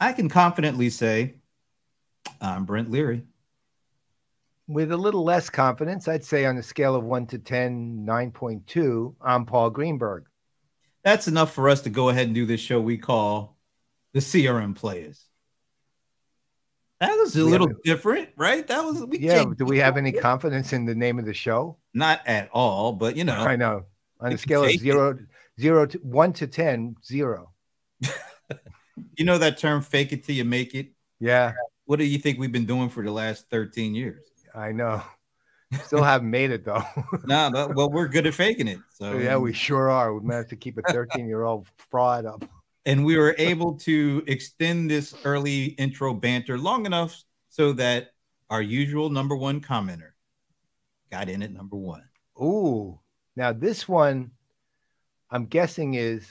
I 0.00 0.14
can 0.14 0.30
confidently 0.30 0.88
say 0.88 1.34
I'm 2.40 2.64
Brent 2.64 2.90
Leary. 2.90 3.24
With 4.66 4.92
a 4.92 4.96
little 4.96 5.24
less 5.24 5.50
confidence, 5.50 6.08
I'd 6.08 6.24
say 6.24 6.46
on 6.46 6.56
a 6.56 6.62
scale 6.62 6.94
of 6.94 7.04
1 7.04 7.26
to 7.28 7.38
10, 7.38 8.06
9.2, 8.08 9.14
I'm 9.20 9.44
Paul 9.44 9.68
Greenberg. 9.70 10.24
That's 11.02 11.28
enough 11.28 11.52
for 11.52 11.68
us 11.68 11.82
to 11.82 11.90
go 11.90 12.08
ahead 12.08 12.26
and 12.26 12.34
do 12.34 12.46
this 12.46 12.60
show 12.60 12.80
we 12.80 12.96
call 12.96 13.58
the 14.14 14.20
CRM 14.20 14.74
Players. 14.74 15.26
That 17.00 17.16
was 17.16 17.34
a 17.34 17.44
we 17.44 17.50
little 17.50 17.70
different, 17.82 18.28
right? 18.36 18.66
That 18.66 18.84
was 18.84 19.02
we 19.06 19.20
yeah. 19.20 19.44
Do 19.56 19.64
we 19.64 19.78
have 19.78 19.96
any 19.96 20.12
confidence 20.12 20.74
in 20.74 20.84
the 20.84 20.94
name 20.94 21.18
of 21.18 21.24
the 21.24 21.32
show? 21.32 21.78
Not 21.94 22.20
at 22.26 22.50
all, 22.52 22.92
but 22.92 23.16
you 23.16 23.24
know, 23.24 23.32
I 23.32 23.56
know 23.56 23.84
on 24.20 24.34
a 24.34 24.38
scale 24.38 24.64
of 24.64 24.72
zero, 24.72 25.12
it. 25.12 25.18
zero 25.58 25.86
to 25.86 25.98
one 25.98 26.34
to 26.34 26.46
ten, 26.46 26.96
zero. 27.02 27.52
you 29.16 29.24
know 29.24 29.38
that 29.38 29.58
term 29.58 29.82
"fake 29.82 30.12
it 30.12 30.24
till 30.24 30.34
you 30.34 30.44
make 30.44 30.74
it." 30.74 30.92
Yeah. 31.18 31.52
What 31.84 31.98
do 31.98 32.04
you 32.04 32.18
think 32.18 32.38
we've 32.38 32.52
been 32.52 32.66
doing 32.66 32.88
for 32.88 33.04
the 33.04 33.12
last 33.12 33.50
thirteen 33.50 33.94
years? 33.94 34.24
I 34.54 34.72
know. 34.72 35.02
Still 35.84 36.02
haven't 36.02 36.30
made 36.30 36.50
it 36.50 36.64
though. 36.64 36.82
no, 37.24 37.48
nah, 37.50 37.68
well, 37.68 37.90
we're 37.90 38.08
good 38.08 38.26
at 38.26 38.34
faking 38.34 38.66
it. 38.66 38.80
So 38.92 39.18
yeah, 39.18 39.36
we 39.36 39.52
sure 39.52 39.90
are. 39.90 40.12
We 40.12 40.26
managed 40.26 40.50
to 40.50 40.56
keep 40.56 40.78
a 40.78 40.82
13 40.82 41.28
year 41.28 41.44
old 41.44 41.68
fraud 41.90 42.26
up 42.26 42.44
and 42.86 43.04
we 43.04 43.16
were 43.16 43.34
able 43.38 43.74
to 43.74 44.22
extend 44.26 44.90
this 44.90 45.14
early 45.24 45.66
intro 45.66 46.14
banter 46.14 46.58
long 46.58 46.86
enough 46.86 47.22
so 47.48 47.72
that 47.74 48.12
our 48.48 48.62
usual 48.62 49.10
number 49.10 49.36
one 49.36 49.60
commenter 49.60 50.10
got 51.10 51.28
in 51.28 51.42
at 51.42 51.52
number 51.52 51.76
one. 51.76 52.02
Ooh, 52.40 52.98
now 53.36 53.52
this 53.52 53.88
one, 53.88 54.30
I'm 55.30 55.46
guessing 55.46 55.94
is 55.94 56.26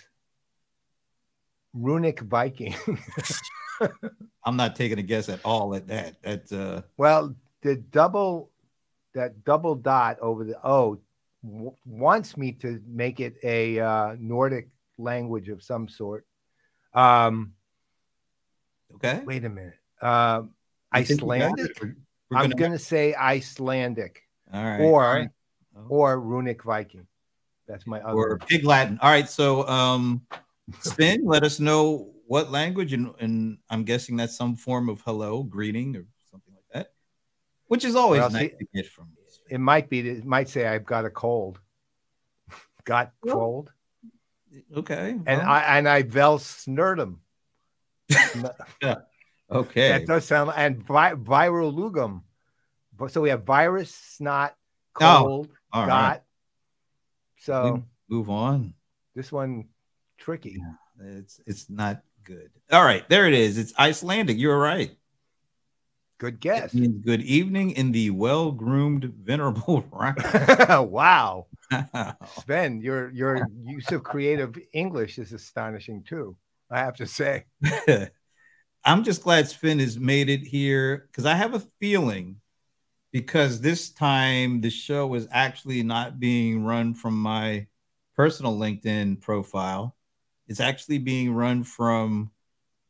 Runic 1.73 2.22
Viking. 2.22 2.76
I'm 4.46 4.55
not 4.55 4.76
taking 4.76 5.00
a 5.00 5.04
guess 5.04 5.30
at 5.30 5.40
all 5.44 5.76
at 5.76 5.88
that. 5.88 6.16
At 6.23 6.52
uh, 6.52 6.81
well, 6.98 7.36
the 7.62 7.75
double 7.75 8.50
that 9.14 9.44
double 9.44 9.75
dot 9.75 10.20
over 10.20 10.44
the 10.44 10.58
O 10.66 11.00
w- 11.44 11.75
wants 11.86 12.38
me 12.38 12.52
to 12.53 12.81
make 12.88 13.20
it 13.20 13.36
a 13.44 13.80
uh, 13.80 14.16
Nordic 14.20 14.70
language 14.97 15.50
of 15.50 15.64
some 15.64 15.88
sort. 15.88 16.25
Um, 16.94 17.53
okay. 18.95 19.22
Wait 19.25 19.45
a 19.45 19.50
minute. 19.50 19.75
Uh, 20.02 20.44
Icelandic. 20.94 21.81
We're, 21.81 21.95
we're 22.31 22.38
I'm 22.38 22.50
going 22.52 22.72
to 22.72 22.80
say 22.80 23.14
Icelandic. 23.14 24.23
All 24.53 24.64
right. 24.64 24.81
Or 24.81 25.06
All 25.06 25.14
right. 25.14 25.30
Oh. 25.78 25.86
or 25.90 26.20
Runic 26.20 26.64
Viking. 26.64 27.08
That's 27.67 27.86
my 27.86 28.02
other. 28.02 28.17
Or 28.17 28.38
Pig 28.40 28.66
Latin. 28.66 28.97
All 29.02 29.12
right. 29.12 29.30
So, 29.30 29.67
um, 29.67 30.25
Sven, 30.81 31.25
let 31.25 31.44
us 31.44 31.59
know 31.59 32.12
what 32.28 32.52
language, 32.52 32.94
and, 32.94 33.14
and 33.20 33.58
I'm 33.70 33.84
guessing 33.84 34.16
that's 34.16 34.36
some 34.36 34.56
form 34.56 34.89
of 34.89 35.02
hello, 35.02 35.44
greeting, 35.44 35.95
or 35.95 36.06
something 36.30 36.53
like 36.53 36.66
that, 36.73 36.94
which 37.67 37.86
is 37.86 37.95
always 37.95 38.22
well, 38.22 38.30
nice 38.30 38.52
see, 38.52 38.58
to 38.58 38.66
get 38.73 38.88
from. 38.88 39.09
It 39.50 39.59
might 39.59 39.90
be. 39.90 40.08
It 40.08 40.25
might 40.25 40.50
say 40.50 40.67
I've 40.67 40.86
got 40.86 41.06
a 41.06 41.09
cold. 41.09 41.59
got 42.84 43.12
cold. 43.28 43.72
Okay. 44.75 45.17
And. 45.25 45.42
I 45.42 45.78
and 45.78 45.88
I 45.90 46.03
vel 46.03 46.40
snurtum. 46.40 47.17
yeah. 48.81 48.95
Okay. 49.52 49.90
That 49.90 50.06
does 50.06 50.25
sound 50.25 50.52
and 50.56 50.84
vi- 50.84 51.16
viral 51.16 51.73
lugum. 51.73 52.22
So 53.12 53.20
we 53.20 53.30
have 53.30 53.45
virus, 53.45 53.90
snot, 53.90 54.53
oh, 55.02 55.23
cold, 55.23 55.50
oh, 55.73 55.86
got. 55.88 55.88
Right. 55.88 56.22
So 57.40 57.84
we 58.09 58.16
move 58.16 58.30
on. 58.30 58.75
This 59.16 59.31
one 59.31 59.70
tricky. 60.20 60.58
Yeah, 60.59 61.17
it's 61.17 61.39
it's 61.45 61.70
not 61.70 62.02
good. 62.23 62.52
All 62.72 62.84
right, 62.84 63.08
there 63.09 63.28
it 63.28 63.34
is. 63.34 63.58
It's 63.58 63.73
Icelandic. 63.80 64.38
You're 64.38 64.59
right. 64.59 64.95
Good 66.20 66.42
guess. 66.42 66.73
good 66.73 67.22
evening 67.22 67.72
in 67.72 67.94
the 67.94 68.09
well-groomed 68.09 69.06
venerable 69.23 69.86
wow. 70.69 71.47
Sven, 72.41 72.81
your 72.81 73.09
your 73.12 73.47
use 73.63 73.90
of 73.91 74.03
creative 74.03 74.57
English 74.74 75.18
is 75.18 75.31
astonishing 75.31 76.03
too. 76.03 76.36
I 76.69 76.80
have 76.80 76.96
to 76.97 77.07
say. 77.07 77.46
I'm 78.86 79.03
just 79.03 79.24
glad 79.24 79.47
Sven 79.47 79.80
has 79.80 79.97
made 79.97 80.30
it 80.30 80.41
here 80.41 81.07
because 81.07 81.25
I 81.25 81.36
have 81.36 81.53
a 81.53 81.63
feeling 81.80 82.41
because 83.12 83.62
this 83.62 83.90
time 83.90 84.62
the 84.62 84.69
show 84.69 85.13
is 85.16 85.28
actually 85.31 85.84
not 85.84 86.19
being 86.19 86.63
run 86.63 86.94
from 86.94 87.19
my 87.19 87.68
personal 88.16 88.57
LinkedIn 88.57 89.22
profile. 89.22 89.96
It's 90.50 90.60
actually 90.60 90.98
being 90.98 91.32
run 91.34 91.64
from 91.64 92.32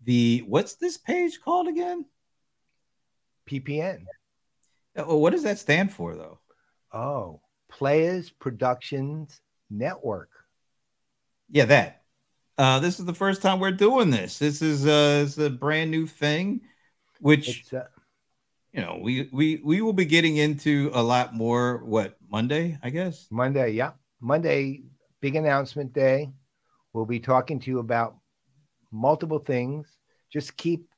the 0.05 0.43
what's 0.47 0.75
this 0.75 0.97
page 0.97 1.41
called 1.43 1.67
again? 1.67 2.05
PPN. 3.49 4.05
Well, 4.95 5.19
what 5.19 5.31
does 5.31 5.43
that 5.43 5.59
stand 5.59 5.91
for 5.91 6.15
though? 6.15 6.39
Oh, 6.93 7.41
Players 7.69 8.29
Productions 8.29 9.41
Network. 9.69 10.29
Yeah, 11.49 11.65
that. 11.65 12.03
Uh, 12.57 12.79
this 12.79 12.99
is 12.99 13.05
the 13.05 13.13
first 13.13 13.41
time 13.41 13.59
we're 13.59 13.71
doing 13.71 14.09
this. 14.09 14.39
This 14.39 14.61
is, 14.61 14.85
uh, 14.85 15.23
is 15.23 15.37
a 15.37 15.49
brand 15.49 15.91
new 15.91 16.05
thing, 16.07 16.61
which 17.19 17.73
uh, 17.73 17.83
you 18.71 18.81
know 18.81 18.99
we 19.01 19.29
we 19.33 19.61
we 19.63 19.81
will 19.81 19.93
be 19.93 20.05
getting 20.05 20.37
into 20.37 20.91
a 20.93 21.03
lot 21.03 21.33
more. 21.33 21.83
What 21.83 22.15
Monday? 22.29 22.77
I 22.81 22.89
guess 22.89 23.27
Monday. 23.29 23.71
Yeah, 23.71 23.91
Monday. 24.21 24.83
Big 25.21 25.35
announcement 25.35 25.91
day. 25.91 26.31
We'll 26.99 27.05
be 27.05 27.21
talking 27.21 27.61
to 27.61 27.71
you 27.71 27.79
about 27.79 28.17
multiple 28.91 29.39
things. 29.39 29.87
Just 30.29 30.57
keep 30.57 30.89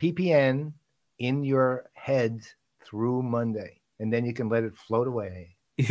PPN 0.00 0.74
in 1.18 1.42
your 1.42 1.90
heads 1.92 2.54
through 2.84 3.24
Monday, 3.24 3.80
and 3.98 4.12
then 4.12 4.24
you 4.24 4.32
can 4.32 4.48
let 4.48 4.62
it 4.62 4.76
float 4.76 5.08
away. 5.08 5.56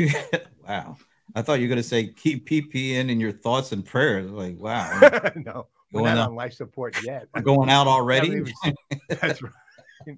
wow. 0.66 0.96
I 1.36 1.42
thought 1.42 1.60
you 1.60 1.66
were 1.66 1.76
going 1.76 1.84
to 1.84 1.84
say 1.84 2.08
keep 2.08 2.48
PPN 2.48 3.12
in 3.12 3.20
your 3.20 3.34
thoughts 3.34 3.74
and 3.74 3.84
prayers. 3.86 4.32
Like, 4.32 4.58
wow. 4.58 4.98
no, 5.36 5.68
we're 5.92 6.04
not 6.04 6.18
out, 6.18 6.30
on 6.30 6.36
life 6.36 6.54
support 6.54 6.96
yet. 7.04 7.28
We're 7.36 7.42
Going 7.42 7.70
out 7.70 7.86
already? 7.86 8.42
That's 9.10 9.42
right. 9.42 10.18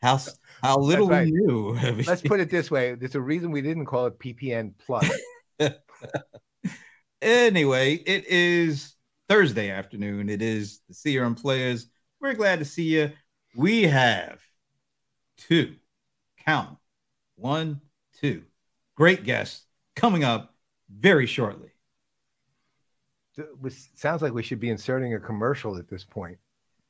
How, 0.00 0.18
how 0.62 0.78
little 0.78 1.08
right. 1.08 1.26
we 1.26 1.32
knew. 1.32 1.78
Let's 2.06 2.22
put 2.22 2.40
it 2.40 2.48
this 2.48 2.70
way. 2.70 2.94
There's 2.94 3.16
a 3.16 3.20
reason 3.20 3.50
we 3.50 3.60
didn't 3.60 3.84
call 3.84 4.06
it 4.06 4.18
PPN 4.18 4.72
Plus. 4.78 5.06
Anyway, 7.20 7.94
it 7.94 8.26
is 8.26 8.94
Thursday 9.28 9.70
afternoon. 9.70 10.28
It 10.28 10.42
is 10.42 10.80
the 10.88 10.94
CRM 10.94 11.40
Players. 11.40 11.86
We're 12.20 12.34
glad 12.34 12.60
to 12.60 12.64
see 12.64 12.84
you. 12.84 13.12
We 13.56 13.84
have 13.84 14.40
two, 15.36 15.76
count 16.44 16.78
one, 17.36 17.80
two 18.20 18.42
great 18.96 19.24
guests 19.24 19.64
coming 19.94 20.24
up 20.24 20.54
very 20.90 21.26
shortly. 21.26 21.70
It 23.36 23.46
sounds 23.94 24.22
like 24.22 24.32
we 24.32 24.42
should 24.42 24.58
be 24.58 24.70
inserting 24.70 25.14
a 25.14 25.20
commercial 25.20 25.76
at 25.76 25.88
this 25.88 26.04
point. 26.04 26.38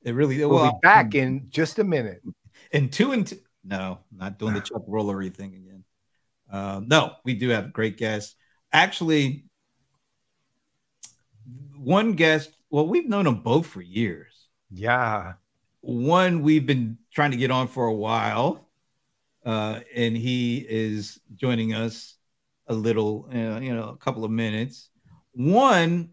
It 0.03 0.13
really 0.13 0.39
we'll 0.39 0.51
well, 0.51 0.73
be 0.73 0.79
back 0.83 1.15
in 1.15 1.47
just 1.51 1.79
a 1.79 1.85
minute. 1.85 2.23
In 2.73 2.89
two 2.89 3.13
and 3.13 3.27
two. 3.27 3.39
No, 3.65 3.99
not 4.11 4.39
doing 4.39 4.55
the 4.55 4.61
Chuck 4.63 4.87
Woolery 4.89 5.35
thing 5.35 5.55
again. 5.55 5.85
Uh, 6.51 6.81
no, 6.87 7.13
we 7.25 7.35
do 7.35 7.51
have 7.51 7.73
great 7.75 7.99
guests. 7.99 8.35
Actually, 8.73 9.45
one 11.89 12.13
guest. 12.13 12.51
Well, 12.71 12.87
we've 12.87 13.09
known 13.09 13.25
them 13.25 13.43
both 13.43 13.67
for 13.67 13.81
years. 13.81 14.49
Yeah. 14.71 15.35
One 15.81 16.43
we've 16.43 16.67
been 16.67 16.99
trying 17.13 17.31
to 17.31 17.37
get 17.37 17.51
on 17.51 17.69
for 17.69 17.87
a 17.87 17.95
while 17.95 18.69
uh, 19.45 19.81
and 19.95 20.15
he 20.15 20.59
is 20.69 21.19
joining 21.35 21.73
us 21.73 22.17
a 22.67 22.75
little, 22.75 23.27
uh, 23.33 23.61
you 23.61 23.75
know, 23.75 23.89
a 23.89 23.97
couple 23.97 24.25
of 24.25 24.31
minutes. 24.31 24.91
One, 25.33 26.11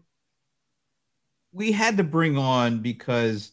we 1.52 1.72
had 1.72 1.98
to 1.98 2.04
bring 2.04 2.38
on 2.38 2.80
because 2.80 3.52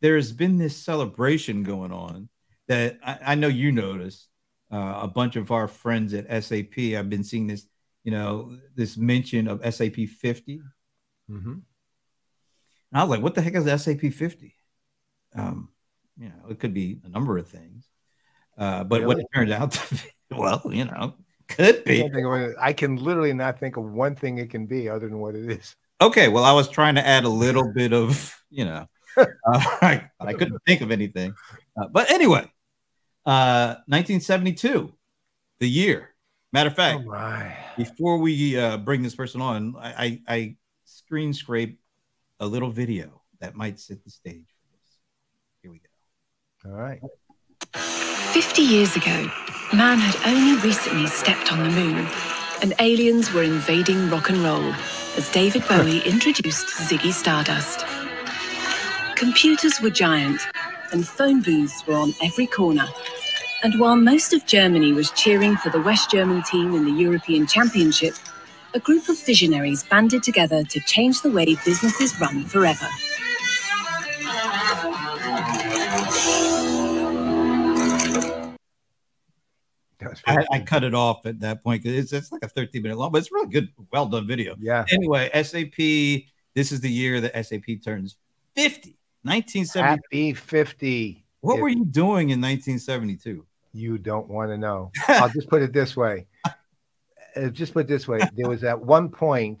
there's 0.00 0.32
been 0.32 0.56
this 0.56 0.76
celebration 0.76 1.62
going 1.62 1.92
on 1.92 2.30
that 2.68 2.98
I, 3.04 3.18
I 3.26 3.34
know 3.34 3.48
you 3.48 3.72
noticed. 3.72 4.28
Uh, 4.70 5.00
a 5.02 5.08
bunch 5.08 5.36
of 5.36 5.50
our 5.50 5.66
friends 5.66 6.12
at 6.12 6.44
SAP, 6.44 6.78
I've 6.78 7.08
been 7.08 7.24
seeing 7.24 7.46
this, 7.46 7.66
you 8.04 8.12
know, 8.12 8.58
this 8.74 8.98
mention 8.98 9.48
of 9.48 9.62
SAP 9.74 9.96
50. 10.20 10.60
Mm-hmm. 11.30 11.54
And 12.90 13.00
I 13.00 13.04
was 13.04 13.10
like, 13.10 13.22
what 13.22 13.34
the 13.34 13.42
heck 13.42 13.54
is 13.54 13.82
SAP 13.82 14.12
50? 14.12 14.54
Um, 15.34 15.68
you 16.18 16.28
know, 16.28 16.50
it 16.50 16.58
could 16.58 16.74
be 16.74 17.00
a 17.04 17.08
number 17.08 17.38
of 17.38 17.48
things. 17.48 17.88
Uh, 18.56 18.84
but 18.84 19.00
really? 19.00 19.06
what 19.06 19.18
it 19.18 19.26
turned 19.34 19.52
out 19.52 19.72
to 19.72 19.94
be, 19.94 20.00
well, 20.36 20.62
you 20.70 20.84
know, 20.84 21.14
could 21.48 21.84
be. 21.84 22.04
I, 22.60 22.72
can 22.72 22.96
literally 22.96 23.32
not 23.32 23.58
think 23.58 23.76
of 23.76 23.84
one 23.84 24.14
thing 24.14 24.38
it 24.38 24.50
can 24.50 24.66
be 24.66 24.88
other 24.88 25.08
than 25.08 25.18
what 25.18 25.34
it 25.34 25.50
is. 25.50 25.76
Okay, 26.00 26.28
well, 26.28 26.44
I 26.44 26.52
was 26.52 26.68
trying 26.68 26.94
to 26.96 27.06
add 27.06 27.24
a 27.24 27.28
little 27.28 27.72
bit 27.72 27.92
of, 27.92 28.36
you 28.50 28.64
know, 28.64 28.86
uh, 29.16 29.24
I, 29.46 30.10
I, 30.20 30.32
couldn't 30.32 30.60
think 30.66 30.80
of 30.80 30.90
anything. 30.90 31.34
Uh, 31.76 31.88
but 31.88 32.10
anyway, 32.10 32.50
1972, 33.24 34.68
uh, 34.68 34.96
the 35.60 35.68
year. 35.68 36.10
Matter 36.50 36.70
of 36.70 36.76
fact, 36.76 37.02
oh 37.06 37.52
before 37.76 38.18
we 38.18 38.58
uh, 38.58 38.78
bring 38.78 39.02
this 39.02 39.14
person 39.14 39.42
on, 39.42 39.76
I, 39.76 39.92
I, 39.92 40.20
I 40.26 40.56
screen 40.86 41.34
scrape 41.34 41.78
a 42.40 42.46
little 42.46 42.70
video 42.70 43.22
that 43.40 43.54
might 43.54 43.78
set 43.78 44.02
the 44.04 44.10
stage 44.10 44.54
for 44.60 44.76
this. 44.76 44.98
Here 45.62 45.70
we 45.70 45.78
go. 45.78 46.70
All 46.70 46.76
right. 46.76 47.00
50 47.74 48.62
years 48.62 48.96
ago, 48.96 49.30
man 49.72 49.98
had 49.98 50.16
only 50.32 50.60
recently 50.62 51.06
stepped 51.06 51.52
on 51.52 51.58
the 51.62 51.70
moon, 51.70 52.06
and 52.62 52.74
aliens 52.78 53.32
were 53.32 53.42
invading 53.42 54.10
rock 54.10 54.30
and 54.30 54.38
roll 54.38 54.72
as 55.16 55.30
David 55.32 55.66
Bowie 55.68 56.00
introduced 56.06 56.66
Ziggy 56.66 57.12
Stardust. 57.12 57.84
Computers 59.16 59.80
were 59.80 59.90
giant, 59.90 60.40
and 60.92 61.06
phone 61.06 61.42
booths 61.42 61.84
were 61.86 61.96
on 61.96 62.14
every 62.22 62.46
corner. 62.46 62.86
And 63.64 63.80
while 63.80 63.96
most 63.96 64.32
of 64.32 64.46
Germany 64.46 64.92
was 64.92 65.10
cheering 65.10 65.56
for 65.56 65.70
the 65.70 65.82
West 65.82 66.10
German 66.10 66.44
team 66.44 66.74
in 66.74 66.84
the 66.84 66.92
European 66.92 67.46
Championship, 67.48 68.14
a 68.74 68.80
group 68.80 69.08
of 69.08 69.18
visionaries 69.24 69.84
banded 69.84 70.22
together 70.22 70.62
to 70.64 70.80
change 70.80 71.22
the 71.22 71.30
way 71.30 71.56
businesses 71.64 72.18
run 72.20 72.44
forever. 72.44 72.86
I, 80.26 80.44
I 80.52 80.60
cut 80.60 80.84
it 80.84 80.94
off 80.94 81.26
at 81.26 81.40
that 81.40 81.62
point 81.62 81.82
because 81.82 81.98
it's, 81.98 82.12
it's 82.12 82.32
like 82.32 82.42
a 82.44 82.48
13 82.48 82.82
minute 82.82 82.98
long, 82.98 83.10
but 83.10 83.18
it's 83.18 83.32
really 83.32 83.48
good, 83.48 83.68
well 83.92 84.06
done 84.06 84.26
video. 84.26 84.54
yeah. 84.60 84.84
Anyway, 84.92 85.30
SAP, 85.42 85.76
this 86.54 86.72
is 86.72 86.80
the 86.80 86.90
year 86.90 87.20
that 87.20 87.46
SAP 87.46 87.82
turns 87.84 88.16
50, 88.54 88.96
1970. 89.22 89.88
Happy 89.88 90.34
50. 90.34 91.24
What 91.40 91.54
If 91.54 91.60
were 91.60 91.68
you 91.68 91.84
doing 91.84 92.30
in 92.30 92.40
1972? 92.40 93.44
You 93.72 93.98
don't 93.98 94.28
want 94.28 94.50
to 94.50 94.58
know. 94.58 94.90
I'll 95.08 95.28
just 95.28 95.48
put 95.48 95.62
it 95.62 95.72
this 95.72 95.96
way. 95.96 96.26
Uh, 97.36 97.48
just 97.48 97.74
put 97.74 97.86
this 97.88 98.08
way. 98.08 98.20
There 98.34 98.48
was 98.48 98.64
at 98.64 98.80
one 98.80 99.10
point, 99.10 99.60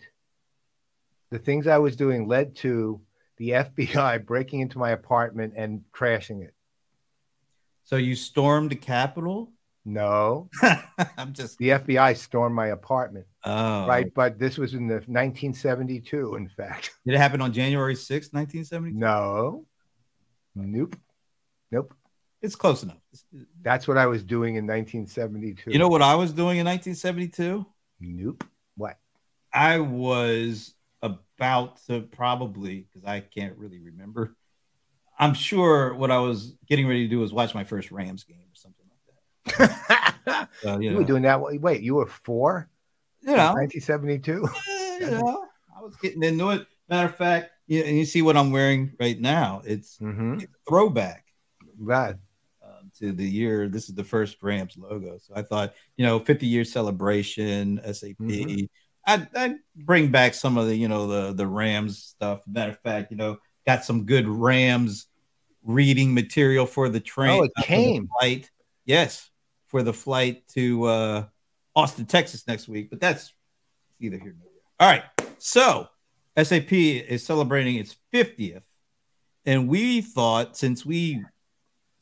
the 1.30 1.38
things 1.38 1.66
I 1.66 1.78
was 1.78 1.96
doing 1.96 2.26
led 2.26 2.56
to 2.56 3.00
the 3.36 3.50
FBI 3.50 4.24
breaking 4.24 4.60
into 4.60 4.78
my 4.78 4.90
apartment 4.90 5.54
and 5.56 5.82
crashing 5.92 6.42
it. 6.42 6.54
So 7.84 7.96
you 7.96 8.14
stormed 8.14 8.70
the 8.70 8.76
Capitol? 8.76 9.52
No, 9.84 10.50
I'm 11.16 11.32
just, 11.32 11.56
the 11.56 11.70
FBI 11.70 12.14
stormed 12.18 12.54
my 12.54 12.66
apartment, 12.66 13.26
oh, 13.44 13.86
right? 13.86 14.12
But 14.12 14.38
this 14.38 14.58
was 14.58 14.74
in 14.74 14.86
the 14.86 14.96
1972, 14.96 16.34
in 16.34 16.48
fact. 16.50 16.90
Did 17.06 17.14
it 17.14 17.18
happen 17.18 17.40
on 17.40 17.54
January 17.54 17.94
6th, 17.94 18.34
1972? 18.34 18.98
No, 18.98 19.64
nope, 20.54 20.94
nope. 21.70 21.94
It's 22.40 22.54
close 22.56 22.82
enough. 22.82 22.98
That's 23.62 23.88
what 23.88 23.98
I 23.98 24.06
was 24.06 24.22
doing 24.22 24.54
in 24.54 24.66
1972. 24.66 25.72
You 25.72 25.78
know 25.78 25.88
what 25.88 26.02
I 26.02 26.14
was 26.14 26.32
doing 26.32 26.58
in 26.58 26.66
1972? 26.66 27.66
Nope. 28.00 28.44
What? 28.76 28.98
I 29.52 29.78
was 29.80 30.74
about 31.02 31.84
to 31.86 32.02
probably, 32.02 32.86
because 32.92 33.04
I 33.04 33.20
can't 33.20 33.56
really 33.56 33.80
remember. 33.80 34.36
I'm 35.18 35.34
sure 35.34 35.94
what 35.94 36.12
I 36.12 36.18
was 36.18 36.54
getting 36.68 36.86
ready 36.86 37.04
to 37.04 37.08
do 37.08 37.18
was 37.18 37.32
watch 37.32 37.54
my 37.54 37.64
first 37.64 37.90
Rams 37.90 38.22
game 38.22 38.38
or 38.38 38.54
something 38.54 38.86
like 38.88 39.58
that. 39.58 40.48
So, 40.62 40.78
you, 40.80 40.90
you 40.90 40.96
were 40.96 41.04
doing 41.04 41.22
that. 41.22 41.40
Wait, 41.40 41.82
you 41.82 41.94
were 41.94 42.06
four? 42.06 42.68
you 43.22 43.28
know, 43.36 43.52
1972. 43.54 44.44
eh, 44.68 44.98
you 45.00 45.10
know, 45.10 45.46
I 45.76 45.82
was 45.82 45.96
getting 45.96 46.22
into 46.22 46.50
it. 46.50 46.66
Matter 46.88 47.08
of 47.08 47.16
fact, 47.16 47.50
you, 47.66 47.82
and 47.82 47.96
you 47.96 48.04
see 48.04 48.22
what 48.22 48.36
I'm 48.36 48.50
wearing 48.52 48.92
right 49.00 49.18
now. 49.18 49.62
It's 49.64 49.96
Mm-hmm. 49.98 50.34
it's 50.34 50.44
a 50.44 50.48
throwback 50.68 51.24
Right. 51.78 52.16
To 52.98 53.12
the 53.12 53.28
year. 53.28 53.68
This 53.68 53.88
is 53.88 53.94
the 53.94 54.04
first 54.04 54.42
Rams 54.42 54.76
logo. 54.76 55.18
So 55.18 55.32
I 55.34 55.42
thought, 55.42 55.74
you 55.96 56.04
know, 56.04 56.18
50 56.18 56.46
year 56.46 56.64
celebration, 56.64 57.80
SAP. 57.84 58.16
Mhm. 58.18 58.68
I'd, 59.06 59.28
I'd 59.34 59.56
bring 59.74 60.10
back 60.10 60.34
some 60.34 60.58
of 60.58 60.66
the, 60.66 60.76
you 60.76 60.88
know, 60.88 61.06
the 61.06 61.32
the 61.32 61.46
Rams 61.46 62.02
stuff. 62.02 62.42
Matter 62.46 62.72
of 62.72 62.80
fact, 62.80 63.10
you 63.10 63.16
know, 63.16 63.38
got 63.66 63.84
some 63.84 64.04
good 64.04 64.28
Rams 64.28 65.06
reading 65.62 66.12
material 66.14 66.66
for 66.66 66.88
the 66.88 67.00
train. 67.00 67.40
Oh, 67.40 67.44
it 67.44 67.52
uh, 67.56 67.62
came. 67.62 68.08
flight. 68.18 68.50
Yes, 68.84 69.30
for 69.66 69.82
the 69.82 69.92
flight 69.92 70.46
to 70.48 70.84
uh, 70.84 71.24
Austin, 71.74 72.06
Texas 72.06 72.46
next 72.46 72.68
week. 72.68 72.90
But 72.90 73.00
that's 73.00 73.32
either 74.00 74.18
here 74.18 74.30
or 74.30 74.36
there. 74.42 74.58
All 74.80 74.90
right. 74.90 75.04
So 75.38 75.88
SAP 76.36 76.72
is 76.72 77.24
celebrating 77.24 77.76
its 77.76 77.96
50th. 78.12 78.62
And 79.44 79.68
we 79.68 80.00
thought 80.02 80.56
since 80.56 80.84
we 80.84 81.24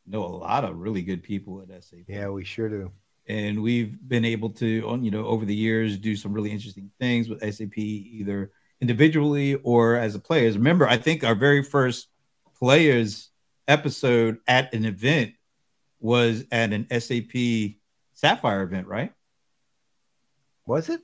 know 0.06 0.24
a 0.24 0.26
lot 0.36 0.64
of 0.64 0.76
really 0.78 1.02
good 1.02 1.22
people 1.22 1.62
at 1.62 1.84
SAP, 1.84 2.00
Yeah, 2.08 2.28
we 2.28 2.44
sure 2.44 2.68
do. 2.68 2.90
and 3.28 3.62
we've 3.62 3.96
been 4.08 4.24
able 4.24 4.50
to, 4.50 4.66
you 5.02 5.10
know, 5.10 5.26
over 5.26 5.44
the 5.44 5.54
years, 5.54 5.98
do 5.98 6.16
some 6.16 6.32
really 6.32 6.50
interesting 6.50 6.90
things 7.00 7.28
with 7.28 7.40
SAP, 7.42 7.76
either 7.78 8.50
individually 8.80 9.54
or 9.56 9.96
as 9.96 10.14
a 10.14 10.18
players. 10.18 10.56
Remember, 10.56 10.86
I 10.88 10.96
think 10.98 11.24
our 11.24 11.34
very 11.34 11.62
first 11.62 12.08
players 12.58 13.30
episode 13.68 14.38
at 14.46 14.72
an 14.74 14.84
event 14.84 15.32
was 15.98 16.44
at 16.52 16.72
an 16.72 16.86
SAP 16.90 17.76
Sapphire 18.12 18.62
event, 18.62 18.86
right? 18.86 19.12
Was 20.66 20.88
it? 20.88 21.00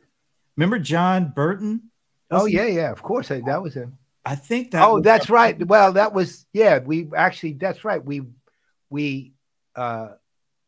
Remember 0.56 0.78
John 0.78 1.32
Burton? 1.34 1.90
Oh 2.30 2.46
yeah, 2.46 2.66
yeah. 2.66 2.90
Of 2.90 3.02
course, 3.02 3.30
I, 3.30 3.40
that 3.46 3.62
was 3.62 3.74
him. 3.74 3.98
I 4.24 4.34
think 4.36 4.70
that. 4.70 4.86
Oh, 4.86 5.00
that's 5.00 5.28
right. 5.28 5.58
Well, 5.66 5.92
that 5.94 6.12
was 6.12 6.46
yeah. 6.52 6.78
We 6.78 7.08
actually, 7.16 7.54
that's 7.54 7.84
right. 7.84 8.02
We 8.04 8.22
we 8.92 9.32
uh 9.74 10.10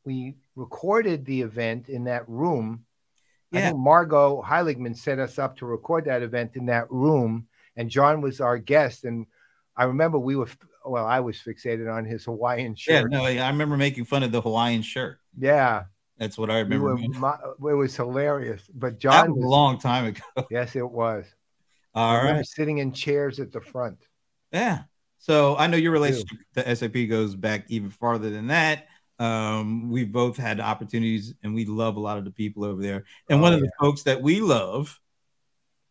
we 0.05 0.35
recorded 0.57 1.25
the 1.25 1.43
event 1.43 1.89
in 1.89 2.05
that 2.05 2.29
room. 2.29 2.85
I 3.53 3.59
Yeah. 3.59 3.67
think 3.69 3.79
Margot 3.79 4.43
Heiligman 4.43 4.97
set 4.97 5.19
us 5.19 5.39
up 5.39 5.57
to 5.59 5.67
record 5.67 6.07
that 6.07 6.23
event 6.23 6.57
in 6.57 6.67
that 6.67 6.91
room, 6.91 7.47
and 7.77 7.89
John 7.91 8.21
was 8.21 8.41
our 8.41 8.59
guest. 8.59 9.05
And 9.05 9.27
I 9.77 9.85
remember 9.85 10.19
we 10.19 10.37
were 10.37 10.49
well, 10.87 11.07
I 11.07 11.21
was 11.21 11.37
fixated 11.39 11.93
on 11.93 12.05
his 12.05 12.25
Hawaiian 12.25 12.75
shirt. 12.75 13.11
Yeah, 13.11 13.19
no, 13.19 13.25
I 13.25 13.49
remember 13.49 13.77
making 13.77 14.05
fun 14.05 14.23
of 14.23 14.33
the 14.33 14.41
Hawaiian 14.41 14.83
shirt. 14.83 15.19
Yeah, 15.39 15.85
That's 16.19 16.37
what 16.37 16.51
I 16.51 16.63
we 16.63 16.77
remember. 16.77 16.85
were, 16.91 16.97
doing. 16.97 17.73
it 17.73 17.75
was 17.77 17.97
hilarious. 17.97 18.63
But 18.75 18.95
that 18.95 19.01
John 19.01 19.35
was 19.35 19.45
a 19.45 19.49
long 19.49 19.79
time 19.79 20.05
ago. 20.07 20.47
yes, 20.51 20.77
it 20.77 20.89
was. 20.91 21.25
All 21.95 22.17
I 22.17 22.33
right. 22.33 22.47
sitting 22.47 22.79
in 22.79 22.93
chairs 22.93 23.41
at 23.41 23.51
the 23.53 23.61
front. 23.63 23.99
Yeah. 24.53 24.83
So 25.25 25.57
I 25.57 25.69
know 25.69 25.79
your 25.79 25.93
relationship 25.93 26.37
to 26.53 26.77
SAP 26.77 27.09
goes 27.09 27.35
back 27.35 27.65
even 27.69 27.89
farther 27.89 28.29
than 28.29 28.49
that. 28.49 28.89
Um, 29.19 29.89
we 29.91 30.05
both 30.05 30.37
had 30.37 30.61
opportunities 30.61 31.33
and 31.43 31.55
we 31.55 31.65
love 31.65 31.97
a 31.97 32.01
lot 32.01 32.19
of 32.19 32.27
the 32.27 32.31
people 32.31 32.63
over 32.63 32.83
there. 32.83 33.05
And 33.31 33.39
Oh, 33.39 33.43
one 33.43 33.55
of 33.55 33.61
the 33.61 33.71
folks 33.81 34.03
that 34.03 34.21
we 34.21 34.43
love, 34.43 35.01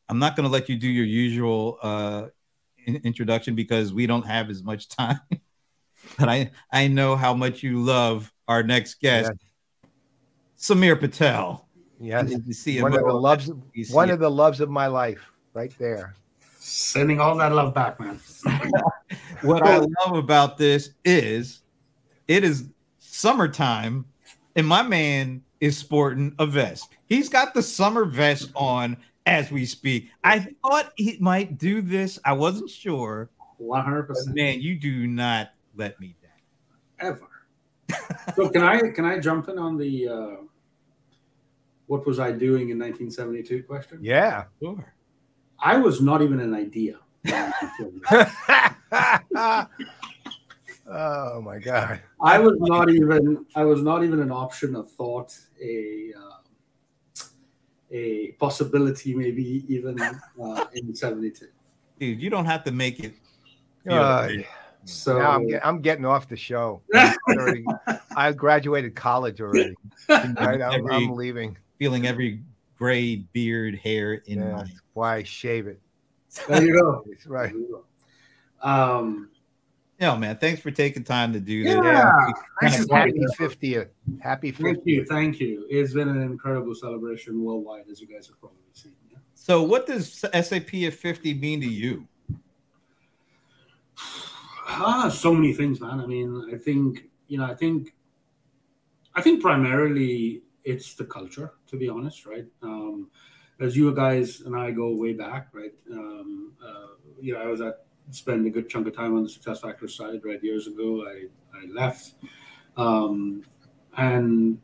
I'm 0.08 0.20
not 0.20 0.36
going 0.36 0.44
to 0.44 0.52
let 0.52 0.70
you 0.70 0.76
do 0.76 0.88
your 0.88 1.06
usual 1.06 1.80
uh, 1.82 2.28
in- 2.86 2.98
introduction 2.98 3.56
because 3.56 3.92
we 3.92 4.06
don't 4.06 4.28
have 4.28 4.52
as 4.52 4.62
much 4.62 4.88
time. 4.88 5.20
but 6.20 6.30
I, 6.30 6.52
I 6.72 6.88
know 6.88 7.16
how 7.16 7.34
much 7.34 7.64
you 7.64 7.82
love 7.82 8.32
our 8.48 8.62
next 8.62 9.00
guest, 9.00 9.32
Sameer 10.60 11.00
Patel. 11.00 11.68
Yes, 12.00 12.32
one 12.84 12.94
of 12.94 13.00
the 13.04 13.12
loves, 13.12 13.50
one 13.90 14.12
of 14.12 14.20
the 14.20 14.30
loves 14.30 14.60
of 14.60 14.70
my 14.70 14.86
life, 14.86 15.32
right 15.56 15.74
there. 15.80 16.14
Sending 16.66 17.20
all 17.20 17.36
that 17.36 17.52
love 17.52 17.74
back, 17.74 18.00
man. 18.00 18.22
what 19.42 19.64
I 19.64 19.80
love 19.80 20.16
about 20.16 20.58
this 20.58 20.92
is 21.04 21.62
it 22.30 22.46
is 22.46 22.70
summertime 23.00 24.06
and 24.56 24.66
my 24.66 24.82
man 24.82 25.44
is 25.60 25.78
sporting 25.78 26.34
a 26.40 26.46
vest. 26.46 26.88
He's 27.06 27.28
got 27.28 27.54
the 27.54 27.62
summer 27.62 28.06
vest 28.06 28.50
on 28.56 28.96
as 29.26 29.52
we 29.52 29.66
speak. 29.66 30.10
I 30.24 30.40
thought 30.64 30.94
he 30.96 31.18
might 31.20 31.58
do 31.58 31.82
this. 31.82 32.18
I 32.24 32.32
wasn't 32.32 32.70
sure. 32.70 33.30
100%. 33.62 34.34
man, 34.34 34.62
you 34.62 34.80
do 34.80 35.06
not 35.06 35.50
let 35.76 36.00
me 36.00 36.16
down. 36.22 37.12
Ever. 37.12 38.00
so 38.36 38.50
can 38.50 38.64
I 38.64 38.90
can 38.92 39.04
I 39.04 39.20
jump 39.20 39.50
in 39.50 39.60
on 39.60 39.78
the 39.78 40.08
uh, 40.08 40.36
what 41.88 42.08
was 42.08 42.20
I 42.20 42.32
doing 42.32 42.70
in 42.70 42.80
1972 42.80 43.64
question? 43.64 44.00
Yeah. 44.02 44.46
Sure. 44.62 44.94
I 45.64 45.78
was 45.78 46.02
not 46.02 46.22
even 46.22 46.42
an 46.42 46.54
idea. 46.54 46.98
oh 50.86 51.42
my 51.42 51.58
God. 51.58 52.02
I 52.22 52.38
was 52.38 52.58
not 52.60 52.90
even 52.90 53.46
I 53.56 53.64
was 53.64 53.82
not 53.82 54.04
even 54.04 54.20
an 54.20 54.30
option, 54.30 54.76
a 54.76 54.84
thought, 54.84 55.38
a 55.64 56.12
uh, 56.20 57.24
a 57.92 58.32
possibility, 58.34 59.16
maybe 59.16 59.64
even 59.70 60.20
uh, 60.42 60.66
in 60.74 60.94
'72. 60.94 61.48
Dude, 61.98 62.22
you 62.22 62.30
don't 62.30 62.46
have 62.46 62.66
to 62.66 62.72
make 62.72 63.00
it. 63.00 63.14
Uh. 63.90 64.30
So 64.86 65.18
now 65.18 65.32
I'm, 65.32 65.48
get, 65.48 65.66
I'm 65.66 65.80
getting 65.80 66.06
off 66.06 66.28
the 66.28 66.36
show. 66.36 66.82
I, 66.94 67.14
I 68.18 68.34
graduated 68.34 68.96
college 68.96 69.40
already. 69.40 69.76
Right? 70.10 70.62
I'm, 70.62 70.62
Every- 70.62 70.92
I'm 70.92 71.16
leaving. 71.16 71.58
feeling 71.80 72.06
every 72.06 72.44
gray 72.78 73.18
beard 73.34 73.76
hair 73.78 74.14
in 74.26 74.40
Yeah, 74.40 74.52
my 74.56 74.66
why 74.94 75.24
shave 75.24 75.68
it. 75.68 75.80
there 76.48 76.64
you 76.64 76.74
go. 76.80 77.04
Right. 77.28 77.52
There 77.52 77.60
you 77.62 77.84
go. 78.64 78.68
Um, 78.70 79.30
No, 80.00 80.16
man. 80.18 80.38
Thanks 80.38 80.62
for 80.62 80.72
taking 80.72 81.04
time 81.04 81.32
to 81.34 81.40
do 81.40 81.64
this. 81.64 81.74
Yeah. 81.76 82.12
Kinda 82.60 82.78
This 82.78 82.80
is 82.80 82.92
Happy 82.92 83.14
50th. 83.40 83.90
Happy 84.22 84.52
50th. 84.52 84.62
thank 84.64 84.80
you, 84.86 85.06
thank 85.06 85.40
you. 85.40 85.66
It's 85.70 85.94
been 85.94 86.10
an 86.10 86.22
incredible 86.22 86.74
celebration 86.76 87.44
worldwide, 87.44 87.86
as 87.92 88.02
you 88.02 88.08
guys 88.08 88.28
have 88.28 88.40
probably 88.40 88.58
seen. 88.74 88.94
yeah. 89.12 89.18
So, 89.36 89.62
what 89.64 89.86
does 89.88 90.12
SAP 90.14 90.74
at 90.86 90.94
50 90.94 91.34
mean 91.36 91.62
to 91.62 91.68
you? 91.68 92.08
Ah, 94.68 95.10
so 95.10 95.34
many 95.34 95.54
things, 95.54 95.80
man. 95.82 96.00
I 96.00 96.06
mean, 96.06 96.50
I 96.54 96.58
think 96.58 97.04
you 97.28 97.38
know, 97.38 97.46
I 97.46 97.54
think, 97.56 97.94
I 99.16 99.22
think 99.22 99.42
primarily 99.42 100.42
it's 100.64 100.96
the 100.96 101.06
culture, 101.06 101.54
to 101.68 101.78
be 101.78 101.90
honest, 101.90 102.26
right? 102.26 102.46
Um, 102.62 103.10
as 103.60 103.78
you 103.78 103.94
guys 103.94 104.42
and 104.42 104.56
I 104.56 104.72
go 104.72 104.96
way 104.96 105.14
back, 105.14 105.50
right? 105.54 105.74
Um, 105.92 106.54
uh, 106.64 106.96
you 107.20 107.34
know, 107.34 107.42
I 107.42 107.48
was 107.48 107.62
at 107.62 107.86
spend 108.12 108.46
a 108.46 108.50
good 108.50 108.70
chunk 108.70 108.88
of 108.88 108.96
time 108.96 109.16
on 109.16 109.24
the 109.24 109.30
success 109.30 109.62
factor 109.62 109.88
side, 109.88 110.22
right? 110.24 110.44
Years 110.44 110.68
ago, 110.68 111.06
I 111.08 111.26
I 111.58 111.66
left, 111.72 112.16
um, 112.78 113.44
and 113.98 114.60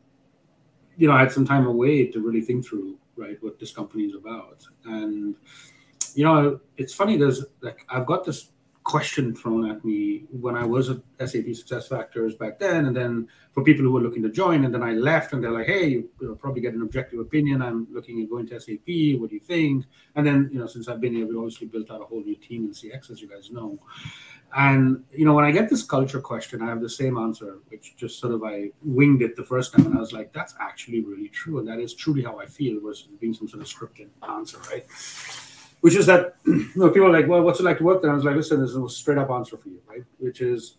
you 0.96 1.08
know, 1.08 1.14
I 1.14 1.20
had 1.20 1.32
some 1.32 1.46
time 1.46 1.66
away 1.66 2.06
to 2.08 2.20
really 2.20 2.42
think 2.42 2.66
through, 2.66 2.98
right, 3.16 3.42
what 3.42 3.58
this 3.58 3.72
company 3.72 4.04
is 4.04 4.14
about, 4.14 4.66
and 4.84 5.34
you 6.14 6.24
know, 6.24 6.60
it's 6.76 6.92
funny. 6.92 7.16
There's 7.16 7.44
like 7.60 7.86
I've 7.88 8.06
got 8.06 8.24
this 8.24 8.50
question 8.90 9.32
thrown 9.36 9.70
at 9.70 9.84
me 9.84 10.24
when 10.32 10.56
I 10.56 10.64
was 10.64 10.90
at 10.90 10.98
SAP 11.20 11.54
Success 11.54 11.86
Factors 11.86 12.34
back 12.34 12.58
then, 12.58 12.86
and 12.86 12.96
then 12.96 13.28
for 13.52 13.62
people 13.62 13.84
who 13.84 13.92
were 13.92 14.00
looking 14.00 14.24
to 14.24 14.28
join, 14.28 14.64
and 14.64 14.74
then 14.74 14.82
I 14.82 14.92
left, 15.10 15.32
and 15.32 15.42
they're 15.42 15.56
like, 15.58 15.68
"Hey, 15.74 15.86
you, 15.94 16.10
will 16.20 16.34
probably 16.34 16.60
get 16.60 16.74
an 16.74 16.82
objective 16.82 17.20
opinion. 17.20 17.62
I'm 17.62 17.86
looking 17.92 18.20
at 18.20 18.28
going 18.28 18.48
to 18.48 18.58
SAP. 18.60 18.88
What 19.20 19.30
do 19.30 19.36
you 19.38 19.44
think?" 19.54 19.86
And 20.16 20.26
then, 20.26 20.50
you 20.52 20.58
know, 20.58 20.66
since 20.66 20.88
I've 20.88 21.00
been 21.00 21.14
here, 21.14 21.26
we 21.28 21.36
obviously 21.36 21.68
built 21.68 21.88
out 21.92 22.00
a 22.00 22.04
whole 22.04 22.24
new 22.24 22.34
team 22.34 22.64
in 22.64 22.72
CX, 22.72 23.10
as 23.12 23.22
you 23.22 23.28
guys 23.28 23.52
know. 23.52 23.78
And 24.56 25.04
you 25.12 25.24
know, 25.24 25.34
when 25.34 25.44
I 25.44 25.52
get 25.52 25.70
this 25.70 25.84
culture 25.84 26.20
question, 26.20 26.60
I 26.60 26.66
have 26.66 26.80
the 26.80 26.94
same 27.02 27.16
answer, 27.16 27.58
which 27.68 27.94
just 27.96 28.18
sort 28.18 28.34
of 28.34 28.42
I 28.42 28.70
winged 28.82 29.22
it 29.22 29.36
the 29.36 29.44
first 29.44 29.72
time, 29.72 29.86
and 29.86 29.94
I 29.96 30.00
was 30.00 30.12
like, 30.12 30.32
"That's 30.32 30.54
actually 30.58 31.00
really 31.10 31.28
true, 31.28 31.60
and 31.60 31.68
that 31.68 31.78
is 31.78 31.94
truly 31.94 32.24
how 32.24 32.40
I 32.40 32.46
feel," 32.46 32.80
versus 32.80 33.06
being 33.20 33.34
some 33.34 33.46
sort 33.46 33.62
of 33.62 33.68
scripted 33.68 34.08
answer, 34.36 34.58
right? 34.68 34.84
Which 35.80 35.96
is 35.96 36.06
that 36.06 36.36
you 36.46 36.70
know, 36.76 36.90
people 36.90 37.08
are 37.08 37.12
like, 37.12 37.28
well, 37.28 37.42
what's 37.42 37.60
it 37.60 37.64
like 37.64 37.78
to 37.78 37.84
work 37.84 38.02
there? 38.02 38.10
I 38.10 38.14
was 38.14 38.24
like, 38.24 38.36
listen, 38.36 38.58
there's 38.58 38.76
no 38.76 38.86
straight 38.86 39.18
up 39.18 39.30
answer 39.30 39.56
for 39.56 39.68
you, 39.68 39.80
right? 39.88 40.04
Which 40.18 40.40
is 40.40 40.76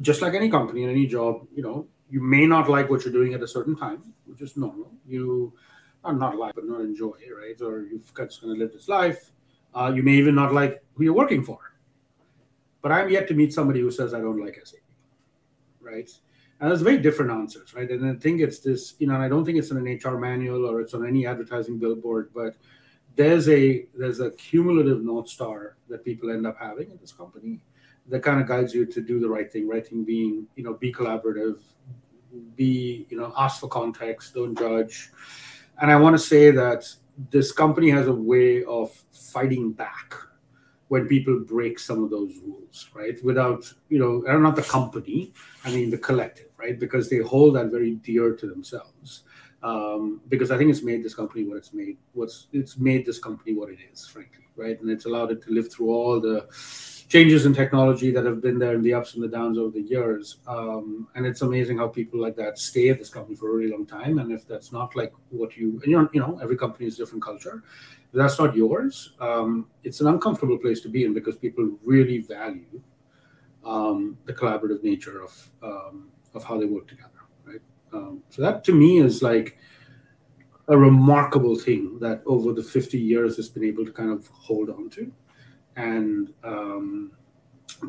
just 0.00 0.22
like 0.22 0.34
any 0.34 0.50
company 0.50 0.82
and 0.82 0.90
any 0.90 1.06
job, 1.06 1.46
you 1.54 1.62
know, 1.62 1.86
you 2.10 2.20
may 2.20 2.46
not 2.46 2.68
like 2.68 2.90
what 2.90 3.04
you're 3.04 3.12
doing 3.12 3.34
at 3.34 3.42
a 3.42 3.48
certain 3.48 3.76
time, 3.76 4.02
which 4.26 4.42
is 4.42 4.56
normal. 4.56 4.90
You 5.06 5.52
are 6.04 6.12
not 6.12 6.36
like, 6.36 6.54
but 6.54 6.66
not 6.66 6.80
enjoy, 6.80 7.16
right? 7.38 7.60
Or 7.60 7.82
you've 7.82 8.12
got 8.12 8.30
to 8.30 8.46
live 8.46 8.72
this 8.72 8.88
life. 8.88 9.30
Uh, 9.74 9.92
you 9.94 10.02
may 10.02 10.12
even 10.12 10.34
not 10.34 10.52
like 10.52 10.82
who 10.94 11.04
you're 11.04 11.14
working 11.14 11.42
for. 11.44 11.58
But 12.82 12.92
I'm 12.92 13.08
yet 13.08 13.28
to 13.28 13.34
meet 13.34 13.52
somebody 13.52 13.80
who 13.80 13.90
says 13.90 14.12
I 14.12 14.20
don't 14.20 14.44
like 14.44 14.60
SAP, 14.64 14.80
right? 15.80 16.10
And 16.60 16.70
there's 16.70 16.82
very 16.82 16.98
different 16.98 17.30
answers, 17.30 17.74
right? 17.74 17.88
And 17.88 18.04
I 18.04 18.14
think 18.18 18.40
it's 18.40 18.58
this, 18.58 18.94
you 18.98 19.06
know, 19.06 19.16
I 19.16 19.28
don't 19.28 19.44
think 19.44 19.58
it's 19.58 19.70
in 19.70 19.76
an 19.76 19.84
HR 19.84 20.18
manual 20.18 20.68
or 20.68 20.80
it's 20.80 20.94
on 20.94 21.06
any 21.06 21.26
advertising 21.26 21.78
billboard, 21.78 22.30
but 22.34 22.56
there's 23.16 23.48
a 23.48 23.86
there's 23.94 24.20
a 24.20 24.30
cumulative 24.32 25.02
north 25.02 25.28
star 25.28 25.76
that 25.88 26.04
people 26.04 26.30
end 26.30 26.46
up 26.46 26.56
having 26.58 26.90
in 26.90 26.98
this 27.00 27.12
company 27.12 27.62
that 28.08 28.22
kind 28.22 28.40
of 28.40 28.48
guides 28.48 28.74
you 28.74 28.84
to 28.86 29.00
do 29.00 29.20
the 29.20 29.28
right 29.28 29.52
thing. 29.52 29.68
Right 29.68 29.86
thing 29.86 30.04
being 30.04 30.46
you 30.56 30.64
know 30.64 30.74
be 30.74 30.92
collaborative 30.92 31.60
be 32.56 33.06
you 33.10 33.18
know 33.18 33.32
ask 33.36 33.60
for 33.60 33.68
context 33.68 34.34
don't 34.34 34.58
judge. 34.58 35.10
And 35.80 35.90
i 35.90 35.96
want 35.96 36.14
to 36.14 36.18
say 36.18 36.50
that 36.50 36.84
this 37.30 37.52
company 37.52 37.90
has 37.90 38.06
a 38.06 38.12
way 38.12 38.64
of 38.64 38.90
fighting 39.12 39.72
back 39.72 40.14
when 40.88 41.08
people 41.08 41.40
break 41.40 41.78
some 41.78 42.04
of 42.04 42.10
those 42.10 42.32
rules 42.44 42.88
right? 42.94 43.22
Without 43.24 43.72
you 43.88 43.98
know 43.98 44.20
not 44.38 44.56
the 44.56 44.62
company 44.62 45.32
i 45.64 45.70
mean 45.70 45.90
the 45.90 45.98
collective 45.98 46.48
right? 46.56 46.78
Because 46.78 47.10
they 47.10 47.18
hold 47.18 47.56
that 47.56 47.66
very 47.66 47.96
dear 47.96 48.34
to 48.36 48.46
themselves 48.46 49.24
um, 49.62 50.20
because 50.28 50.50
I 50.50 50.58
think 50.58 50.70
it's 50.70 50.82
made 50.82 51.04
this 51.04 51.14
company 51.14 51.44
what 51.44 51.56
it's 51.56 51.72
made. 51.72 51.98
What's 52.12 52.48
it's 52.52 52.76
made 52.78 53.06
this 53.06 53.18
company 53.18 53.54
what 53.54 53.70
it 53.70 53.78
is, 53.92 54.06
frankly, 54.06 54.44
right? 54.56 54.80
And 54.80 54.90
it's 54.90 55.06
allowed 55.06 55.30
it 55.30 55.42
to 55.42 55.50
live 55.52 55.72
through 55.72 55.90
all 55.90 56.20
the 56.20 56.46
changes 57.08 57.44
in 57.44 57.52
technology 57.52 58.10
that 58.10 58.24
have 58.24 58.40
been 58.40 58.58
there 58.58 58.74
and 58.74 58.82
the 58.82 58.94
ups 58.94 59.14
and 59.14 59.22
the 59.22 59.28
downs 59.28 59.58
over 59.58 59.70
the 59.70 59.82
years. 59.82 60.38
Um, 60.46 61.08
and 61.14 61.26
it's 61.26 61.42
amazing 61.42 61.76
how 61.78 61.88
people 61.88 62.18
like 62.18 62.36
that 62.36 62.58
stay 62.58 62.88
at 62.88 62.98
this 62.98 63.10
company 63.10 63.36
for 63.36 63.50
a 63.50 63.52
really 63.52 63.70
long 63.70 63.84
time. 63.86 64.18
And 64.18 64.32
if 64.32 64.48
that's 64.48 64.72
not 64.72 64.96
like 64.96 65.12
what 65.28 65.56
you, 65.56 65.80
you 65.84 65.98
know, 65.98 66.08
you 66.12 66.20
know, 66.20 66.38
every 66.42 66.56
company 66.56 66.86
is 66.86 66.96
different 66.96 67.22
culture. 67.22 67.62
If 68.12 68.14
that's 68.14 68.38
not 68.38 68.56
yours. 68.56 69.12
Um, 69.20 69.66
it's 69.84 70.00
an 70.00 70.06
uncomfortable 70.06 70.58
place 70.58 70.80
to 70.80 70.88
be 70.88 71.04
in 71.04 71.12
because 71.12 71.36
people 71.36 71.70
really 71.84 72.18
value 72.18 72.80
um, 73.64 74.16
the 74.24 74.32
collaborative 74.32 74.82
nature 74.82 75.22
of 75.22 75.48
um, 75.62 76.08
of 76.34 76.42
how 76.44 76.58
they 76.58 76.66
work 76.66 76.88
together. 76.88 77.11
Um, 77.92 78.22
so 78.30 78.42
that 78.42 78.64
to 78.64 78.72
me 78.72 78.98
is 78.98 79.22
like 79.22 79.58
a 80.68 80.76
remarkable 80.76 81.56
thing 81.56 81.98
that 82.00 82.22
over 82.24 82.52
the 82.52 82.62
50 82.62 82.98
years 82.98 83.36
has 83.36 83.48
been 83.48 83.64
able 83.64 83.84
to 83.84 83.92
kind 83.92 84.10
of 84.10 84.26
hold 84.28 84.70
on 84.70 84.88
to. 84.90 85.12
And 85.76 86.32
um, 86.44 87.12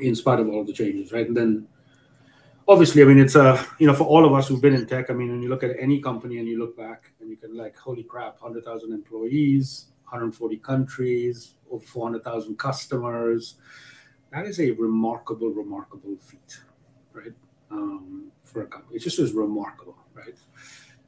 in 0.01 0.15
spite 0.15 0.39
of 0.39 0.49
all 0.49 0.63
the 0.63 0.73
changes, 0.73 1.11
right? 1.11 1.27
And 1.27 1.35
then 1.35 1.67
obviously, 2.67 3.01
I 3.01 3.05
mean, 3.05 3.19
it's 3.19 3.35
a, 3.35 3.65
you 3.79 3.87
know, 3.87 3.93
for 3.93 4.05
all 4.05 4.25
of 4.25 4.33
us 4.33 4.47
who've 4.47 4.61
been 4.61 4.73
in 4.73 4.87
tech, 4.87 5.09
I 5.09 5.13
mean, 5.13 5.29
when 5.29 5.41
you 5.41 5.49
look 5.49 5.63
at 5.63 5.75
any 5.79 6.01
company 6.01 6.39
and 6.39 6.47
you 6.47 6.59
look 6.59 6.77
back 6.77 7.11
and 7.19 7.29
you 7.29 7.37
can 7.37 7.55
like, 7.55 7.77
holy 7.77 8.03
crap, 8.03 8.41
100,000 8.41 8.91
employees, 8.91 9.87
140 10.03 10.57
countries, 10.57 11.55
over 11.71 11.85
400,000 11.85 12.57
customers. 12.57 13.55
That 14.31 14.45
is 14.45 14.59
a 14.59 14.71
remarkable, 14.71 15.49
remarkable 15.49 16.17
feat, 16.19 16.61
right? 17.13 17.33
Um, 17.69 18.31
for 18.53 18.61
a 18.61 18.67
company. 18.67 18.95
It 18.95 18.99
just 18.99 19.19
is 19.19 19.33
remarkable, 19.33 19.97
right? 20.13 20.37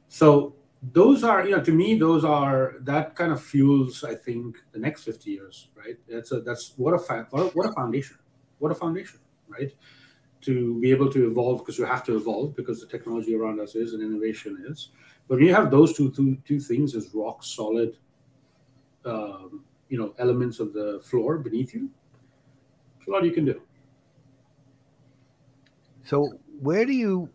So 0.08 0.54
those 0.92 1.24
are, 1.24 1.44
you 1.44 1.56
know, 1.56 1.62
to 1.62 1.72
me, 1.72 1.98
those 1.98 2.24
are 2.24 2.74
that 2.80 3.14
kind 3.14 3.32
of 3.32 3.42
fuels, 3.42 4.04
I 4.04 4.14
think, 4.14 4.56
the 4.72 4.78
next 4.78 5.04
50 5.04 5.30
years, 5.30 5.68
right? 5.74 5.96
That's 6.08 6.32
a 6.32 6.40
that's 6.40 6.74
what 6.76 6.92
a 6.92 6.98
fa- 6.98 7.26
what 7.30 7.42
a, 7.42 7.46
what 7.56 7.66
a 7.66 7.72
foundation, 7.72 8.18
what 8.58 8.72
a 8.72 8.74
foundation, 8.74 9.20
right? 9.48 9.72
To 10.42 10.78
be 10.80 10.90
able 10.90 11.10
to 11.12 11.26
evolve 11.26 11.60
because 11.60 11.78
you 11.78 11.84
have 11.86 12.04
to 12.04 12.16
evolve 12.16 12.54
because 12.56 12.80
the 12.80 12.86
technology 12.86 13.34
around 13.34 13.60
us 13.60 13.74
is 13.74 13.94
and 13.94 14.02
innovation 14.02 14.64
is. 14.68 14.90
But 15.28 15.38
when 15.38 15.46
you 15.46 15.54
have 15.54 15.70
those 15.70 15.96
two 15.96 16.10
two, 16.10 16.36
two 16.44 16.60
things 16.60 16.94
as 16.94 17.14
rock 17.14 17.42
solid, 17.42 17.96
um, 19.04 19.64
you 19.88 19.98
know, 19.98 20.14
elements 20.18 20.60
of 20.60 20.72
the 20.72 21.00
floor 21.02 21.38
beneath 21.38 21.74
you, 21.74 21.90
there's 22.98 23.08
a 23.08 23.10
lot 23.10 23.24
you 23.24 23.32
can 23.32 23.44
do. 23.44 23.60
So 26.04 26.38
where 26.60 26.84
do 26.84 26.92
you 26.92 27.28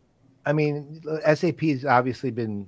I 0.45 0.53
mean, 0.53 1.01
SAP 1.33 1.61
has 1.61 1.85
obviously 1.85 2.31
been 2.31 2.67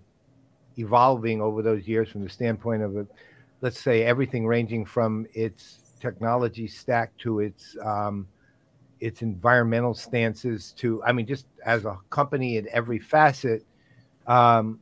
evolving 0.77 1.42
over 1.42 1.62
those 1.62 1.88
years 1.88 2.10
from 2.10 2.24
the 2.24 2.30
standpoint 2.30 2.84
of, 2.84 2.98
a, 2.98 3.08
let's 3.62 3.80
say, 3.80 4.03
everything 4.03 4.46
ranging 4.46 4.86
from 4.86 5.25
its 5.34 5.80
technology 6.00 6.68
stack 6.68 7.15
to 7.18 7.39
its 7.39 7.77
um, 7.84 8.27
its 9.00 9.22
environmental 9.22 9.94
stances 9.94 10.74
to, 10.77 11.03
I 11.03 11.12
mean, 11.12 11.25
just 11.25 11.46
as 11.65 11.84
a 11.86 11.98
company 12.10 12.58
in 12.58 12.68
every 12.72 13.00
facet. 13.00 13.65
Um, 14.27 14.80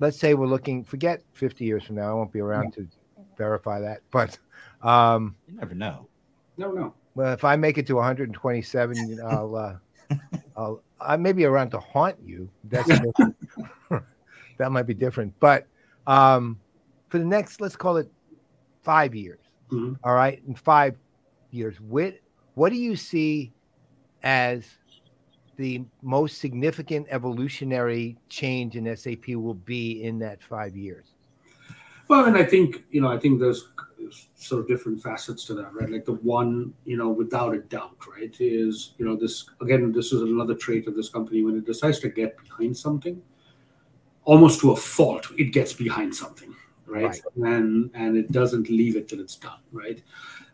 let's 0.00 0.18
say 0.18 0.34
we're 0.34 0.46
looking. 0.46 0.82
Forget 0.82 1.22
50 1.34 1.64
years 1.64 1.84
from 1.84 1.96
now. 1.96 2.10
I 2.10 2.14
won't 2.14 2.32
be 2.32 2.40
around 2.40 2.74
to 2.74 2.88
verify 3.36 3.80
that, 3.80 4.00
but 4.10 4.38
um, 4.82 5.36
you 5.46 5.54
never 5.56 5.74
know. 5.74 6.08
No, 6.56 6.72
no. 6.72 6.94
Well, 7.14 7.32
if 7.32 7.44
I 7.44 7.54
make 7.54 7.78
it 7.78 7.86
to 7.88 7.94
127, 7.94 9.08
you 9.08 9.16
know, 9.16 9.26
I'll. 9.26 9.56
Uh, 9.56 9.76
I'll 10.56 10.82
I 11.00 11.16
may 11.16 11.32
be 11.32 11.44
around 11.44 11.70
to 11.70 11.80
haunt 11.80 12.16
you. 12.24 12.48
That's 12.64 12.88
that 14.58 14.70
might 14.70 14.86
be 14.86 14.94
different. 14.94 15.34
But 15.40 15.66
um, 16.06 16.58
for 17.08 17.18
the 17.18 17.24
next, 17.24 17.60
let's 17.60 17.76
call 17.76 17.96
it 17.96 18.10
five 18.82 19.14
years. 19.14 19.40
Mm-hmm. 19.70 19.94
All 20.04 20.14
right, 20.14 20.42
in 20.46 20.54
five 20.54 20.96
years, 21.50 21.80
what 21.80 22.14
what 22.54 22.70
do 22.70 22.76
you 22.76 22.96
see 22.96 23.52
as 24.22 24.64
the 25.56 25.84
most 26.02 26.38
significant 26.38 27.06
evolutionary 27.10 28.16
change 28.28 28.76
in 28.76 28.96
SAP 28.96 29.28
will 29.28 29.54
be 29.54 30.02
in 30.02 30.18
that 30.18 30.42
five 30.42 30.76
years? 30.76 31.06
Well, 32.08 32.24
and 32.26 32.36
I 32.36 32.44
think 32.44 32.84
you 32.90 33.00
know, 33.00 33.10
I 33.10 33.18
think 33.18 33.40
there's 33.40 33.68
sort 34.36 34.60
of 34.60 34.68
different 34.68 35.02
facets 35.02 35.44
to 35.46 35.54
that, 35.54 35.72
right? 35.74 35.90
Like 35.90 36.04
the 36.04 36.14
one, 36.14 36.72
you 36.84 36.96
know, 36.96 37.08
without 37.08 37.54
a 37.54 37.58
doubt, 37.58 37.96
right, 38.06 38.34
is 38.40 38.94
you 38.98 39.04
know 39.04 39.16
this 39.16 39.48
again. 39.60 39.92
This 39.92 40.12
is 40.12 40.22
another 40.22 40.54
trait 40.54 40.86
of 40.86 40.94
this 40.94 41.08
company 41.08 41.42
when 41.42 41.56
it 41.56 41.64
decides 41.64 41.98
to 42.00 42.08
get 42.08 42.36
behind 42.42 42.76
something, 42.76 43.20
almost 44.24 44.60
to 44.60 44.72
a 44.72 44.76
fault, 44.76 45.26
it 45.38 45.52
gets 45.52 45.72
behind 45.72 46.14
something, 46.14 46.54
right? 46.86 47.04
right. 47.04 47.20
And 47.36 47.90
and 47.94 48.16
it 48.16 48.32
doesn't 48.32 48.68
leave 48.68 48.96
it 48.96 49.08
till 49.08 49.20
it's 49.20 49.36
done, 49.36 49.60
right? 49.72 50.02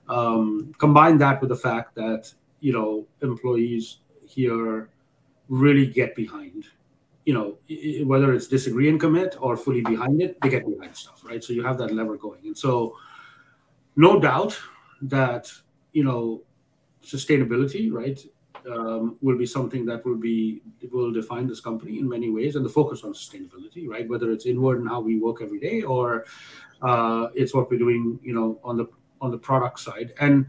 Um, 0.09 0.75
combine 0.79 1.19
that 1.19 1.41
with 1.41 1.51
the 1.51 1.57
fact 1.57 1.95
that 1.95 2.33
you 2.61 2.73
know 2.73 3.07
employees 3.23 3.99
here 4.27 4.91
really 5.49 5.87
get 5.87 6.15
behind 6.15 6.67
you 7.25 7.35
know, 7.35 7.59
whether 8.07 8.33
it's 8.33 8.47
disagree 8.47 8.89
and 8.89 8.99
commit 8.99 9.37
or 9.41 9.57
fully 9.57 9.83
behind 9.83 10.21
it, 10.23 10.41
they 10.41 10.49
get 10.49 10.67
behind 10.67 10.97
stuff, 10.97 11.23
right? 11.25 11.45
So 11.45 11.53
you 11.53 11.63
have 11.63 11.79
that 11.79 11.93
lever 11.93 12.17
going. 12.17 12.41
And 12.45 12.57
so, 12.57 12.97
no 13.97 14.21
doubt 14.21 14.59
that, 15.03 15.51
you 15.93 16.05
know, 16.05 16.43
sustainability, 17.03 17.91
right, 17.93 18.21
um, 18.71 19.17
will 19.21 19.39
be 19.39 19.47
something 19.47 19.87
that 19.87 20.05
will 20.05 20.17
be 20.17 20.63
will 20.91 21.13
define 21.13 21.47
this 21.47 21.61
company 21.61 21.99
in 21.99 22.09
many 22.09 22.31
ways, 22.31 22.57
and 22.57 22.65
the 22.65 22.69
focus 22.69 23.05
on 23.05 23.13
sustainability, 23.13 23.89
right? 23.89 24.09
Whether 24.09 24.31
it's 24.31 24.47
inward 24.47 24.81
and 24.81 24.89
how 24.89 25.01
we 25.01 25.19
work 25.19 25.41
every 25.43 25.61
day, 25.61 25.83
or 25.83 26.27
uh, 26.83 27.29
it's 27.35 27.55
what 27.55 27.71
we're 27.71 27.79
doing, 27.79 28.19
you 28.23 28.35
know, 28.35 28.61
on 28.63 28.77
the 28.77 28.87
on 29.21 29.31
the 29.31 29.39
product 29.39 29.81
side. 29.81 30.13
And 30.21 30.47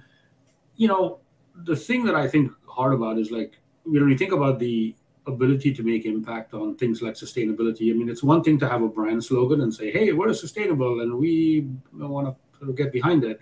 you 0.76 0.88
know, 0.88 1.20
the 1.64 1.76
thing 1.76 2.04
that 2.06 2.16
I 2.16 2.28
think 2.28 2.52
hard 2.68 2.94
about 2.94 3.18
is 3.18 3.32
like 3.32 3.58
when 3.84 4.10
you 4.10 4.18
think 4.18 4.32
about 4.32 4.60
the 4.60 4.96
ability 5.28 5.74
to 5.74 5.84
make 5.84 6.06
impact 6.06 6.54
on 6.54 6.76
things 6.76 7.02
like 7.02 7.14
sustainability, 7.14 7.92
I 7.92 7.94
mean, 7.94 8.10
it's 8.10 8.24
one 8.24 8.44
thing 8.44 8.60
to 8.60 8.68
have 8.68 8.82
a 8.82 8.88
brand 8.88 9.24
slogan 9.24 9.62
and 9.62 9.74
say, 9.74 9.92
"Hey, 9.92 10.12
we're 10.12 10.34
sustainable 10.34 11.02
and 11.02 11.18
we 11.18 11.68
want 11.94 12.28
to 12.28 12.36
get 12.75 12.91
behind 12.91 13.24
it," 13.24 13.39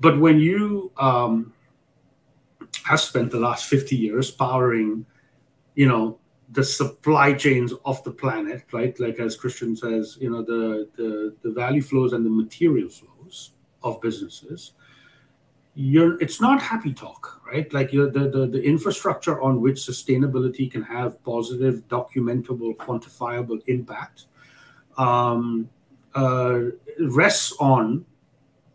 but 0.00 0.18
when 0.18 0.38
you 0.38 0.92
um, 0.96 1.52
have 2.84 3.00
spent 3.00 3.30
the 3.30 3.40
last 3.40 3.66
50 3.66 3.96
years 3.96 4.30
powering, 4.30 5.06
you 5.74 5.88
know, 5.88 6.18
the 6.50 6.64
supply 6.64 7.34
chains 7.34 7.72
of 7.84 8.02
the 8.04 8.10
planet, 8.10 8.64
right? 8.72 8.98
Like 8.98 9.18
as 9.18 9.36
Christian 9.36 9.76
says, 9.76 10.16
you 10.20 10.30
know, 10.30 10.42
the 10.42 10.88
the, 10.96 11.34
the 11.42 11.50
value 11.52 11.82
flows 11.82 12.12
and 12.12 12.24
the 12.24 12.30
material 12.30 12.88
flows 12.88 13.52
of 13.82 14.00
businesses 14.00 14.72
you're 15.80 16.20
it's 16.20 16.40
not 16.40 16.60
happy 16.60 16.92
talk 16.92 17.40
right 17.46 17.72
like 17.72 17.92
the, 17.92 18.10
the 18.10 18.48
the 18.50 18.60
infrastructure 18.60 19.40
on 19.40 19.60
which 19.60 19.76
sustainability 19.76 20.68
can 20.68 20.82
have 20.82 21.22
positive 21.22 21.86
documentable 21.86 22.74
quantifiable 22.74 23.60
impact 23.68 24.24
um, 24.96 25.70
uh, 26.16 26.62
rests 26.98 27.54
on 27.60 28.04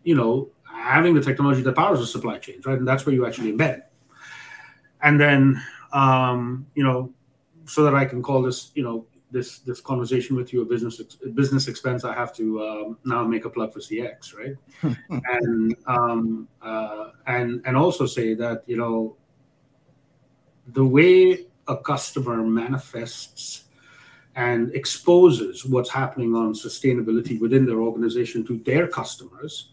you 0.03 0.15
know 0.15 0.49
having 0.65 1.13
the 1.13 1.21
technology 1.21 1.61
that 1.61 1.75
powers 1.75 1.99
the 1.99 2.05
supply 2.05 2.37
chains 2.37 2.65
right 2.65 2.77
and 2.77 2.87
that's 2.87 3.05
where 3.05 3.13
you 3.13 3.25
actually 3.25 3.51
embed 3.51 3.77
it 3.77 3.91
and 5.01 5.19
then 5.19 5.61
um, 5.91 6.65
you 6.75 6.83
know 6.83 7.11
so 7.65 7.83
that 7.83 7.95
i 7.95 8.03
can 8.03 8.21
call 8.21 8.41
this 8.41 8.71
you 8.75 8.83
know 8.83 9.05
this 9.33 9.59
this 9.59 9.81
conversation 9.81 10.35
with 10.37 10.53
you 10.53 10.61
a 10.61 10.65
business 10.65 11.01
business 11.33 11.67
expense, 11.67 12.05
I 12.05 12.13
have 12.13 12.33
to 12.35 12.63
um, 12.65 12.97
now 13.03 13.25
make 13.25 13.45
a 13.45 13.49
plug 13.49 13.73
for 13.73 13.79
CX, 13.79 14.35
right? 14.37 14.55
and 15.09 15.75
um, 15.87 16.47
uh, 16.61 17.09
and 17.25 17.61
and 17.65 17.75
also 17.75 18.05
say 18.05 18.35
that 18.35 18.63
you 18.67 18.77
know 18.77 19.17
the 20.67 20.85
way 20.85 21.47
a 21.67 21.75
customer 21.75 22.37
manifests 22.43 23.63
and 24.35 24.73
exposes 24.73 25.65
what's 25.65 25.89
happening 25.89 26.35
on 26.35 26.53
sustainability 26.53 27.39
within 27.39 27.65
their 27.65 27.79
organization 27.79 28.45
to 28.45 28.57
their 28.59 28.87
customers 28.87 29.72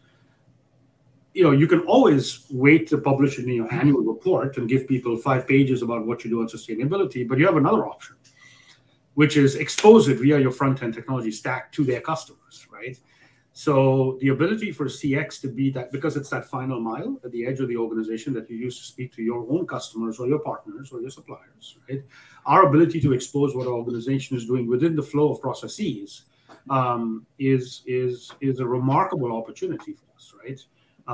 you 1.34 1.44
know 1.44 1.52
you 1.52 1.66
can 1.66 1.80
always 1.80 2.46
wait 2.50 2.88
to 2.88 2.98
publish 2.98 3.38
it 3.38 3.44
in 3.44 3.54
your 3.54 3.72
annual 3.72 4.02
report 4.02 4.56
and 4.56 4.68
give 4.68 4.88
people 4.88 5.16
five 5.16 5.46
pages 5.46 5.82
about 5.82 6.06
what 6.06 6.24
you 6.24 6.30
do 6.30 6.40
on 6.40 6.48
sustainability 6.48 7.26
but 7.26 7.38
you 7.38 7.46
have 7.46 7.56
another 7.56 7.86
option 7.86 8.16
which 9.14 9.36
is 9.36 9.56
expose 9.56 10.08
it 10.08 10.18
via 10.18 10.38
your 10.38 10.50
front 10.50 10.82
end 10.82 10.94
technology 10.94 11.30
stack 11.30 11.72
to 11.72 11.84
their 11.84 12.00
customers, 12.00 12.66
right? 12.70 12.98
So 13.52 14.16
the 14.20 14.28
ability 14.28 14.70
for 14.72 14.86
CX 14.86 15.40
to 15.42 15.48
be 15.48 15.70
that 15.72 15.90
because 15.92 16.16
it's 16.16 16.30
that 16.30 16.46
final 16.46 16.80
mile 16.80 17.20
at 17.24 17.32
the 17.32 17.44
edge 17.44 17.60
of 17.60 17.68
the 17.68 17.76
organization 17.76 18.32
that 18.34 18.48
you 18.48 18.56
use 18.56 18.78
to 18.78 18.84
speak 18.84 19.14
to 19.16 19.22
your 19.22 19.44
own 19.50 19.66
customers 19.66 20.18
or 20.20 20.28
your 20.28 20.38
partners 20.38 20.90
or 20.92 21.00
your 21.00 21.10
suppliers, 21.10 21.76
right? 21.88 22.02
Our 22.46 22.66
ability 22.66 23.00
to 23.02 23.12
expose 23.12 23.54
what 23.54 23.66
our 23.66 23.74
organization 23.74 24.36
is 24.36 24.46
doing 24.46 24.66
within 24.66 24.94
the 24.94 25.02
flow 25.02 25.32
of 25.32 25.40
processes 25.40 26.22
um, 26.68 27.26
is 27.38 27.82
is 27.86 28.32
is 28.40 28.60
a 28.60 28.66
remarkable 28.66 29.36
opportunity 29.36 29.92
for 29.92 30.06
us, 30.16 30.32
right? 30.42 30.60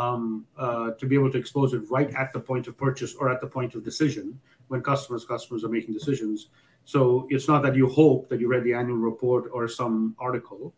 Um, 0.01 0.45
uh, 0.59 0.91
to 0.99 1.05
be 1.07 1.15
able 1.21 1.31
to 1.33 1.39
expose 1.39 1.73
it 1.73 1.83
right 1.97 2.11
at 2.23 2.29
the 2.35 2.41
point 2.41 2.67
of 2.69 2.77
purchase 2.77 3.15
or 3.15 3.31
at 3.35 3.41
the 3.41 3.47
point 3.57 3.75
of 3.77 3.81
decision 3.83 4.39
when 4.69 4.81
customers 4.83 5.25
customers 5.25 5.65
are 5.65 5.73
making 5.77 5.95
decisions 5.95 6.39
so 6.87 7.27
it's 7.31 7.49
not 7.49 7.63
that 7.65 7.75
you 7.75 7.89
hope 7.89 8.29
that 8.29 8.41
you 8.41 8.47
read 8.49 8.63
the 8.63 8.73
annual 8.73 8.97
report 8.97 9.51
or 9.53 9.67
some 9.67 10.15
article. 10.21 10.73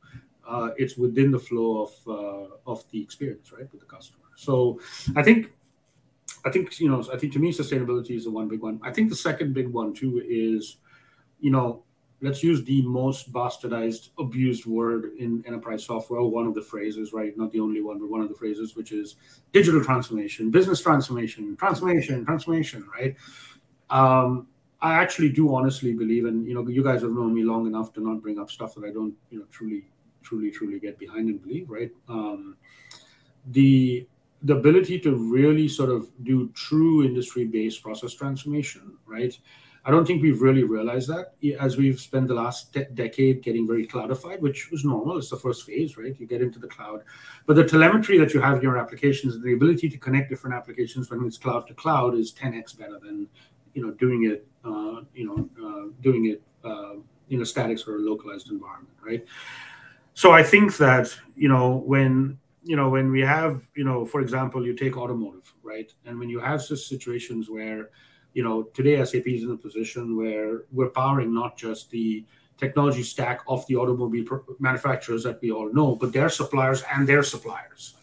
Uh, 0.45 0.71
it's 0.79 0.97
within 0.97 1.31
the 1.31 1.39
flow 1.39 1.83
of 1.83 1.93
uh, 2.09 2.71
of 2.73 2.83
the 2.91 3.01
experience, 3.01 3.53
right, 3.53 3.71
with 3.71 3.81
the 3.81 3.87
customer. 3.87 4.25
So 4.35 4.81
I 5.15 5.23
think, 5.23 5.53
I 6.47 6.51
think 6.51 6.81
you 6.81 6.89
know, 6.89 7.05
I 7.13 7.19
think 7.19 7.35
to 7.35 7.39
me, 7.39 7.53
sustainability 7.53 8.17
is 8.17 8.25
the 8.25 8.31
one 8.31 8.49
big 8.49 8.63
one. 8.63 8.81
I 8.83 8.91
think 8.91 9.11
the 9.11 9.17
second 9.17 9.53
big 9.53 9.69
one 9.69 9.93
too 9.93 10.23
is, 10.27 10.79
you 11.41 11.51
know, 11.51 11.85
let's 12.21 12.43
use 12.43 12.65
the 12.65 12.83
most 12.83 13.33
bastardized, 13.33 14.11
abused 14.19 14.67
word 14.67 15.13
in 15.19 15.45
enterprise 15.47 15.85
software. 15.85 16.21
One 16.23 16.47
of 16.47 16.55
the 16.55 16.63
phrases, 16.63 17.13
right? 17.13 17.37
Not 17.37 17.53
the 17.53 17.61
only 17.61 17.81
one, 17.81 17.99
but 17.99 18.09
one 18.09 18.21
of 18.21 18.29
the 18.29 18.35
phrases, 18.35 18.75
which 18.75 18.93
is 18.93 19.17
digital 19.53 19.83
transformation, 19.83 20.51
business 20.51 20.81
transformation, 20.81 21.57
transformation, 21.57 22.25
transformation, 22.25 22.89
right? 22.97 23.17
Um, 23.91 24.49
I 24.81 24.95
actually 24.95 25.31
do 25.31 25.55
honestly 25.55 25.93
believe, 25.93 26.25
and 26.25 26.47
you 26.47 26.55
know, 26.55 26.67
you 26.69 26.83
guys 26.83 27.03
have 27.03 27.13
known 27.13 27.35
me 27.35 27.43
long 27.43 27.67
enough 27.67 27.93
to 27.95 28.01
not 28.01 28.23
bring 28.23 28.39
up 28.39 28.51
stuff 28.51 28.75
that 28.75 28.85
I 28.85 28.93
don't, 28.93 29.15
you 29.31 29.41
know, 29.41 29.47
truly, 29.51 29.85
truly, 30.23 30.51
truly 30.51 30.79
get 30.79 30.99
behind 30.99 31.29
and 31.29 31.43
believe. 31.43 31.69
Right? 31.69 31.91
Um, 32.09 32.57
the 33.47 34.07
the 34.43 34.57
ability 34.57 35.01
to 35.01 35.17
really 35.17 35.67
sort 35.67 35.91
of 35.91 36.09
do 36.23 36.49
true 36.55 37.05
industry-based 37.05 37.83
process 37.83 38.15
transformation, 38.15 38.97
right? 39.05 39.37
I 39.89 39.91
don't 39.91 40.07
think 40.07 40.23
we've 40.23 40.43
really 40.43 40.65
realized 40.65 41.09
that 41.09 41.33
as 41.59 41.79
we've 41.79 41.99
spent 41.99 42.29
the 42.29 42.35
last 42.35 42.75
de- 42.75 42.85
decade 42.91 43.43
getting 43.43 43.67
very 43.67 43.87
cloudified, 43.87 44.41
which 44.41 44.71
was 44.71 44.85
normal. 44.85 45.17
It's 45.17 45.31
the 45.31 45.39
first 45.39 45.65
phase, 45.65 45.97
right? 45.97 46.15
You 46.21 46.27
get 46.27 46.43
into 46.43 46.59
the 46.59 46.69
cloud, 46.69 47.05
but 47.47 47.57
the 47.57 47.65
telemetry 47.65 48.19
that 48.19 48.35
you 48.35 48.41
have 48.43 48.59
in 48.59 48.63
your 48.63 48.77
applications, 48.77 49.41
the 49.41 49.55
ability 49.55 49.89
to 49.89 49.97
connect 49.97 50.29
different 50.29 50.55
applications 50.55 51.11
when 51.11 51.25
it's 51.25 51.39
cloud 51.39 51.67
to 51.69 51.75
cloud, 51.75 52.15
is 52.15 52.35
10x 52.35 52.79
better 52.79 52.99
than 52.99 53.29
you 53.73 53.87
know 53.87 53.93
doing 53.93 54.25
it 54.25 54.47
uh, 54.65 55.01
you 55.15 55.25
know 55.27 55.49
uh, 55.65 55.89
doing 56.03 56.27
it 56.27 56.43
uh, 56.65 56.95
in 57.31 57.41
a 57.41 57.47
static 57.47 57.79
or 57.89 57.97
a 57.97 58.01
localized 58.01 58.51
environment 58.51 58.97
right 59.01 59.25
so 60.15 60.33
i 60.33 60.43
think 60.43 60.77
that 60.79 61.17
you 61.37 61.49
know 61.49 61.77
when 61.87 62.39
you 62.65 62.75
know 62.75 62.89
when 62.89 63.11
we 63.11 63.21
have 63.21 63.63
you 63.75 63.85
know 63.85 64.05
for 64.05 64.21
example 64.21 64.67
you 64.67 64.75
take 64.75 64.97
automotive 64.97 65.55
right 65.63 65.93
and 66.07 66.19
when 66.19 66.29
you 66.29 66.41
have 66.41 66.61
such 66.61 66.81
situations 66.81 67.49
where 67.49 67.91
you 68.35 68.43
know 68.43 68.63
today 68.75 69.05
sap 69.05 69.27
is 69.27 69.43
in 69.43 69.51
a 69.51 69.57
position 69.57 70.17
where 70.17 70.63
we're 70.73 70.91
powering 70.91 71.35
not 71.35 71.57
just 71.57 71.91
the 71.91 72.25
technology 72.57 73.03
stack 73.03 73.41
of 73.47 73.67
the 73.67 73.77
automobile 73.77 74.25
manufacturers 74.59 75.23
that 75.23 75.41
we 75.41 75.51
all 75.51 75.73
know 75.73 75.95
but 75.95 76.13
their 76.13 76.29
suppliers 76.29 76.83
and 76.93 77.09
their 77.09 77.23
suppliers 77.23 77.95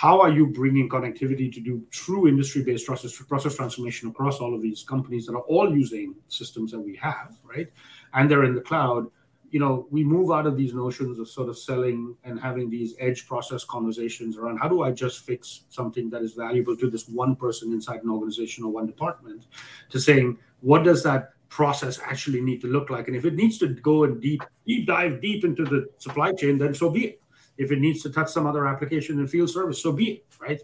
how 0.00 0.18
are 0.18 0.30
you 0.30 0.46
bringing 0.46 0.88
connectivity 0.88 1.52
to 1.52 1.60
do 1.60 1.82
true 1.90 2.26
industry-based 2.26 2.86
process 2.86 3.14
process 3.20 3.54
transformation 3.56 4.08
across 4.08 4.38
all 4.38 4.54
of 4.54 4.62
these 4.62 4.82
companies 4.82 5.26
that 5.26 5.34
are 5.34 5.42
all 5.42 5.76
using 5.76 6.14
systems 6.28 6.70
that 6.70 6.80
we 6.80 6.96
have, 6.96 7.36
right? 7.44 7.68
And 8.14 8.30
they're 8.30 8.44
in 8.44 8.54
the 8.54 8.62
cloud. 8.62 9.10
You 9.50 9.60
know, 9.60 9.86
we 9.90 10.04
move 10.04 10.30
out 10.30 10.46
of 10.46 10.56
these 10.56 10.74
notions 10.74 11.18
of 11.18 11.28
sort 11.28 11.48
of 11.48 11.58
selling 11.58 12.16
and 12.24 12.38
having 12.38 12.70
these 12.70 12.94
edge 13.00 13.26
process 13.26 13.64
conversations 13.64 14.36
around 14.36 14.58
how 14.58 14.68
do 14.68 14.82
I 14.82 14.92
just 14.92 15.24
fix 15.24 15.64
something 15.68 16.08
that 16.10 16.22
is 16.22 16.34
valuable 16.34 16.76
to 16.76 16.88
this 16.88 17.08
one 17.08 17.34
person 17.34 17.72
inside 17.72 18.02
an 18.04 18.10
organization 18.10 18.64
or 18.64 18.70
one 18.70 18.86
department, 18.86 19.46
to 19.90 19.98
saying 19.98 20.38
what 20.60 20.84
does 20.84 21.02
that 21.02 21.32
process 21.48 21.98
actually 22.04 22.40
need 22.40 22.60
to 22.60 22.68
look 22.68 22.90
like, 22.90 23.08
and 23.08 23.16
if 23.16 23.24
it 23.24 23.34
needs 23.34 23.58
to 23.58 23.66
go 23.68 24.04
and 24.04 24.20
deep 24.20 24.42
deep 24.66 24.86
dive 24.86 25.20
deep 25.20 25.44
into 25.44 25.64
the 25.64 25.88
supply 25.98 26.32
chain, 26.32 26.56
then 26.58 26.72
so 26.72 26.88
be 26.88 27.06
it 27.06 27.20
if 27.60 27.70
it 27.70 27.78
needs 27.78 28.02
to 28.02 28.10
touch 28.10 28.30
some 28.30 28.46
other 28.46 28.66
application 28.66 29.18
and 29.18 29.28
field 29.28 29.50
service, 29.50 29.82
so 29.82 29.92
be 29.92 30.12
it, 30.12 30.24
right? 30.40 30.62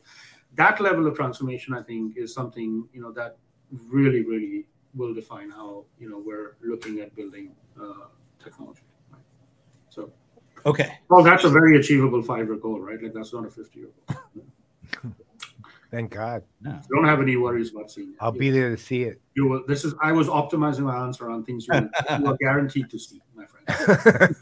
That 0.54 0.80
level 0.80 1.06
of 1.06 1.14
transformation, 1.14 1.74
I 1.74 1.82
think, 1.82 2.16
is 2.16 2.32
something 2.32 2.88
you 2.92 3.02
know 3.02 3.12
that 3.12 3.36
really, 3.88 4.22
really 4.24 4.66
will 4.94 5.12
define 5.12 5.50
how 5.50 5.84
you 5.98 6.08
know 6.08 6.22
we're 6.24 6.56
looking 6.62 7.00
at 7.00 7.14
building 7.14 7.54
uh, 7.78 8.06
technology. 8.46 8.82
Right? 9.10 9.20
So, 9.90 10.10
okay. 10.64 10.98
Well, 11.08 11.22
that's 11.22 11.44
a 11.44 11.50
very 11.50 11.78
achievable 11.78 12.22
five-year 12.22 12.56
goal, 12.56 12.80
right? 12.80 13.02
Like 13.02 13.12
that's 13.12 13.32
not 13.32 13.46
a 13.46 13.50
fifty-year 13.50 13.88
goal. 14.08 14.16
Thank 15.90 16.10
God. 16.10 16.42
No. 16.60 16.80
Don't 16.90 17.04
have 17.04 17.20
any 17.20 17.36
worries 17.36 17.70
about 17.70 17.90
seeing 17.90 18.10
it. 18.10 18.16
I'll 18.20 18.32
be 18.32 18.50
there 18.50 18.70
to 18.70 18.76
see 18.76 19.04
it. 19.04 19.20
You 19.34 19.46
will. 19.48 19.62
This 19.66 19.84
is. 19.84 19.94
I 20.02 20.12
was 20.12 20.28
optimizing 20.28 20.80
my 20.80 20.96
answer 20.96 21.30
on 21.30 21.44
things 21.44 21.66
you, 21.68 21.74
you 21.74 22.26
are 22.26 22.36
guaranteed 22.38 22.90
to 22.90 22.98
see, 22.98 23.22
my 23.34 23.46
friend. 23.46 24.36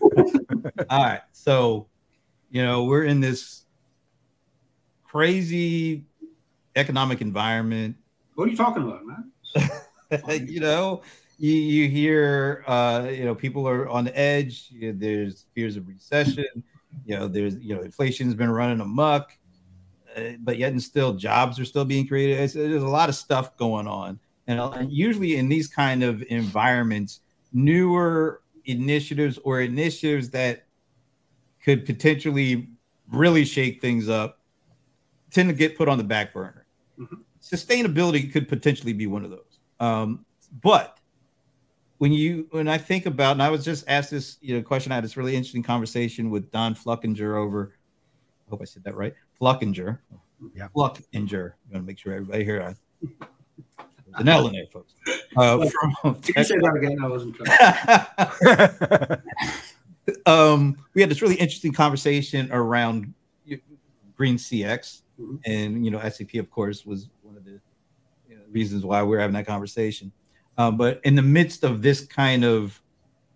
All 0.90 1.02
right. 1.02 1.20
So 1.32 1.88
you 2.54 2.62
know, 2.62 2.84
we're 2.84 3.02
in 3.04 3.20
this 3.20 3.64
crazy 5.02 6.04
economic 6.76 7.20
environment. 7.20 7.96
What 8.36 8.46
are 8.46 8.50
you 8.50 8.56
talking 8.56 8.84
about, 8.84 9.02
man? 9.04 10.46
you 10.48 10.60
know, 10.60 11.02
you, 11.38 11.52
you 11.52 11.88
hear, 11.88 12.64
uh, 12.66 13.08
you 13.10 13.24
know, 13.24 13.34
people 13.34 13.68
are 13.68 13.88
on 13.88 14.04
the 14.04 14.18
edge. 14.18 14.68
You 14.70 14.92
know, 14.92 14.98
there's 14.98 15.46
fears 15.54 15.76
of 15.76 15.88
recession. 15.88 16.46
You 17.06 17.16
know, 17.16 17.28
there's, 17.28 17.56
you 17.56 17.74
know, 17.74 17.82
inflation's 17.82 18.34
been 18.34 18.50
running 18.50 18.80
amok, 18.80 19.36
uh, 20.16 20.20
but 20.40 20.58
yet 20.58 20.72
and 20.72 20.82
still 20.82 21.14
jobs 21.14 21.58
are 21.58 21.64
still 21.64 21.84
being 21.84 22.06
created. 22.06 22.38
It's, 22.38 22.54
there's 22.54 22.82
a 22.82 22.88
lot 22.88 23.08
of 23.08 23.14
stuff 23.14 23.56
going 23.56 23.86
on. 23.86 24.20
And, 24.46 24.60
uh, 24.60 24.84
usually 24.88 25.36
in 25.36 25.48
these 25.48 25.66
kind 25.66 26.02
of 26.02 26.22
environments, 26.28 27.20
newer 27.52 28.42
initiatives 28.64 29.38
or 29.44 29.60
initiatives 29.60 30.30
that 30.30 30.64
could 31.62 31.84
potentially 31.84 32.68
really 33.10 33.44
shake 33.44 33.80
things 33.80 34.08
up 34.08 34.40
tend 35.30 35.48
to 35.48 35.54
get 35.54 35.76
put 35.76 35.88
on 35.88 35.98
the 35.98 36.04
back 36.04 36.32
burner. 36.32 36.66
Mm-hmm. 36.98 37.16
Sustainability 37.42 38.32
could 38.32 38.48
potentially 38.48 38.92
be 38.92 39.06
one 39.06 39.24
of 39.24 39.30
those. 39.30 39.58
Um, 39.80 40.24
but 40.62 40.98
when 42.04 42.12
you 42.12 42.46
when 42.50 42.68
I 42.68 42.76
think 42.76 43.06
about, 43.06 43.32
and 43.32 43.42
I 43.42 43.48
was 43.48 43.64
just 43.64 43.88
asked 43.88 44.10
this 44.10 44.36
you 44.42 44.54
know 44.54 44.62
question, 44.62 44.92
I 44.92 44.96
had 44.96 45.04
this 45.04 45.16
really 45.16 45.34
interesting 45.34 45.62
conversation 45.62 46.28
with 46.28 46.50
Don 46.50 46.74
Fluckinger 46.74 47.34
over. 47.34 47.72
I 48.46 48.50
hope 48.50 48.60
I 48.60 48.66
said 48.66 48.84
that 48.84 48.94
right. 48.94 49.14
Fluckinger. 49.40 50.00
Yeah. 50.54 50.68
Fluckinger. 50.76 51.30
You 51.32 51.72
want 51.72 51.82
to 51.82 51.86
make 51.86 51.98
sure 51.98 52.12
everybody 52.12 52.44
here. 52.44 52.60
I, 52.60 52.74
there's 53.00 54.20
an 54.20 54.28
L 54.28 54.48
in 54.48 54.52
there, 54.52 54.66
folks. 54.70 54.92
Uh, 55.34 55.66
from 55.70 56.20
you 56.26 56.44
say 56.44 56.56
that 56.58 56.76
again? 56.76 56.98
I 57.02 57.08
wasn't 57.08 57.38
um, 60.26 60.76
we 60.92 61.00
had 61.00 61.10
this 61.10 61.22
really 61.22 61.36
interesting 61.36 61.72
conversation 61.72 62.52
around 62.52 63.14
Green 64.14 64.36
CX, 64.36 65.00
mm-hmm. 65.18 65.36
and 65.46 65.86
you 65.86 65.90
know, 65.90 66.06
SAP, 66.06 66.34
of 66.34 66.50
course, 66.50 66.84
was 66.84 67.08
one 67.22 67.38
of 67.38 67.46
the 67.46 67.58
you 68.28 68.36
know, 68.36 68.42
reasons 68.50 68.84
why 68.84 69.02
we're 69.02 69.20
having 69.20 69.32
that 69.36 69.46
conversation. 69.46 70.12
Um, 70.56 70.76
but 70.76 71.00
in 71.04 71.14
the 71.14 71.22
midst 71.22 71.64
of 71.64 71.82
this 71.82 72.04
kind 72.04 72.44
of 72.44 72.80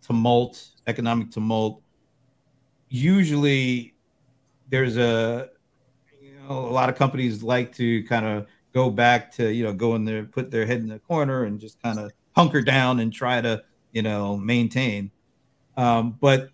tumult, 0.03 0.69
economic 0.87 1.31
tumult, 1.31 1.83
usually 2.89 3.95
there's 4.69 4.97
a 4.97 5.51
you 6.21 6.35
know 6.35 6.59
a 6.59 6.73
lot 6.73 6.89
of 6.89 6.95
companies 6.95 7.43
like 7.43 7.75
to 7.77 8.03
kind 8.05 8.27
of 8.27 8.47
go 8.73 8.91
back 8.91 9.33
to 9.33 9.53
you 9.53 9.65
know 9.65 9.73
go 9.73 9.95
in 9.95 10.05
there, 10.05 10.25
put 10.25 10.51
their 10.51 10.67
head 10.67 10.81
in 10.81 10.89
the 10.89 10.99
corner, 11.01 11.45
and 11.45 11.59
just 11.61 11.83
kind 11.83 11.99
of 11.99 12.13
hunker 12.37 12.63
down 12.63 13.01
and 13.01 13.13
try 13.13 13.41
to 13.41 13.63
you 13.93 14.03
know 14.03 14.37
maintain. 14.37 15.11
Um, 15.77 16.17
but 16.21 16.51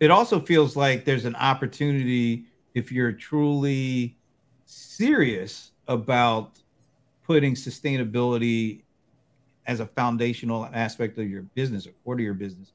it 0.00 0.10
also 0.10 0.40
feels 0.40 0.76
like 0.76 1.04
there's 1.04 1.24
an 1.24 1.36
opportunity 1.36 2.44
if 2.74 2.92
you're 2.92 3.12
truly 3.12 4.16
serious 4.64 5.72
about 5.88 6.60
putting 7.24 7.54
sustainability 7.54 8.82
as 9.68 9.80
a 9.80 9.86
foundational 9.86 10.68
aspect 10.72 11.18
of 11.18 11.30
your 11.30 11.42
business 11.42 11.86
or 11.86 11.92
core 12.02 12.16
to 12.16 12.22
your 12.22 12.34
business, 12.34 12.72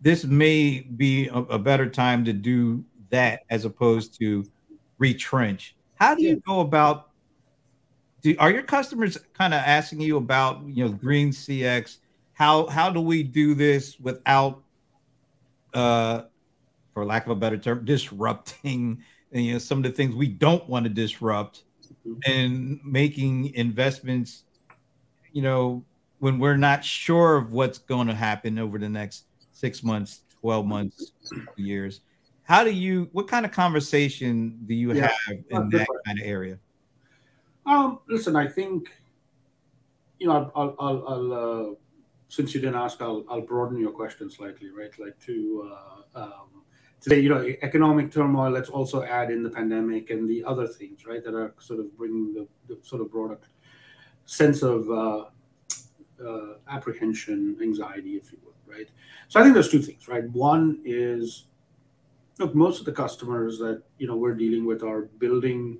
this 0.00 0.24
may 0.24 0.80
be 0.96 1.26
a, 1.28 1.34
a, 1.34 1.58
better 1.58 1.88
time 1.88 2.24
to 2.24 2.32
do 2.32 2.84
that 3.10 3.40
as 3.50 3.64
opposed 3.64 4.16
to 4.20 4.44
retrench. 4.98 5.74
How 5.96 6.14
do 6.14 6.22
you 6.22 6.36
go 6.46 6.60
about? 6.60 7.10
Do, 8.22 8.34
are 8.38 8.50
your 8.50 8.62
customers 8.62 9.18
kind 9.34 9.54
of 9.54 9.60
asking 9.60 10.00
you 10.00 10.16
about 10.16 10.62
you 10.66 10.84
know 10.84 10.92
green 10.92 11.30
CX? 11.30 11.98
How 12.34 12.66
how 12.66 12.90
do 12.90 13.00
we 13.00 13.22
do 13.22 13.54
this 13.54 13.98
without, 13.98 14.62
uh, 15.74 16.22
for 16.94 17.04
lack 17.04 17.24
of 17.24 17.32
a 17.32 17.36
better 17.36 17.56
term, 17.56 17.84
disrupting 17.84 19.02
you 19.32 19.54
know 19.54 19.58
some 19.58 19.78
of 19.78 19.84
the 19.84 19.90
things 19.90 20.14
we 20.14 20.28
don't 20.28 20.68
want 20.68 20.84
to 20.84 20.90
disrupt, 20.90 21.64
mm-hmm. 22.06 22.30
and 22.30 22.80
making 22.84 23.54
investments, 23.54 24.44
you 25.32 25.42
know, 25.42 25.82
when 26.18 26.38
we're 26.38 26.56
not 26.56 26.84
sure 26.84 27.36
of 27.36 27.52
what's 27.52 27.78
going 27.78 28.06
to 28.08 28.14
happen 28.14 28.58
over 28.58 28.78
the 28.78 28.88
next 28.88 29.24
six 29.52 29.82
months, 29.82 30.22
12 30.40 30.66
months, 30.66 31.12
years. 31.56 32.00
How 32.44 32.62
do 32.62 32.70
you, 32.70 33.08
what 33.12 33.26
kind 33.28 33.44
of 33.44 33.52
conversation 33.52 34.58
do 34.66 34.74
you 34.74 34.92
yeah, 34.92 35.10
have 35.26 35.36
in 35.50 35.68
that 35.70 35.88
kind 36.06 36.18
of 36.18 36.24
area? 36.26 36.58
Um, 37.66 37.98
listen, 38.08 38.36
I 38.36 38.46
think, 38.46 38.90
you 40.18 40.28
know, 40.28 40.52
I'll, 40.54 40.74
I'll, 40.78 41.08
I'll 41.08 41.32
uh, 41.32 41.74
since 42.28 42.54
you 42.54 42.60
didn't 42.60 42.76
ask, 42.76 43.00
I'll, 43.02 43.24
I'll 43.28 43.40
broaden 43.40 43.78
your 43.78 43.90
question 43.90 44.30
slightly, 44.30 44.70
right? 44.70 44.96
Like 44.98 45.18
to, 45.26 45.72
uh, 46.14 46.20
um, 46.22 46.62
to 47.00 47.10
say, 47.10 47.20
you 47.20 47.28
know, 47.28 47.44
economic 47.62 48.12
turmoil, 48.12 48.50
let's 48.50 48.68
also 48.68 49.02
add 49.02 49.30
in 49.30 49.42
the 49.42 49.50
pandemic 49.50 50.10
and 50.10 50.28
the 50.28 50.44
other 50.44 50.66
things, 50.66 51.06
right? 51.06 51.22
That 51.24 51.34
are 51.34 51.54
sort 51.58 51.80
of 51.80 51.96
bringing 51.96 52.32
the, 52.32 52.46
the 52.68 52.78
sort 52.82 53.02
of 53.02 53.10
broader 53.10 53.38
sense 54.24 54.62
of, 54.62 54.90
uh, 54.90 55.24
uh, 56.24 56.54
apprehension, 56.70 57.56
anxiety, 57.60 58.16
if 58.16 58.32
you 58.32 58.38
will, 58.44 58.54
right? 58.66 58.88
So 59.28 59.40
I 59.40 59.42
think 59.42 59.54
there's 59.54 59.70
two 59.70 59.82
things, 59.82 60.08
right? 60.08 60.28
One 60.30 60.80
is, 60.84 61.44
look, 62.38 62.54
most 62.54 62.78
of 62.80 62.86
the 62.86 62.92
customers 62.92 63.58
that 63.58 63.82
you 63.98 64.06
know 64.06 64.16
we're 64.16 64.34
dealing 64.34 64.64
with 64.64 64.82
are 64.82 65.02
building, 65.18 65.78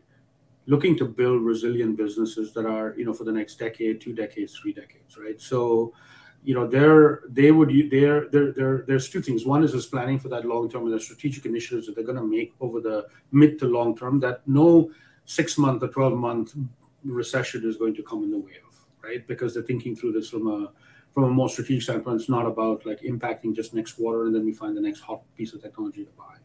looking 0.67 0.97
to 0.99 1.05
build 1.05 1.43
resilient 1.43 1.97
businesses 1.97 2.53
that 2.55 2.67
are 2.67 2.95
you 2.97 3.05
know 3.05 3.13
for 3.13 3.25
the 3.25 3.33
next 3.33 3.59
decade, 3.59 4.01
two 4.01 4.15
decades, 4.15 4.59
three 4.59 4.73
decades, 4.73 5.17
right? 5.19 5.41
So 5.41 5.93
you 6.47 6.55
know 6.55 6.67
they're 6.67 7.23
they 7.29 7.51
would 7.51 7.73
there 7.91 8.29
there 8.29 8.53
there 8.53 8.85
there's 8.87 9.09
two 9.09 9.21
things 9.21 9.45
one 9.45 9.65
is 9.65 9.73
just 9.73 9.91
planning 9.91 10.17
for 10.17 10.29
that 10.29 10.45
long 10.45 10.71
term 10.71 10.85
and 10.85 10.93
the 10.93 11.01
strategic 11.01 11.45
initiatives 11.45 11.87
that 11.87 11.97
they're 11.97 12.05
going 12.05 12.17
to 12.17 12.23
make 12.23 12.55
over 12.61 12.81
the 12.81 13.05
mid 13.33 13.59
to 13.59 13.67
long 13.67 13.97
term 13.97 14.21
that 14.21 14.47
no 14.47 14.89
six 15.25 15.59
month 15.59 15.83
or 15.83 15.89
12 15.89 16.13
month 16.15 16.55
recession 17.05 17.69
is 17.69 17.77
going 17.77 17.95
to 17.97 18.03
come 18.03 18.23
in 18.23 18.31
the 18.31 18.39
way 18.39 18.53
right? 19.07 19.27
Because 19.27 19.55
they're 19.55 19.63
thinking 19.63 19.95
through 19.97 20.13
this 20.13 20.29
from 20.29 20.47
a 20.49 20.73
from 21.13 21.25
a 21.25 21.31
more 21.31 21.49
strategic 21.49 21.83
standpoint. 21.83 22.21
It's 22.21 22.29
not 22.29 22.45
about 22.45 22.85
like 22.85 23.01
impacting 23.01 23.55
just 23.55 23.73
next 23.73 23.93
quarter 23.93 24.27
and 24.27 24.35
then 24.35 24.45
we 24.45 24.53
find 24.53 24.77
the 24.77 24.83
next 24.83 25.01
hot 25.01 25.23
piece 25.35 25.55
of 25.55 25.63
technology 25.63 26.05
to 26.05 26.11
buy. 26.13 26.37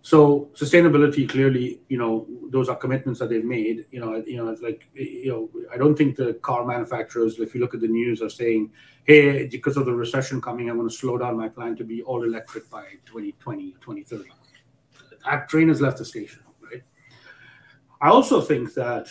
So 0.00 0.48
sustainability, 0.54 1.28
clearly, 1.28 1.80
you 1.88 1.98
know, 1.98 2.26
those 2.50 2.68
are 2.68 2.76
commitments 2.76 3.18
that 3.20 3.30
they've 3.30 3.44
made. 3.44 3.86
You 3.90 4.00
know, 4.00 4.22
you 4.26 4.36
know, 4.36 4.48
it's 4.48 4.62
like, 4.62 4.88
you 4.94 5.28
know, 5.28 5.62
I 5.74 5.76
don't 5.76 5.96
think 5.96 6.16
the 6.16 6.34
car 6.34 6.64
manufacturers, 6.64 7.38
if 7.40 7.54
you 7.54 7.60
look 7.60 7.74
at 7.74 7.80
the 7.80 7.88
news, 7.88 8.22
are 8.22 8.30
saying, 8.30 8.70
"Hey, 9.04 9.48
because 9.48 9.76
of 9.76 9.86
the 9.86 9.92
recession 9.92 10.40
coming, 10.40 10.70
I'm 10.70 10.76
going 10.76 10.88
to 10.88 10.94
slow 10.94 11.18
down 11.18 11.36
my 11.36 11.48
plan 11.48 11.76
to 11.76 11.84
be 11.84 12.02
all 12.02 12.22
electric 12.22 12.70
by 12.70 12.84
2020, 13.06 13.72
2030." 13.80 14.30
That 15.24 15.48
train 15.48 15.68
has 15.68 15.80
left 15.80 15.98
the 15.98 16.04
station, 16.04 16.42
right? 16.62 16.82
I 18.00 18.08
also 18.08 18.40
think 18.40 18.72
that 18.74 19.08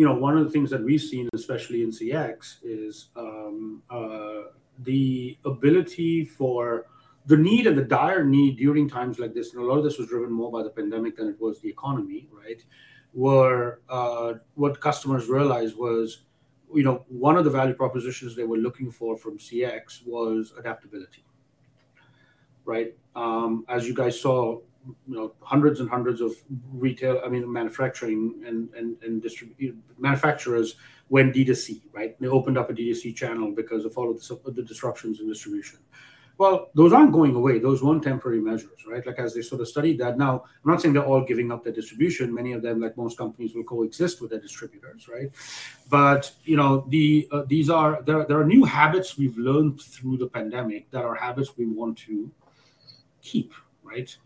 you 0.00 0.06
know, 0.06 0.14
one 0.14 0.34
of 0.34 0.42
the 0.46 0.50
things 0.50 0.70
that 0.70 0.82
we've 0.82 1.02
seen, 1.02 1.28
especially 1.34 1.82
in 1.82 1.90
CX, 1.90 2.56
is 2.62 3.08
um, 3.16 3.82
uh, 3.90 4.44
the 4.78 5.36
ability 5.44 6.24
for 6.24 6.86
the 7.26 7.36
need 7.36 7.66
and 7.66 7.76
the 7.76 7.84
dire 7.84 8.24
need 8.24 8.56
during 8.56 8.88
times 8.88 9.18
like 9.18 9.34
this, 9.34 9.52
and 9.52 9.62
a 9.62 9.66
lot 9.66 9.76
of 9.76 9.84
this 9.84 9.98
was 9.98 10.08
driven 10.08 10.32
more 10.32 10.50
by 10.50 10.62
the 10.62 10.70
pandemic 10.70 11.18
than 11.18 11.28
it 11.28 11.38
was 11.38 11.60
the 11.60 11.68
economy, 11.68 12.30
right? 12.32 12.64
Were 13.12 13.82
uh, 13.90 14.34
what 14.54 14.80
customers 14.80 15.28
realized 15.28 15.76
was, 15.76 16.22
you 16.74 16.82
know, 16.82 17.04
one 17.08 17.36
of 17.36 17.44
the 17.44 17.50
value 17.50 17.74
propositions 17.74 18.34
they 18.34 18.44
were 18.44 18.56
looking 18.56 18.90
for 18.90 19.18
from 19.18 19.36
CX 19.36 20.06
was 20.06 20.54
adaptability, 20.58 21.26
right? 22.64 22.96
Um, 23.14 23.66
as 23.68 23.86
you 23.86 23.92
guys 23.92 24.18
saw, 24.18 24.60
you 24.86 25.14
know 25.14 25.32
hundreds 25.42 25.80
and 25.80 25.88
hundreds 25.88 26.20
of 26.20 26.32
retail 26.72 27.20
i 27.24 27.28
mean 27.28 27.50
manufacturing 27.50 28.42
and 28.46 28.72
and, 28.74 28.96
and 29.02 29.22
distrib- 29.22 29.76
manufacturers 29.98 30.76
went 31.08 31.34
d2c 31.34 31.82
right? 31.92 32.18
They 32.20 32.28
opened 32.28 32.56
up 32.56 32.70
a 32.70 32.72
d2c 32.72 33.14
channel 33.14 33.52
because 33.52 33.84
of 33.84 33.96
all 33.98 34.10
of 34.10 34.16
the, 34.20 34.52
the 34.52 34.62
disruptions 34.62 35.20
in 35.20 35.28
distribution. 35.28 35.80
Well 36.38 36.70
those 36.74 36.94
aren't 36.94 37.12
going 37.12 37.34
away. 37.34 37.58
Those 37.58 37.82
weren't 37.82 38.02
temporary 38.02 38.40
measures 38.40 38.86
right? 38.88 39.04
Like 39.04 39.18
as 39.18 39.34
they 39.34 39.42
sort 39.42 39.60
of 39.60 39.68
studied 39.68 39.98
that 39.98 40.16
now 40.16 40.44
i'm 40.64 40.70
not 40.70 40.80
saying 40.80 40.94
they're 40.94 41.04
all 41.04 41.24
giving 41.24 41.52
up 41.52 41.64
their 41.64 41.72
distribution. 41.72 42.32
Many 42.32 42.52
of 42.52 42.62
them 42.62 42.80
like 42.80 42.96
most 42.96 43.18
companies 43.18 43.54
will 43.54 43.64
coexist 43.64 44.22
with 44.22 44.30
their 44.30 44.40
distributors 44.40 45.08
right? 45.08 45.30
But 45.90 46.32
you 46.44 46.56
know 46.56 46.86
the 46.88 47.28
uh, 47.32 47.42
these 47.46 47.68
are 47.68 48.02
there, 48.02 48.24
there 48.24 48.40
are 48.40 48.46
new 48.46 48.64
habits 48.64 49.18
we've 49.18 49.36
learned 49.36 49.80
through 49.82 50.16
the 50.16 50.28
pandemic 50.28 50.90
that 50.92 51.04
are 51.04 51.16
habits 51.16 51.58
we 51.58 51.66
want 51.66 51.98
to 51.98 52.30
keep 53.20 53.52
right 53.82 54.16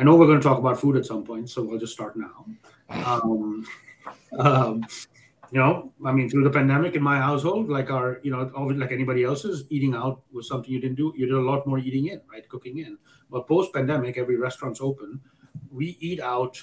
I 0.00 0.02
know 0.02 0.16
we're 0.16 0.26
going 0.26 0.40
to 0.40 0.42
talk 0.42 0.56
about 0.56 0.80
food 0.80 0.96
at 0.96 1.04
some 1.04 1.24
point, 1.24 1.50
so 1.50 1.62
we'll 1.62 1.78
just 1.78 1.92
start 1.92 2.16
now. 2.16 2.46
Um, 2.88 3.66
um, 4.38 4.86
you 5.52 5.60
know, 5.60 5.92
I 6.06 6.10
mean, 6.10 6.30
through 6.30 6.44
the 6.44 6.48
pandemic 6.48 6.94
in 6.94 7.02
my 7.02 7.18
household, 7.18 7.68
like 7.68 7.90
our, 7.90 8.18
you 8.22 8.30
know, 8.30 8.50
like 8.78 8.92
anybody 8.92 9.24
else's, 9.24 9.64
eating 9.68 9.94
out 9.94 10.22
was 10.32 10.48
something 10.48 10.72
you 10.72 10.80
didn't 10.80 10.96
do. 10.96 11.12
You 11.18 11.26
did 11.26 11.34
a 11.34 11.40
lot 11.40 11.66
more 11.66 11.78
eating 11.78 12.06
in, 12.06 12.22
right? 12.32 12.48
Cooking 12.48 12.78
in. 12.78 12.96
But 13.30 13.46
post 13.46 13.74
pandemic, 13.74 14.16
every 14.16 14.36
restaurant's 14.36 14.80
open. 14.80 15.20
We 15.70 15.98
eat 16.00 16.18
out 16.20 16.62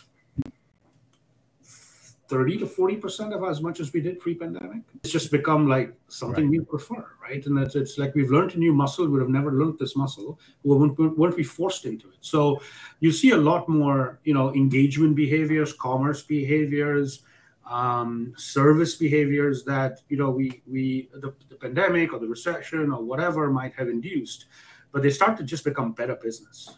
30 2.28 2.58
to 2.58 2.66
40% 2.66 3.34
of 3.34 3.50
as 3.50 3.62
much 3.62 3.80
as 3.80 3.94
we 3.94 4.02
did 4.02 4.20
pre-pandemic. 4.20 4.82
It's 4.96 5.12
just 5.12 5.32
become 5.32 5.68
like 5.68 5.94
something 6.10 6.46
right. 6.46 6.60
we 6.60 6.66
prefer, 6.66 7.06
right? 7.22 7.46
And 7.46 7.58
that's 7.58 7.76
it's 7.76 7.98
like 7.98 8.14
we've 8.16 8.32
learned 8.32 8.56
a 8.56 8.58
new 8.58 8.74
muscle. 8.74 9.06
We 9.06 9.12
would 9.12 9.22
have 9.22 9.30
never 9.30 9.52
learned 9.52 9.80
this 9.80 9.96
muscle. 9.96 10.38
We 10.64 10.76
won't, 10.76 11.18
won't 11.18 11.38
be 11.38 11.44
forced 11.44 11.86
into 11.86 12.10
it. 12.10 12.18
So 12.20 12.62
you 13.00 13.14
see 13.14 13.32
a 13.32 13.38
lot 13.38 13.70
more, 13.70 14.20
you 14.26 14.34
know, 14.34 14.54
engagement 14.54 15.16
behaviors, 15.16 15.72
commerce 15.72 16.22
behaviors, 16.22 17.24
um, 17.66 18.34
service 18.38 18.96
behaviors 18.96 19.64
that, 19.64 20.02
you 20.10 20.18
know, 20.18 20.30
we, 20.30 20.62
we 20.68 21.10
the, 21.14 21.34
the 21.50 21.56
pandemic 21.56 22.14
or 22.14 22.20
the 22.20 22.28
recession 22.28 22.92
or 22.92 23.02
whatever 23.04 23.50
might 23.50 23.74
have 23.76 23.88
induced, 23.88 24.46
but 24.92 25.02
they 25.02 25.10
start 25.10 25.38
to 25.38 25.44
just 25.44 25.64
become 25.64 25.94
better 25.94 26.16
business. 26.16 26.78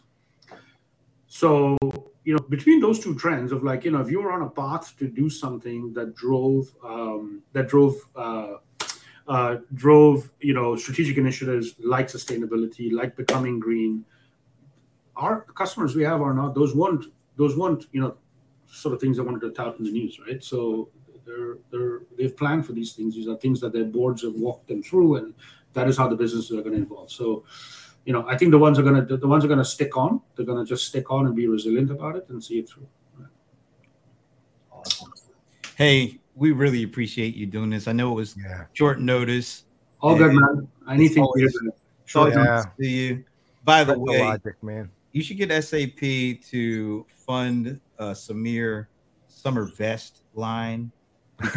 So 1.26 1.76
you 2.24 2.34
know 2.34 2.40
between 2.48 2.80
those 2.80 3.00
two 3.00 3.14
trends 3.14 3.52
of 3.52 3.62
like 3.62 3.84
you 3.84 3.90
know 3.90 4.00
if 4.00 4.10
you 4.10 4.20
were 4.20 4.32
on 4.32 4.42
a 4.42 4.50
path 4.50 4.94
to 4.98 5.08
do 5.08 5.30
something 5.30 5.92
that 5.94 6.14
drove 6.14 6.68
um, 6.84 7.42
that 7.52 7.68
drove 7.68 7.94
uh, 8.16 8.54
uh, 9.28 9.56
drove 9.74 10.30
you 10.40 10.54
know 10.54 10.76
strategic 10.76 11.16
initiatives 11.16 11.74
like 11.78 12.08
sustainability 12.08 12.92
like 12.92 13.16
becoming 13.16 13.58
green 13.58 14.04
our 15.16 15.42
customers 15.54 15.94
we 15.94 16.02
have 16.02 16.20
are 16.20 16.34
not 16.34 16.54
those 16.54 16.74
weren't 16.74 17.06
those 17.36 17.56
weren't 17.56 17.86
you 17.92 18.00
know 18.00 18.16
sort 18.70 18.94
of 18.94 19.00
things 19.00 19.18
I 19.18 19.22
wanted 19.22 19.40
to 19.40 19.50
tout 19.50 19.78
in 19.78 19.84
the 19.84 19.90
news 19.90 20.20
right? 20.26 20.42
So 20.42 20.88
they're 21.26 21.58
they're 21.70 22.00
they've 22.16 22.36
planned 22.36 22.66
for 22.66 22.72
these 22.72 22.92
things. 22.92 23.14
These 23.14 23.28
are 23.28 23.36
things 23.36 23.60
that 23.60 23.72
their 23.72 23.84
boards 23.84 24.22
have 24.22 24.34
walked 24.34 24.68
them 24.68 24.82
through 24.82 25.16
and 25.16 25.34
that 25.72 25.88
is 25.88 25.96
how 25.96 26.08
the 26.08 26.16
businesses 26.16 26.56
are 26.56 26.62
going 26.62 26.76
to 26.76 26.82
evolve. 26.82 27.10
So 27.12 27.44
you 28.04 28.12
know, 28.12 28.26
I 28.28 28.36
think 28.36 28.50
the 28.50 28.58
ones 28.58 28.78
are 28.78 28.82
gonna 28.82 29.04
the 29.04 29.26
ones 29.26 29.44
are 29.44 29.48
gonna 29.48 29.64
stick 29.64 29.96
on. 29.96 30.20
They're 30.36 30.46
gonna 30.46 30.64
just 30.64 30.86
stick 30.86 31.10
on 31.10 31.26
and 31.26 31.34
be 31.36 31.46
resilient 31.46 31.90
about 31.90 32.16
it 32.16 32.26
and 32.28 32.42
see 32.42 32.58
it 32.58 32.68
through. 32.68 32.86
Awesome. 34.72 35.12
Hey, 35.76 36.18
we 36.34 36.52
really 36.52 36.82
appreciate 36.82 37.34
you 37.34 37.46
doing 37.46 37.70
this. 37.70 37.86
I 37.88 37.92
know 37.92 38.12
it 38.12 38.14
was 38.14 38.36
Yeah. 38.42 38.64
short 38.72 39.00
notice. 39.00 39.64
All 40.00 40.16
good, 40.16 40.32
man. 40.34 40.66
Anything 40.88 41.22
for 41.24 41.26
always- 41.28 41.52
you. 41.62 41.72
It's 42.04 42.14
Yeah. 42.16 42.24
nice 42.34 42.64
to 42.80 42.86
you. 42.88 43.24
By 43.64 43.84
the 43.84 43.92
That's 43.92 44.00
way, 44.00 44.20
logic, 44.22 44.62
man. 44.62 44.90
you 45.12 45.22
should 45.22 45.36
get 45.36 45.50
SAP 45.52 46.34
to 46.50 47.06
fund 47.26 47.78
uh, 47.98 48.12
Sameer 48.12 48.86
summer 49.28 49.66
vest 49.76 50.22
line. 50.34 50.90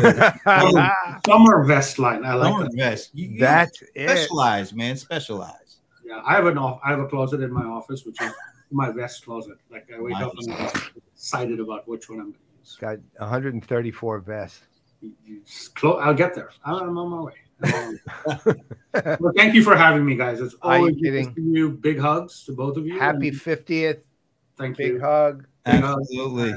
Summer 1.26 1.64
vest 1.66 2.00
line. 2.00 2.24
I 2.26 2.34
like 2.36 2.52
Summer 2.54 2.64
that. 2.66 2.76
vest. 2.76 3.10
You, 3.14 3.30
you 3.30 3.40
That's 3.40 3.82
it. 3.96 4.74
man. 4.76 4.96
Specialize. 4.96 5.54
Yeah, 6.16 6.22
I 6.26 6.34
have 6.36 6.46
an 6.46 6.58
off. 6.58 6.80
I 6.84 6.90
have 6.92 7.00
a 7.00 7.08
closet 7.08 7.42
in 7.42 7.52
my 7.52 7.64
office, 7.64 8.06
which 8.06 8.22
is 8.22 8.32
my 8.72 8.92
vest 8.92 9.24
closet. 9.26 9.58
Like 9.72 9.88
I 9.96 10.02
wake 10.02 10.16
up 10.18 10.34
and 10.38 10.54
I'm 10.54 10.70
excited 11.14 11.60
about 11.60 11.88
which 11.88 12.10
one 12.10 12.20
I'm 12.20 12.26
going 12.26 12.34
to 12.34 12.60
use. 12.60 12.78
Got 12.80 12.98
134 13.18 14.20
vests. 14.20 14.62
You- 15.02 15.12
you 15.26 15.42
just 15.46 15.76
clo- 15.76 15.98
I'll 16.00 16.14
get 16.14 16.34
there. 16.34 16.50
I'm 16.64 16.98
on 16.98 17.10
my 17.10 17.22
way. 17.22 17.34
I'm 17.64 17.74
on 17.74 18.00
my 18.26 18.40
way. 18.46 19.18
well, 19.20 19.34
thank 19.36 19.54
you 19.54 19.62
for 19.64 19.76
having 19.76 20.06
me, 20.06 20.16
guys. 20.16 20.40
It's 20.40 20.56
Are 20.62 20.76
you 20.78 20.80
always 20.84 20.96
good 20.96 21.12
to 21.12 21.30
kidding? 21.32 21.54
you. 21.54 21.72
Big 21.72 22.00
hugs 22.00 22.44
to 22.46 22.54
both 22.54 22.78
of 22.78 22.86
you. 22.88 22.98
Happy 22.98 23.30
50th. 23.32 24.00
thank 24.58 24.78
Big 24.78 24.88
you. 24.88 24.94
Big 24.94 25.02
hug. 25.02 25.46
Absolutely. 25.66 26.54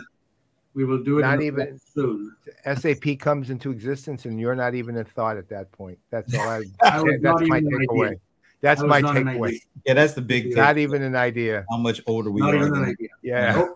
We 0.75 0.85
will 0.85 1.03
do 1.03 1.19
it 1.19 1.23
Not 1.23 1.43
even- 1.43 1.79
soon. 1.93 2.37
SAP 2.73 3.19
comes 3.19 3.51
into 3.51 3.71
existence 3.73 4.27
and 4.27 4.39
you're 4.39 4.55
not 4.55 4.75
even 4.75 4.99
a 4.99 5.05
thought 5.05 5.37
at 5.39 5.49
that 5.49 5.73
point. 5.73 5.99
That's 6.11 6.33
all 6.35 6.49
I, 6.49 6.63
I 6.83 7.03
that's 7.21 7.41
my 7.49 7.57
even 7.59 7.67
an 7.67 7.75
idea. 7.75 7.89
takeaway. 7.89 8.15
That's 8.61 8.81
I 8.81 8.85
was 8.85 8.91
my 8.91 9.01
not 9.01 9.17
an 9.17 9.25
takeaway. 9.25 9.61
Yeah, 9.85 9.95
that's 9.95 10.15
the 10.15 10.23
big 10.23 10.45
thing. 10.45 10.57
Not 10.57 10.79
even 10.79 11.03
an 11.03 11.15
idea. 11.15 11.65
How 11.71 11.77
much 11.77 12.01
older 12.07 12.31
we 12.31 12.41
Not 12.41 12.55
are. 12.55 12.57
even 12.67 12.75
an 12.75 12.85
idea. 12.85 13.09
Yeah. 13.23 13.67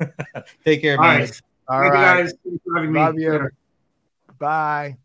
Nope. 0.00 0.14
Take 0.64 0.82
care, 0.82 0.96
All 0.96 1.04
man. 1.04 1.20
right. 1.20 1.40
All 1.68 1.80
Thank 1.80 1.92
you 1.92 1.98
right. 2.00 2.22
guys. 2.22 2.34
Thanks 2.44 2.64
for 2.64 2.76
having 2.76 2.92
me. 2.92 3.00
Love 3.00 3.18
you. 3.18 3.32
Later. 3.32 3.52
Bye. 4.38 4.96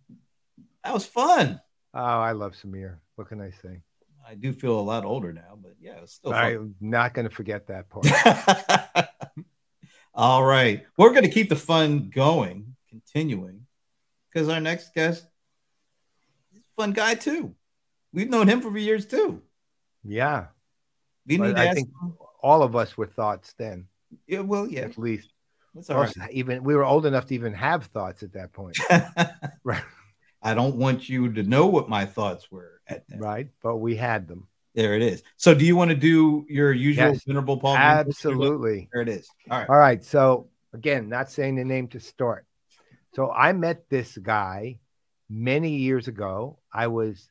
That 0.83 0.93
was 0.93 1.05
fun. 1.05 1.61
Oh, 1.93 1.99
I 1.99 2.31
love 2.31 2.53
Sameer. 2.53 2.97
What 3.15 3.27
can 3.27 3.41
I 3.41 3.51
say? 3.51 3.81
I 4.27 4.35
do 4.35 4.53
feel 4.53 4.79
a 4.79 4.81
lot 4.81 5.03
older 5.03 5.33
now, 5.33 5.57
but 5.61 5.75
yeah, 5.79 5.95
it's 6.01 6.13
still 6.13 6.31
fun. 6.31 6.43
I'm 6.43 6.75
not 6.79 7.13
going 7.13 7.27
to 7.27 7.33
forget 7.35 7.67
that 7.67 7.87
part. 7.89 8.07
All 10.13 10.43
right. 10.43 10.85
We're 10.97 11.11
going 11.11 11.23
to 11.23 11.29
keep 11.29 11.49
the 11.49 11.55
fun 11.55 12.09
going, 12.13 12.75
continuing, 12.89 13.65
because 14.31 14.49
our 14.49 14.59
next 14.59 14.93
guest 14.93 15.25
is 16.53 16.61
a 16.61 16.81
fun 16.81 16.91
guy, 16.93 17.15
too. 17.15 17.55
We've 18.13 18.29
known 18.29 18.47
him 18.47 18.61
for 18.61 18.75
years, 18.77 19.05
too. 19.05 19.41
yeah. 20.03 20.47
We 21.27 21.37
need 21.37 21.55
to 21.55 21.61
I 21.61 21.73
think 21.73 21.87
him. 21.89 22.13
all 22.41 22.63
of 22.63 22.75
us 22.75 22.97
were 22.97 23.05
thoughts 23.05 23.53
then, 23.57 23.87
Yeah, 24.27 24.39
well, 24.39 24.67
yeah, 24.67 24.81
at 24.81 24.97
least. 24.97 25.29
that's 25.75 25.89
all 25.89 26.01
right. 26.01 26.13
Even 26.31 26.63
we 26.63 26.75
were 26.75 26.83
old 26.83 27.05
enough 27.05 27.27
to 27.27 27.35
even 27.35 27.53
have 27.53 27.85
thoughts 27.85 28.23
at 28.23 28.33
that 28.33 28.51
point, 28.53 28.77
Right. 29.63 29.83
I 30.41 30.55
don't 30.55 30.77
want 30.77 31.07
you 31.07 31.31
to 31.33 31.43
know 31.43 31.67
what 31.67 31.87
my 31.87 32.05
thoughts 32.05 32.49
were 32.51 32.81
at 32.87 33.07
that. 33.09 33.19
right? 33.19 33.47
But 33.61 33.77
we 33.77 33.95
had 33.95 34.27
them. 34.27 34.47
There 34.73 34.95
it 34.95 35.03
is. 35.03 35.21
So, 35.37 35.53
do 35.53 35.63
you 35.65 35.75
want 35.75 35.91
to 35.91 35.95
do 35.95 36.45
your 36.49 36.71
usual 36.73 37.11
Yes. 37.11 37.23
venerable 37.25 37.57
Paul? 37.57 37.75
Absolutely. 37.77 38.89
There 38.91 39.03
it 39.03 39.09
is. 39.09 39.29
All 39.51 39.59
right. 39.59 39.69
All 39.69 39.77
right. 39.77 40.03
So 40.03 40.49
again, 40.73 41.07
not 41.09 41.29
saying 41.29 41.55
the 41.57 41.63
name 41.65 41.87
to 41.89 41.99
start. 41.99 42.45
So 43.13 43.29
I 43.29 43.51
met 43.53 43.89
this 43.89 44.17
guy 44.17 44.79
many 45.29 45.75
years 45.75 46.07
ago. 46.07 46.57
I 46.73 46.87
was 46.87 47.29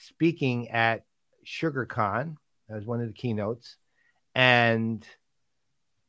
speaking 0.00 0.70
at 0.70 1.04
SugarCon 1.46 2.36
as 2.68 2.84
one 2.84 3.00
of 3.00 3.06
the 3.08 3.12
keynotes, 3.12 3.76
and 4.34 5.06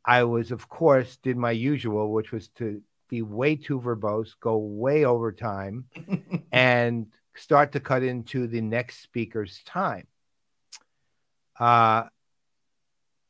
I 0.06 0.24
was, 0.24 0.52
of 0.52 0.68
course, 0.68 1.18
did 1.18 1.38
my 1.38 1.52
usual, 1.52 2.12
which 2.12 2.32
was 2.32 2.48
to 2.56 2.82
be 3.10 3.22
way 3.22 3.56
too 3.56 3.80
verbose, 3.80 4.34
go 4.40 4.58
way 4.58 5.06
over 5.06 5.32
time, 5.32 5.86
and 6.52 7.08
start 7.36 7.74
to 7.74 7.80
cut 7.80 8.04
into 8.04 8.48
the 8.48 8.62
next 8.62 9.02
speaker's 9.02 9.62
time. 9.66 10.08
Uh, 11.60 12.06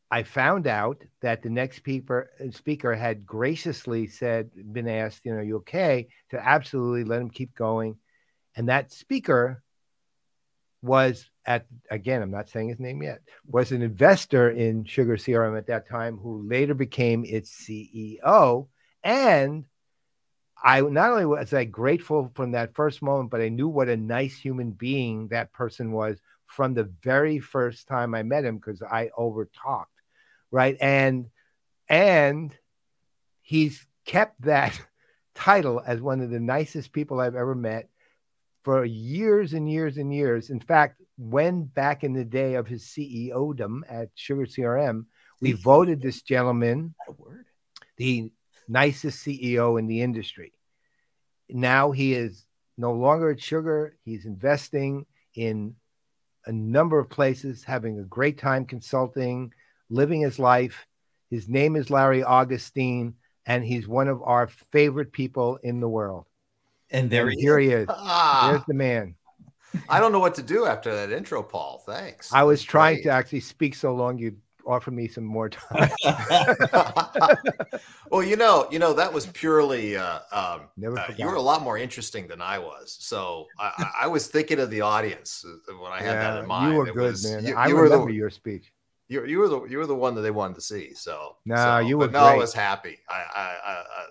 I 0.10 0.24
found 0.24 0.68
out 0.68 1.04
that 1.22 1.42
the 1.42 1.50
next 1.50 1.78
speaker 1.78 2.30
speaker 2.52 2.94
had 2.96 3.26
graciously 3.26 4.08
said, 4.08 4.52
been 4.74 4.88
asked, 4.88 5.22
you 5.24 5.34
know, 5.34 5.42
you 5.42 5.58
okay? 5.58 6.10
To 6.32 6.40
absolutely 6.40 7.06
let 7.06 7.22
him 7.22 7.30
keep 7.30 7.56
going. 7.56 7.98
And 8.56 8.68
that 8.68 8.92
speaker 8.92 9.64
was 10.82 11.30
at 11.46 11.66
again, 11.90 12.22
I'm 12.22 12.32
not 12.32 12.50
saying 12.50 12.70
his 12.70 12.80
name 12.80 13.02
yet, 13.02 13.22
was 13.46 13.72
an 13.72 13.82
investor 13.82 14.50
in 14.50 14.86
Sugar 14.86 15.18
CRM 15.18 15.58
at 15.58 15.68
that 15.68 15.90
time 15.90 16.18
who 16.18 16.48
later 16.48 16.74
became 16.74 17.26
its 17.26 17.52
CEO. 17.52 18.68
And 19.04 19.66
I 20.64 20.82
not 20.82 21.12
only 21.12 21.26
was 21.26 21.54
I 21.54 21.66
grateful 21.66 22.32
from 22.36 22.52
that 22.52 22.76
first 22.76 23.02
moment, 23.02 23.32
but 23.32 23.42
I 23.42 23.50
knew 23.50 23.68
what 23.68 23.90
a 23.90 23.98
nice 23.98 24.38
human 24.38 24.72
being 24.72 25.30
that 25.30 25.54
person 25.54 25.92
was 25.92 26.20
from 26.46 26.74
the 26.74 26.92
very 27.02 27.40
first 27.40 27.88
time 27.88 28.14
I 28.14 28.24
met 28.24 28.46
him 28.46 28.58
because 28.58 28.82
I 28.82 29.10
overtalked, 29.18 29.86
right? 30.52 30.78
And 30.80 31.30
and 31.88 32.56
he's 33.42 33.86
kept 34.06 34.42
that 34.44 34.80
title 35.36 35.82
as 35.86 36.02
one 36.02 36.22
of 36.22 36.30
the 36.30 36.40
nicest 36.40 36.92
people 36.92 37.20
I've 37.20 37.36
ever 37.36 37.56
met 37.56 37.90
for 38.64 38.86
years 38.86 39.54
and 39.54 39.70
years 39.70 39.98
and 39.98 40.14
years. 40.14 40.50
In 40.50 40.60
fact, 40.60 41.02
when 41.18 41.64
back 41.64 42.04
in 42.04 42.14
the 42.14 42.26
day 42.26 42.56
of 42.56 42.68
his 42.68 42.84
CEO 42.84 43.56
dom 43.56 43.84
at 43.90 44.10
Sugar 44.16 44.46
CRM, 44.46 45.06
we 45.42 45.54
voted 45.54 46.02
this 46.02 46.22
gentleman 46.22 46.94
the 47.98 48.32
nicest 48.68 49.26
CEO 49.26 49.78
in 49.80 49.88
the 49.88 50.02
industry. 50.02 50.54
Now 51.50 51.92
he 51.92 52.14
is 52.14 52.46
no 52.78 52.94
longer 52.94 53.32
at 53.32 53.42
Sugar. 53.42 53.98
He's 54.06 54.26
investing 54.26 55.06
in 55.36 55.76
a 56.46 56.52
number 56.52 57.00
of 57.00 57.10
places, 57.10 57.64
having 57.64 58.00
a 58.00 58.04
great 58.04 58.40
time 58.40 58.66
consulting, 58.66 59.54
living 59.90 60.22
his 60.22 60.40
life. 60.40 60.88
His 61.30 61.48
name 61.48 61.76
is 61.76 61.90
Larry 61.90 62.24
Augustin, 62.24 63.16
and 63.46 63.64
he's 63.64 63.88
one 63.88 64.08
of 64.08 64.22
our 64.24 64.48
favorite 64.48 65.12
people 65.12 65.58
in 65.58 65.80
the 65.80 65.90
world. 65.90 66.26
And 66.92 67.10
there 67.10 67.28
And 67.28 67.36
he 67.36 67.42
here 67.42 67.60
is. 67.60 67.68
he 67.70 67.74
is. 67.74 67.88
There's 67.88 67.98
Ah, 68.00 68.64
the 68.68 68.74
man. 68.74 69.16
I 69.90 70.00
don't 70.02 70.12
know 70.12 70.20
what 70.20 70.36
to 70.36 70.44
do 70.44 70.66
after 70.66 70.94
that 70.94 71.16
intro, 71.16 71.42
Paul. 71.42 71.82
Thanks. 71.86 72.34
I 72.34 72.44
was 72.44 72.62
trying 72.62 72.96
great. 72.98 73.04
to 73.04 73.10
actually 73.12 73.40
speak 73.40 73.74
so 73.76 73.96
long 73.96 74.18
you'd 74.18 74.42
offer 74.68 74.92
me 74.92 75.08
some 75.08 75.24
more 75.24 75.48
time. 75.50 75.90
well, 78.12 78.24
you 78.24 78.36
know, 78.36 78.68
you 78.72 78.80
know 78.80 78.94
that 78.94 79.12
was 79.14 79.26
purely. 79.28 79.96
Uh, 79.96 80.20
um, 80.32 80.62
Never 80.78 81.00
uh, 81.00 81.14
you 81.18 81.26
were 81.26 81.36
a 81.36 81.42
lot 81.42 81.62
more 81.62 81.78
interesting 81.78 82.28
than 82.28 82.42
I 82.42 82.60
was, 82.60 82.98
so 83.00 83.48
I, 83.60 83.72
I- 83.78 83.92
I 84.04 84.08
was 84.08 84.28
thinking 84.28 84.60
of 84.60 84.70
the 84.70 84.82
audience 84.82 85.46
uh, 85.48 85.74
when 85.82 85.92
I 85.92 86.02
had 86.02 86.16
that 86.18 86.40
in 86.42 86.48
mind. 86.48 86.74
you 86.74 86.80
were 86.80 86.88
It 86.88 86.94
good, 86.94 87.12
was- 87.14 87.32
man. 87.32 87.46
You, 87.46 87.56
I 87.56 87.68
you 87.68 87.76
were 87.76 87.84
remember 87.84 88.08
the 88.08 88.14
your 88.16 88.30
speech. 88.30 88.72
you, 89.08 89.26
you 89.26 89.40
were 89.40 89.48
the 89.48 89.64
you 89.66 89.78
were 89.78 89.88
the 89.88 89.96
one 89.96 90.16
that 90.16 90.22
they 90.22 90.32
wanted 90.32 90.56
to 90.56 90.62
see. 90.62 90.94
So 90.94 91.38
No, 91.46 91.56
so- 91.56 91.80
you 91.80 91.98
were 91.98 92.08
but 92.08 92.20
no, 92.20 92.26
I 92.26 92.36
was 92.36 92.54
happy. 92.54 93.00
I, 93.10 93.16
I, 93.16 93.42
I, 93.42 93.74
I 93.74 94.06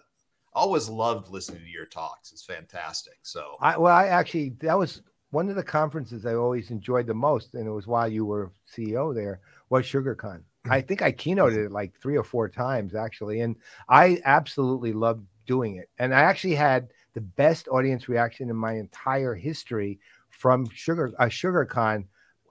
always 0.52 0.88
loved 0.88 1.30
listening 1.30 1.62
to 1.62 1.70
your 1.70 1.86
talks. 1.86 2.32
It's 2.32 2.44
fantastic. 2.44 3.18
So 3.22 3.56
I 3.60 3.76
well, 3.76 3.94
I 3.94 4.06
actually 4.06 4.50
that 4.60 4.78
was 4.78 5.02
one 5.30 5.48
of 5.48 5.56
the 5.56 5.62
conferences 5.62 6.26
I 6.26 6.34
always 6.34 6.70
enjoyed 6.70 7.06
the 7.06 7.14
most, 7.14 7.54
and 7.54 7.66
it 7.66 7.70
was 7.70 7.86
while 7.86 8.08
you 8.08 8.24
were 8.24 8.52
CEO 8.70 9.14
there. 9.14 9.40
Was 9.68 9.86
SugarCon. 9.86 10.42
I 10.68 10.80
think 10.80 11.00
I 11.00 11.12
keynoted 11.12 11.66
it 11.66 11.72
like 11.72 11.94
three 11.94 12.16
or 12.16 12.24
four 12.24 12.48
times 12.48 12.94
actually, 12.94 13.40
and 13.40 13.56
I 13.88 14.20
absolutely 14.24 14.92
loved 14.92 15.24
doing 15.46 15.76
it. 15.76 15.88
And 15.98 16.14
I 16.14 16.20
actually 16.20 16.56
had 16.56 16.88
the 17.14 17.20
best 17.20 17.68
audience 17.68 18.08
reaction 18.08 18.50
in 18.50 18.56
my 18.56 18.74
entire 18.74 19.34
history 19.34 20.00
from 20.28 20.68
Sugar 20.70 21.12
uh, 21.18 21.24
SugarCon. 21.26 22.04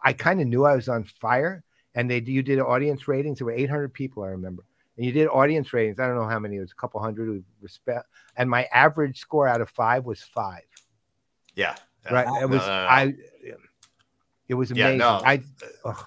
I 0.03 0.13
kind 0.13 0.41
of 0.41 0.47
knew 0.47 0.65
I 0.65 0.75
was 0.75 0.89
on 0.89 1.03
fire, 1.03 1.63
and 1.95 2.09
they 2.09 2.21
you 2.21 2.41
did 2.41 2.59
audience 2.59 3.07
ratings. 3.07 3.39
There 3.39 3.45
were 3.45 3.51
800 3.51 3.93
people, 3.93 4.23
I 4.23 4.29
remember, 4.29 4.63
and 4.99 5.05
you 5.05 5.13
did 5.13 5.29
audience 5.29 5.71
ratings. 5.71 5.97
I 5.97 6.07
don't 6.07 6.17
know 6.17 6.27
how 6.27 6.39
many. 6.39 6.57
It 6.57 6.59
was 6.59 6.73
a 6.73 6.75
couple 6.75 6.99
hundred. 6.99 7.41
Respect, 7.61 8.05
and 8.35 8.49
my 8.49 8.65
average 8.65 9.17
score 9.17 9.47
out 9.47 9.61
of 9.61 9.69
five 9.69 10.03
was 10.03 10.21
five. 10.21 10.63
yeah, 11.55 11.75
yeah. 12.05 12.13
Right. 12.13 12.41
It 12.41 12.49
was 12.49 12.59
no, 12.59 12.67
no, 12.67 12.83
no. 12.83 12.87
I. 12.89 13.13
It 14.49 14.55
was 14.55 14.71
Yeah, 14.71 14.87
amazing. 14.87 14.97
no. 14.97 15.21
I 15.23 15.41
uh, 15.85 15.89
ugh. 15.91 16.05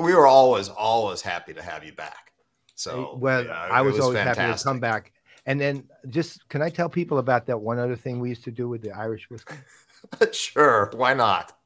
we 0.00 0.14
were 0.14 0.28
always 0.28 0.68
always 0.68 1.20
happy 1.20 1.52
to 1.52 1.60
have 1.60 1.82
you 1.82 1.92
back. 1.92 2.32
So 2.76 3.16
well, 3.20 3.44
yeah, 3.44 3.60
I 3.72 3.80
it 3.80 3.84
was, 3.86 3.98
always 3.98 4.18
happy 4.18 4.56
to 4.56 4.62
come 4.62 4.78
back. 4.78 5.10
And 5.44 5.60
then 5.60 5.88
just 6.10 6.48
can 6.48 6.62
I 6.62 6.70
tell 6.70 6.88
people 6.88 7.18
about 7.18 7.46
that 7.46 7.58
one 7.58 7.80
other 7.80 7.96
thing 7.96 8.20
we 8.20 8.28
used 8.28 8.44
to 8.44 8.52
do 8.52 8.68
with 8.68 8.82
the 8.82 8.92
Irish 8.92 9.28
whiskey? 9.30 9.56
sure, 10.32 10.92
why 10.94 11.12
not? 11.12 11.58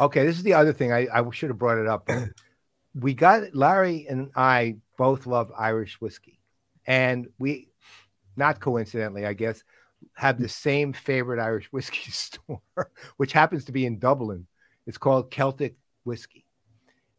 Okay, 0.00 0.24
this 0.24 0.36
is 0.36 0.44
the 0.44 0.54
other 0.54 0.72
thing. 0.72 0.94
I, 0.94 1.08
I 1.12 1.28
should 1.30 1.50
have 1.50 1.58
brought 1.58 1.76
it 1.76 1.86
up. 1.86 2.08
we 2.94 3.12
got 3.12 3.54
Larry 3.54 4.06
and 4.08 4.30
I 4.34 4.76
both 4.96 5.26
love 5.26 5.52
Irish 5.56 6.00
whiskey. 6.00 6.40
And 6.86 7.28
we 7.38 7.68
not 8.36 8.60
coincidentally, 8.60 9.26
I 9.26 9.32
guess, 9.32 9.62
have 10.14 10.38
the 10.38 10.48
same 10.48 10.92
favorite 10.92 11.40
Irish 11.40 11.66
whiskey 11.72 12.10
store, 12.10 12.60
which 13.16 13.32
happens 13.32 13.64
to 13.66 13.72
be 13.72 13.86
in 13.86 13.98
Dublin. 13.98 14.46
It's 14.86 14.98
called 14.98 15.30
Celtic 15.30 15.76
Whiskey. 16.04 16.44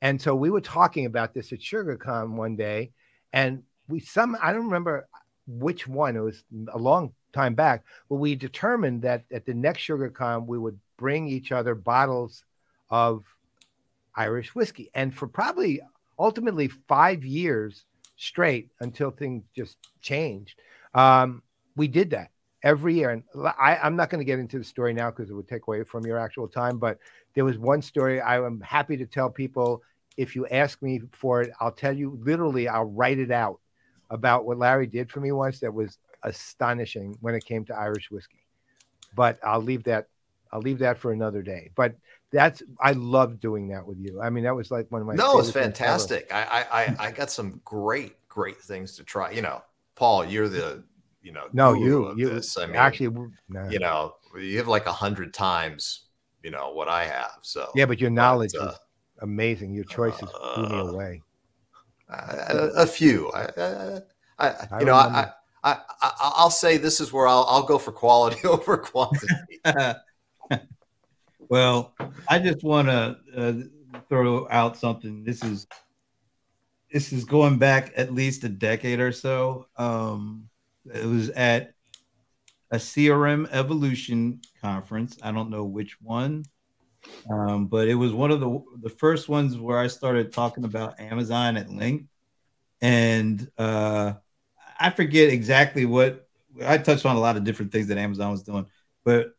And 0.01 0.21
so 0.21 0.35
we 0.35 0.49
were 0.49 0.61
talking 0.61 1.05
about 1.05 1.33
this 1.33 1.51
at 1.51 1.59
SugarCon 1.59 2.35
one 2.35 2.55
day, 2.55 2.91
and 3.33 3.63
we 3.87 3.99
some 3.99 4.37
I 4.41 4.53
don't 4.53 4.65
remember 4.65 5.07
which 5.47 5.87
one. 5.87 6.15
It 6.15 6.21
was 6.21 6.43
a 6.71 6.77
long 6.77 7.13
time 7.33 7.55
back. 7.55 7.83
But 8.09 8.15
we 8.15 8.35
determined 8.35 9.01
that 9.03 9.23
at 9.31 9.45
the 9.45 9.53
next 9.53 9.87
SugarCon, 9.87 10.45
we 10.45 10.57
would 10.57 10.79
bring 10.97 11.27
each 11.27 11.51
other 11.51 11.75
bottles 11.75 12.43
of 12.89 13.23
Irish 14.15 14.53
whiskey. 14.53 14.89
And 14.93 15.13
for 15.13 15.27
probably 15.27 15.81
ultimately 16.19 16.67
five 16.67 17.23
years 17.23 17.85
straight 18.15 18.69
until 18.79 19.11
things 19.11 19.43
just 19.55 19.77
changed, 20.01 20.59
um, 20.93 21.41
we 21.75 21.87
did 21.87 22.09
that 22.11 22.31
every 22.63 22.95
year. 22.95 23.11
And 23.11 23.23
I, 23.59 23.77
I'm 23.77 23.95
not 23.95 24.09
going 24.09 24.19
to 24.19 24.25
get 24.25 24.39
into 24.39 24.57
the 24.57 24.63
story 24.63 24.93
now 24.93 25.09
because 25.11 25.29
it 25.29 25.33
would 25.33 25.47
take 25.47 25.67
away 25.67 25.83
from 25.83 26.05
your 26.05 26.17
actual 26.17 26.47
time. 26.47 26.77
But 26.77 26.97
there 27.35 27.45
was 27.45 27.57
one 27.57 27.81
story 27.81 28.19
I 28.19 28.37
am 28.37 28.61
happy 28.61 28.97
to 28.97 29.05
tell 29.05 29.29
people. 29.29 29.83
If 30.17 30.35
you 30.35 30.47
ask 30.47 30.81
me 30.81 31.01
for 31.11 31.41
it, 31.41 31.51
I'll 31.59 31.71
tell 31.71 31.93
you 31.95 32.19
literally, 32.23 32.67
I'll 32.67 32.85
write 32.85 33.19
it 33.19 33.31
out 33.31 33.59
about 34.09 34.45
what 34.45 34.57
Larry 34.57 34.87
did 34.87 35.11
for 35.11 35.19
me 35.19 35.31
once 35.31 35.59
that 35.59 35.73
was 35.73 35.99
astonishing 36.23 37.15
when 37.21 37.35
it 37.35 37.45
came 37.45 37.65
to 37.65 37.75
Irish 37.75 38.09
whiskey. 38.09 38.45
But 39.15 39.37
I'll 39.43 39.61
leave 39.61 39.83
that 39.83 40.07
I'll 40.51 40.61
leave 40.61 40.79
that 40.79 40.97
for 40.97 41.11
another 41.11 41.41
day. 41.41 41.71
But 41.75 41.95
that's 42.31 42.61
I 42.79 42.91
love 42.91 43.39
doing 43.39 43.69
that 43.69 43.85
with 43.85 43.97
you. 43.99 44.21
I 44.21 44.29
mean, 44.29 44.43
that 44.43 44.55
was 44.55 44.71
like 44.71 44.91
one 44.91 45.01
of 45.01 45.07
my 45.07 45.15
no, 45.15 45.39
it's 45.39 45.51
fantastic. 45.51 46.27
I, 46.31 46.65
I 46.71 47.07
I 47.07 47.11
got 47.11 47.31
some 47.31 47.61
great 47.63 48.15
great 48.27 48.57
things 48.57 48.95
to 48.97 49.03
try. 49.03 49.31
You 49.31 49.41
know, 49.41 49.61
Paul, 49.95 50.25
you're 50.25 50.49
the 50.49 50.83
you 51.21 51.31
know 51.31 51.47
no 51.53 51.73
you 51.73 52.13
you 52.17 52.29
this. 52.29 52.57
I 52.57 52.65
mean, 52.65 52.75
actually 52.75 53.15
no. 53.49 53.69
you 53.69 53.79
know 53.79 54.15
you 54.37 54.57
have 54.57 54.67
like 54.67 54.85
a 54.85 54.93
hundred 54.93 55.33
times 55.33 56.07
you 56.43 56.51
know 56.51 56.71
what 56.71 56.87
I 56.87 57.05
have. 57.05 57.39
So 57.41 57.69
yeah, 57.75 57.85
but 57.85 57.99
your 57.99 58.09
knowledge 58.09 58.53
but, 58.53 58.61
uh, 58.61 58.71
is 58.71 58.79
amazing. 59.21 59.73
Your 59.73 59.85
choices 59.85 60.29
uh, 60.41 60.55
blew 60.55 60.69
me 60.69 60.89
away. 60.89 61.21
A, 62.09 62.69
a 62.77 62.85
few. 62.85 63.29
I, 63.31 64.01
I, 64.39 64.47
I 64.71 64.79
you 64.79 64.85
know, 64.85 64.93
I, 64.93 65.29
I, 65.63 65.77
I, 66.01 66.43
will 66.43 66.49
say 66.49 66.77
this 66.77 67.01
is 67.01 67.11
where 67.11 67.27
I'll, 67.27 67.45
I'll 67.49 67.63
go 67.63 67.77
for 67.77 67.91
quality 67.91 68.47
over 68.47 68.77
quantity. 68.77 69.35
well, 71.49 71.93
I 72.27 72.39
just 72.39 72.63
want 72.63 72.87
to 72.87 73.17
uh, 73.35 73.99
throw 74.09 74.47
out 74.49 74.77
something. 74.77 75.23
This 75.23 75.43
is 75.43 75.67
this 76.91 77.11
is 77.11 77.25
going 77.25 77.57
back 77.57 77.93
at 77.95 78.13
least 78.13 78.43
a 78.43 78.49
decade 78.49 78.99
or 78.99 79.11
so. 79.11 79.67
Um, 79.77 80.49
it 80.93 81.05
was 81.05 81.29
at 81.31 81.73
a 82.71 82.77
CRM 82.77 83.47
Evolution 83.51 84.41
conference. 84.61 85.17
I 85.21 85.31
don't 85.31 85.49
know 85.49 85.65
which 85.65 85.99
one, 86.01 86.45
um, 87.29 87.67
but 87.67 87.87
it 87.87 87.95
was 87.95 88.13
one 88.13 88.31
of 88.31 88.39
the 88.39 88.63
the 88.81 88.89
first 88.89 89.29
ones 89.29 89.57
where 89.57 89.79
I 89.79 89.87
started 89.87 90.31
talking 90.31 90.63
about 90.63 90.99
Amazon 90.99 91.57
at 91.57 91.69
length, 91.69 92.09
and 92.81 93.49
uh, 93.57 94.13
I 94.79 94.89
forget 94.89 95.29
exactly 95.29 95.85
what 95.85 96.27
I 96.65 96.77
touched 96.77 97.05
on 97.05 97.15
a 97.15 97.19
lot 97.19 97.37
of 97.37 97.43
different 97.43 97.71
things 97.71 97.87
that 97.87 97.97
Amazon 97.97 98.31
was 98.31 98.43
doing, 98.43 98.65
but 99.03 99.36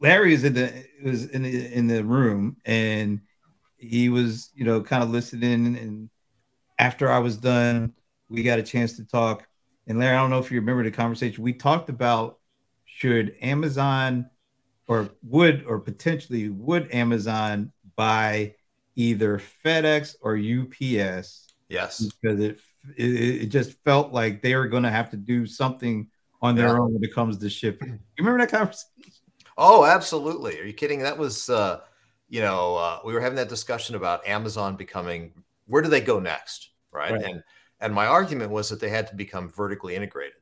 Larry 0.00 0.32
was 0.32 0.44
in 0.44 0.54
the 0.54 0.84
was 1.02 1.26
in 1.26 1.42
the 1.42 1.72
in 1.74 1.86
the 1.86 2.04
room 2.04 2.56
and 2.64 3.20
he 3.76 4.08
was 4.08 4.50
you 4.54 4.64
know 4.64 4.80
kind 4.80 5.02
of 5.02 5.10
listening 5.10 5.76
and 5.76 6.10
after 6.78 7.10
I 7.10 7.18
was 7.18 7.36
done, 7.36 7.92
we 8.28 8.42
got 8.42 8.58
a 8.58 8.62
chance 8.62 8.96
to 8.96 9.04
talk. 9.04 9.46
And 9.86 9.98
Larry, 9.98 10.16
I 10.16 10.20
don't 10.20 10.30
know 10.30 10.38
if 10.38 10.50
you 10.50 10.60
remember 10.60 10.84
the 10.84 10.90
conversation. 10.90 11.42
We 11.42 11.52
talked 11.52 11.88
about 11.88 12.38
should 12.84 13.34
Amazon 13.40 14.30
or 14.86 15.10
would 15.22 15.64
or 15.66 15.80
potentially 15.80 16.48
would 16.48 16.92
Amazon 16.94 17.72
buy 17.96 18.54
either 18.96 19.40
FedEx 19.64 20.14
or 20.20 20.36
UPS? 20.36 21.54
Yes, 21.68 22.00
because 22.00 22.40
it 22.40 22.60
it, 22.96 23.42
it 23.42 23.46
just 23.46 23.72
felt 23.84 24.12
like 24.12 24.42
they 24.42 24.54
were 24.54 24.68
going 24.68 24.84
to 24.84 24.90
have 24.90 25.10
to 25.10 25.16
do 25.16 25.46
something 25.46 26.08
on 26.40 26.54
their 26.54 26.68
yeah. 26.68 26.78
own 26.78 26.94
when 26.94 27.02
it 27.02 27.14
comes 27.14 27.38
to 27.38 27.50
shipping. 27.50 27.98
You 28.16 28.24
remember 28.24 28.46
that 28.46 28.50
conversation? 28.50 29.12
Oh, 29.58 29.84
absolutely. 29.84 30.58
Are 30.60 30.64
you 30.64 30.72
kidding? 30.72 31.00
That 31.00 31.18
was, 31.18 31.50
uh, 31.50 31.80
you 32.28 32.40
know, 32.40 32.76
uh, 32.76 33.00
we 33.04 33.12
were 33.12 33.20
having 33.20 33.36
that 33.36 33.48
discussion 33.48 33.96
about 33.96 34.26
Amazon 34.26 34.76
becoming 34.76 35.32
where 35.66 35.82
do 35.82 35.88
they 35.90 36.00
go 36.00 36.20
next, 36.20 36.70
right? 36.92 37.12
right? 37.12 37.22
And 37.22 37.42
and 37.80 37.92
my 37.94 38.06
argument 38.06 38.52
was 38.52 38.70
that 38.70 38.80
they 38.80 38.88
had 38.88 39.08
to 39.08 39.16
become 39.16 39.50
vertically 39.50 39.96
integrated, 39.96 40.40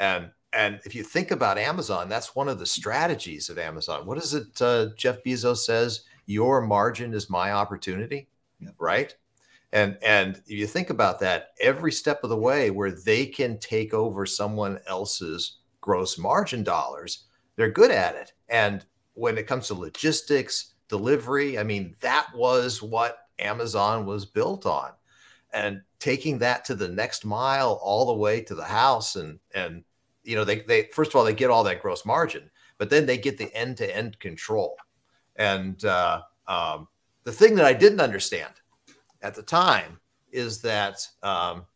and 0.00 0.30
and 0.52 0.80
if 0.84 0.94
you 0.94 1.04
think 1.04 1.30
about 1.30 1.58
Amazon, 1.58 2.08
that's 2.08 2.34
one 2.34 2.48
of 2.48 2.58
the 2.58 2.66
strategies 2.66 3.48
of 3.48 3.58
Amazon. 3.58 4.06
What 4.06 4.18
is 4.18 4.34
it? 4.34 4.60
Uh, 4.60 4.88
Jeff 4.96 5.22
Bezos 5.24 5.58
says, 5.58 6.02
"Your 6.26 6.60
margin 6.60 7.14
is 7.14 7.30
my 7.30 7.52
opportunity," 7.52 8.28
right? 8.78 9.14
And 9.72 9.98
and 10.02 10.36
if 10.46 10.52
you 10.58 10.66
think 10.66 10.90
about 10.90 11.20
that, 11.20 11.50
every 11.60 11.92
step 11.92 12.24
of 12.24 12.30
the 12.30 12.36
way 12.36 12.70
where 12.70 12.92
they 12.92 13.26
can 13.26 13.58
take 13.58 13.94
over 13.94 14.26
someone 14.26 14.80
else's 14.88 15.58
gross 15.80 16.18
margin 16.18 16.64
dollars, 16.64 17.24
they're 17.56 17.70
good 17.70 17.90
at 17.90 18.14
it. 18.14 18.32
And 18.48 18.84
when 19.14 19.38
it 19.38 19.46
comes 19.46 19.68
to 19.68 19.74
logistics, 19.74 20.74
delivery, 20.88 21.58
I 21.58 21.62
mean, 21.62 21.94
that 22.00 22.28
was 22.34 22.82
what 22.82 23.18
Amazon 23.38 24.06
was 24.06 24.24
built 24.24 24.66
on. 24.66 24.90
And 25.52 25.82
taking 26.00 26.38
that 26.38 26.64
to 26.64 26.74
the 26.74 26.88
next 26.88 27.24
mile 27.24 27.80
all 27.82 28.06
the 28.06 28.14
way 28.14 28.40
to 28.42 28.54
the 28.54 28.64
house 28.64 29.16
and 29.16 29.38
and 29.54 29.84
you 30.24 30.34
know, 30.34 30.44
they 30.44 30.60
they 30.60 30.88
first 30.92 31.10
of 31.10 31.16
all 31.16 31.24
they 31.24 31.34
get 31.34 31.50
all 31.50 31.64
that 31.64 31.82
gross 31.82 32.04
margin, 32.04 32.50
but 32.78 32.90
then 32.90 33.06
they 33.06 33.18
get 33.18 33.38
the 33.38 33.54
end-to-end 33.54 34.18
control. 34.18 34.76
And 35.36 35.84
uh, 35.84 36.22
um, 36.48 36.88
the 37.24 37.32
thing 37.32 37.54
that 37.56 37.64
I 37.64 37.72
didn't 37.72 38.00
understand 38.00 38.52
at 39.22 39.34
the 39.34 39.42
time 39.42 40.00
is 40.32 40.60
that 40.62 41.06
um, 41.22 41.66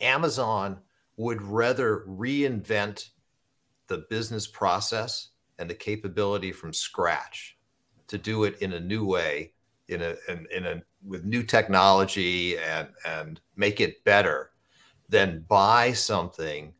Amazon 0.00 0.78
would 1.16 1.42
rather 1.42 2.04
reinvent 2.08 3.10
the 3.92 4.06
business 4.08 4.46
process 4.46 5.28
and 5.58 5.68
the 5.68 5.74
capability 5.74 6.50
from 6.50 6.72
scratch 6.72 7.58
to 8.06 8.16
do 8.16 8.44
it 8.44 8.56
in 8.62 8.72
a 8.72 8.80
new 8.80 9.04
way 9.04 9.52
in 9.88 10.00
a 10.00 10.14
in, 10.28 10.46
in 10.50 10.64
a 10.64 10.82
with 11.04 11.24
new 11.24 11.42
technology 11.42 12.56
and 12.56 12.88
and 13.04 13.40
make 13.54 13.82
it 13.82 14.02
better 14.04 14.50
than 15.10 15.44
buy 15.46 15.92
something 15.92 16.72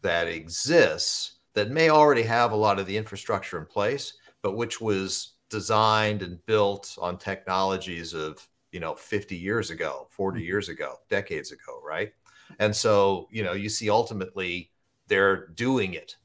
that 0.00 0.26
exists 0.26 1.32
that 1.52 1.70
may 1.70 1.90
already 1.90 2.22
have 2.22 2.52
a 2.52 2.56
lot 2.56 2.78
of 2.78 2.86
the 2.86 2.96
infrastructure 2.96 3.58
in 3.58 3.66
place 3.66 4.14
but 4.40 4.56
which 4.56 4.80
was 4.80 5.34
designed 5.50 6.22
and 6.22 6.44
built 6.46 6.96
on 6.98 7.18
technologies 7.18 8.14
of 8.14 8.48
you 8.72 8.80
know 8.80 8.94
50 8.94 9.36
years 9.36 9.68
ago 9.68 10.06
40 10.10 10.38
mm-hmm. 10.38 10.46
years 10.46 10.70
ago 10.70 10.96
decades 11.10 11.52
ago 11.52 11.78
right 11.86 12.14
and 12.58 12.74
so 12.74 13.28
you 13.30 13.42
know 13.42 13.52
you 13.52 13.68
see 13.68 13.90
ultimately 13.90 14.70
they're 15.08 15.48
doing 15.48 15.92
it 15.92 16.16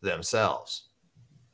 themselves. 0.00 0.84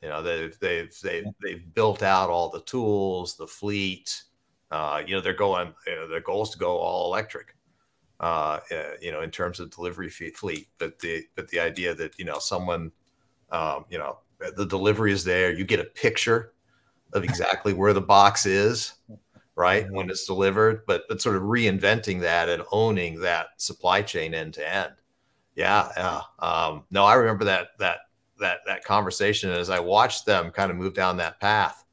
You 0.01 0.09
know 0.09 0.21
they've 0.21 0.57
they've 0.59 0.95
they've, 1.01 1.25
they've 1.41 1.73
built 1.73 2.03
out 2.03 2.29
all 2.29 2.49
the 2.49 2.61
tools 2.61 3.35
the 3.35 3.47
fleet. 3.47 4.23
Uh, 4.69 5.01
you 5.05 5.15
know 5.15 5.21
they're 5.21 5.33
going 5.33 5.73
you 5.87 5.95
know, 5.95 6.07
their 6.07 6.21
goal 6.21 6.43
is 6.43 6.49
to 6.51 6.57
go 6.57 6.77
all 6.77 7.07
electric 7.07 7.55
uh, 8.19 8.59
uh 8.71 8.91
you 9.01 9.11
know 9.11 9.21
in 9.21 9.31
terms 9.31 9.59
of 9.59 9.71
delivery 9.71 10.09
fleet. 10.09 10.67
But 10.77 10.99
the 10.99 11.23
but 11.35 11.49
the 11.49 11.59
idea 11.59 11.95
that 11.95 12.19
you 12.19 12.25
know 12.25 12.39
someone 12.39 12.91
um, 13.51 13.85
you 13.89 13.97
know 13.97 14.19
the 14.55 14.65
delivery 14.65 15.11
is 15.11 15.23
there 15.23 15.51
you 15.53 15.65
get 15.65 15.79
a 15.79 15.85
picture 15.85 16.53
of 17.13 17.23
exactly 17.23 17.73
where 17.73 17.93
the 17.93 18.01
box 18.01 18.45
is 18.45 18.93
right 19.55 19.89
when 19.91 20.09
it's 20.09 20.25
delivered 20.25 20.85
but 20.85 21.03
but 21.07 21.21
sort 21.21 21.35
of 21.35 21.43
reinventing 21.43 22.19
that 22.19 22.49
and 22.49 22.61
owning 22.71 23.19
that 23.21 23.47
supply 23.57 24.01
chain 24.01 24.33
end 24.33 24.53
to 24.53 24.73
end. 24.73 24.93
Yeah 25.55 25.89
yeah 25.95 26.21
um, 26.39 26.83
no 26.91 27.05
i 27.05 27.13
remember 27.13 27.45
that 27.45 27.69
that 27.79 27.99
that 28.39 28.59
that 28.65 28.83
conversation 28.83 29.49
as 29.49 29.69
i 29.69 29.79
watched 29.79 30.25
them 30.25 30.51
kind 30.51 30.71
of 30.71 30.77
move 30.77 30.93
down 30.93 31.17
that 31.17 31.39
path 31.39 31.85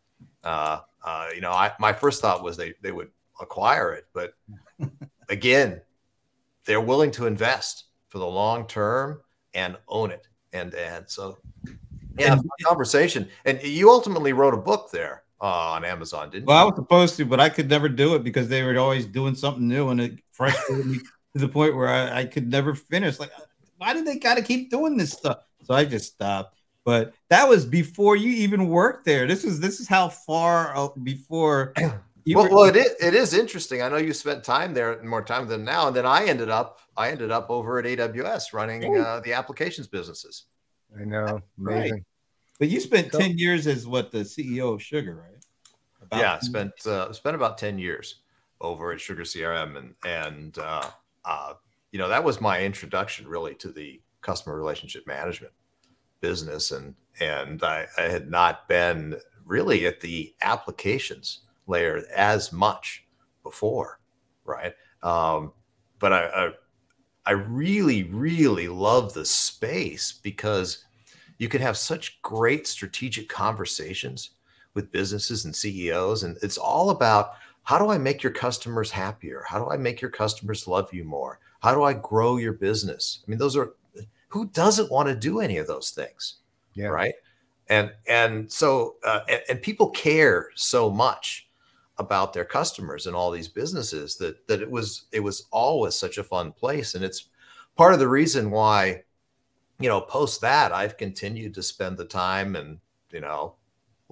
uh, 0.44 0.80
uh, 1.04 1.26
you 1.34 1.40
know 1.40 1.52
I, 1.52 1.72
my 1.78 1.92
first 1.92 2.20
thought 2.20 2.42
was 2.42 2.56
they 2.56 2.74
they 2.82 2.92
would 2.92 3.10
acquire 3.40 3.92
it 3.92 4.06
but 4.12 4.34
again 5.28 5.80
they're 6.64 6.80
willing 6.80 7.10
to 7.12 7.26
invest 7.26 7.84
for 8.08 8.18
the 8.18 8.26
long 8.26 8.66
term 8.66 9.20
and 9.54 9.76
own 9.88 10.10
it 10.10 10.28
and 10.52 10.74
and 10.74 11.08
so 11.08 11.38
yeah 12.18 12.36
conversation 12.64 13.28
and 13.44 13.62
you 13.62 13.90
ultimately 13.90 14.32
wrote 14.32 14.54
a 14.54 14.58
book 14.58 14.90
there 14.90 15.22
uh, 15.42 15.72
on 15.72 15.84
Amazon, 15.84 16.30
didn't 16.30 16.44
you? 16.44 16.46
well, 16.46 16.58
you? 16.58 16.62
I 16.62 16.66
was 16.66 16.76
supposed 16.76 17.16
to, 17.16 17.24
but 17.24 17.40
I 17.40 17.48
could 17.48 17.68
never 17.68 17.88
do 17.88 18.14
it 18.14 18.22
because 18.22 18.48
they 18.48 18.62
were 18.62 18.78
always 18.78 19.06
doing 19.06 19.34
something 19.34 19.66
new, 19.66 19.88
and 19.88 20.00
it 20.00 20.20
frustrated 20.30 20.86
me 20.86 20.98
to 21.34 21.40
the 21.40 21.48
point 21.48 21.74
where 21.74 21.88
I, 21.88 22.20
I 22.20 22.24
could 22.26 22.48
never 22.48 22.74
finish. 22.74 23.18
Like, 23.18 23.32
why 23.82 23.94
did 23.94 24.06
they 24.06 24.16
got 24.16 24.36
to 24.36 24.42
keep 24.42 24.70
doing 24.70 24.96
this 24.96 25.10
stuff? 25.10 25.38
So 25.64 25.74
I 25.74 25.84
just 25.84 26.14
stopped. 26.14 26.56
But 26.84 27.14
that 27.30 27.48
was 27.48 27.64
before 27.64 28.14
you 28.14 28.30
even 28.30 28.68
worked 28.68 29.04
there. 29.04 29.26
This 29.26 29.44
is 29.44 29.58
this 29.58 29.80
is 29.80 29.88
how 29.88 30.08
far 30.08 30.76
uh, 30.76 30.88
before. 31.02 31.72
well, 31.80 32.00
were- 32.26 32.48
well, 32.48 32.64
it 32.64 32.76
is, 32.76 32.94
it 33.00 33.14
is 33.14 33.34
interesting. 33.34 33.82
I 33.82 33.88
know 33.88 33.96
you 33.96 34.12
spent 34.12 34.44
time 34.44 34.72
there 34.72 35.02
more 35.02 35.22
time 35.22 35.48
than 35.48 35.64
now, 35.64 35.88
and 35.88 35.96
then 35.96 36.06
I 36.06 36.26
ended 36.26 36.48
up 36.48 36.80
I 36.96 37.10
ended 37.10 37.32
up 37.32 37.50
over 37.50 37.80
at 37.80 37.84
AWS 37.84 38.52
running 38.52 38.96
uh, 38.98 39.20
the 39.24 39.32
applications 39.32 39.88
businesses. 39.88 40.44
I 40.96 41.04
know, 41.04 41.40
amazing. 41.58 41.92
Right. 41.92 42.02
But 42.60 42.68
you 42.68 42.78
spent 42.78 43.10
so, 43.10 43.18
10 43.18 43.38
years 43.38 43.66
as 43.66 43.86
what 43.86 44.12
the 44.12 44.18
CEO 44.18 44.74
of 44.74 44.82
Sugar, 44.82 45.16
right? 45.16 45.44
About 46.02 46.20
yeah, 46.20 46.38
spent 46.38 46.86
uh, 46.86 47.12
spent 47.12 47.34
about 47.34 47.58
10 47.58 47.78
years 47.78 48.20
over 48.60 48.92
at 48.92 49.00
Sugar 49.00 49.22
CRM 49.22 49.76
and 49.76 49.94
and 50.04 50.58
uh, 50.58 50.88
uh, 51.24 51.54
you 51.92 51.98
know 51.98 52.08
that 52.08 52.24
was 52.24 52.40
my 52.40 52.62
introduction 52.62 53.28
really 53.28 53.54
to 53.56 53.68
the 53.70 54.00
customer 54.22 54.56
relationship 54.56 55.06
management 55.06 55.52
business, 56.20 56.72
and 56.72 56.94
and 57.20 57.62
I, 57.62 57.86
I 57.98 58.02
had 58.02 58.30
not 58.30 58.66
been 58.66 59.16
really 59.44 59.86
at 59.86 60.00
the 60.00 60.34
applications 60.40 61.40
layer 61.66 62.02
as 62.14 62.52
much 62.52 63.04
before, 63.42 64.00
right? 64.44 64.74
Um, 65.02 65.52
but 65.98 66.12
I, 66.12 66.26
I 66.26 66.50
I 67.26 67.32
really 67.32 68.04
really 68.04 68.68
love 68.68 69.12
the 69.12 69.26
space 69.26 70.12
because 70.22 70.84
you 71.38 71.48
can 71.48 71.60
have 71.60 71.76
such 71.76 72.22
great 72.22 72.66
strategic 72.66 73.28
conversations 73.28 74.30
with 74.74 74.92
businesses 74.92 75.44
and 75.44 75.54
CEOs, 75.54 76.22
and 76.22 76.38
it's 76.42 76.56
all 76.56 76.88
about 76.88 77.32
how 77.64 77.78
do 77.78 77.88
I 77.90 77.98
make 77.98 78.22
your 78.22 78.32
customers 78.32 78.90
happier? 78.90 79.44
How 79.46 79.58
do 79.62 79.70
I 79.70 79.76
make 79.76 80.00
your 80.00 80.10
customers 80.10 80.66
love 80.66 80.92
you 80.92 81.04
more? 81.04 81.38
How 81.60 81.74
do 81.74 81.82
I 81.84 81.92
grow 81.92 82.36
your 82.36 82.54
business? 82.54 83.22
I 83.26 83.30
mean, 83.30 83.38
those 83.38 83.56
are 83.56 83.74
who 84.28 84.46
doesn't 84.46 84.90
want 84.90 85.08
to 85.08 85.14
do 85.14 85.40
any 85.40 85.58
of 85.58 85.66
those 85.66 85.90
things, 85.90 86.36
yeah. 86.74 86.86
right? 86.86 87.14
And 87.68 87.92
and 88.08 88.50
so 88.50 88.96
uh, 89.04 89.20
and, 89.28 89.42
and 89.48 89.62
people 89.62 89.90
care 89.90 90.48
so 90.54 90.90
much 90.90 91.48
about 91.98 92.32
their 92.32 92.44
customers 92.44 93.06
and 93.06 93.14
all 93.14 93.30
these 93.30 93.48
businesses 93.48 94.16
that 94.16 94.46
that 94.48 94.60
it 94.60 94.70
was 94.70 95.04
it 95.12 95.20
was 95.20 95.46
always 95.50 95.94
such 95.94 96.18
a 96.18 96.24
fun 96.24 96.52
place, 96.52 96.94
and 96.94 97.04
it's 97.04 97.28
part 97.76 97.94
of 97.94 98.00
the 98.00 98.08
reason 98.08 98.50
why 98.50 99.02
you 99.78 99.88
know 99.88 100.00
post 100.00 100.40
that 100.40 100.72
I've 100.72 100.96
continued 100.96 101.54
to 101.54 101.62
spend 101.62 101.96
the 101.96 102.04
time 102.04 102.56
and 102.56 102.78
you 103.10 103.20
know 103.20 103.54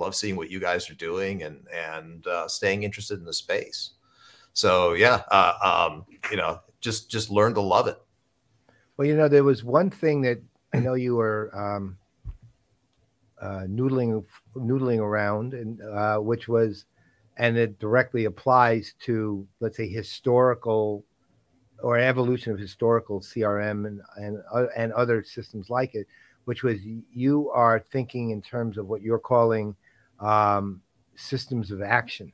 love 0.01 0.17
seeing 0.17 0.37
what 0.37 0.51
you 0.51 0.59
guys 0.59 0.91
are 0.91 0.95
doing 0.95 1.43
and 1.43 1.67
and 1.73 2.27
uh, 2.27 2.49
staying 2.49 2.83
interested 2.83 3.19
in 3.19 3.25
the 3.25 3.33
space. 3.33 3.93
So 4.53 4.95
yeah, 4.95 5.23
uh, 5.31 5.89
um, 5.91 6.07
you 6.31 6.37
know, 6.37 6.61
just 6.81 7.11
just 7.11 7.31
learn 7.31 7.55
to 7.55 7.61
love 7.61 7.87
it. 7.87 8.01
Well, 8.97 9.07
you 9.07 9.17
know, 9.17 9.29
there 9.29 9.45
was 9.45 9.63
one 9.63 9.91
thing 9.91 10.23
that 10.23 10.41
I 10.75 10.79
know 10.79 10.95
you 10.95 11.17
were 11.17 11.51
um, 11.55 11.97
uh, 13.41 13.65
noodling 13.69 14.25
noodling 14.57 14.99
around, 14.99 15.55
and 15.55 15.81
uh, 15.83 16.19
which 16.19 16.49
was, 16.49 16.85
and 17.37 17.57
it 17.57 17.79
directly 17.79 18.25
applies 18.25 18.95
to 19.01 19.47
let's 19.61 19.77
say 19.77 19.89
historical 19.89 21.05
or 21.83 21.99
evolution 21.99 22.53
of 22.53 22.59
historical 22.59 23.21
CRM 23.21 23.87
and 23.87 24.01
and 24.17 24.43
uh, 24.53 24.67
and 24.77 24.93
other 24.93 25.25
systems 25.25 25.71
like 25.71 25.95
it, 25.95 26.07
which 26.45 26.63
was 26.63 26.79
you 26.83 27.51
are 27.51 27.81
thinking 27.81 28.31
in 28.31 28.43
terms 28.43 28.77
of 28.79 28.87
what 28.87 29.03
you're 29.03 29.19
calling 29.19 29.75
um, 30.21 30.81
systems 31.17 31.71
of 31.71 31.83
action. 31.83 32.33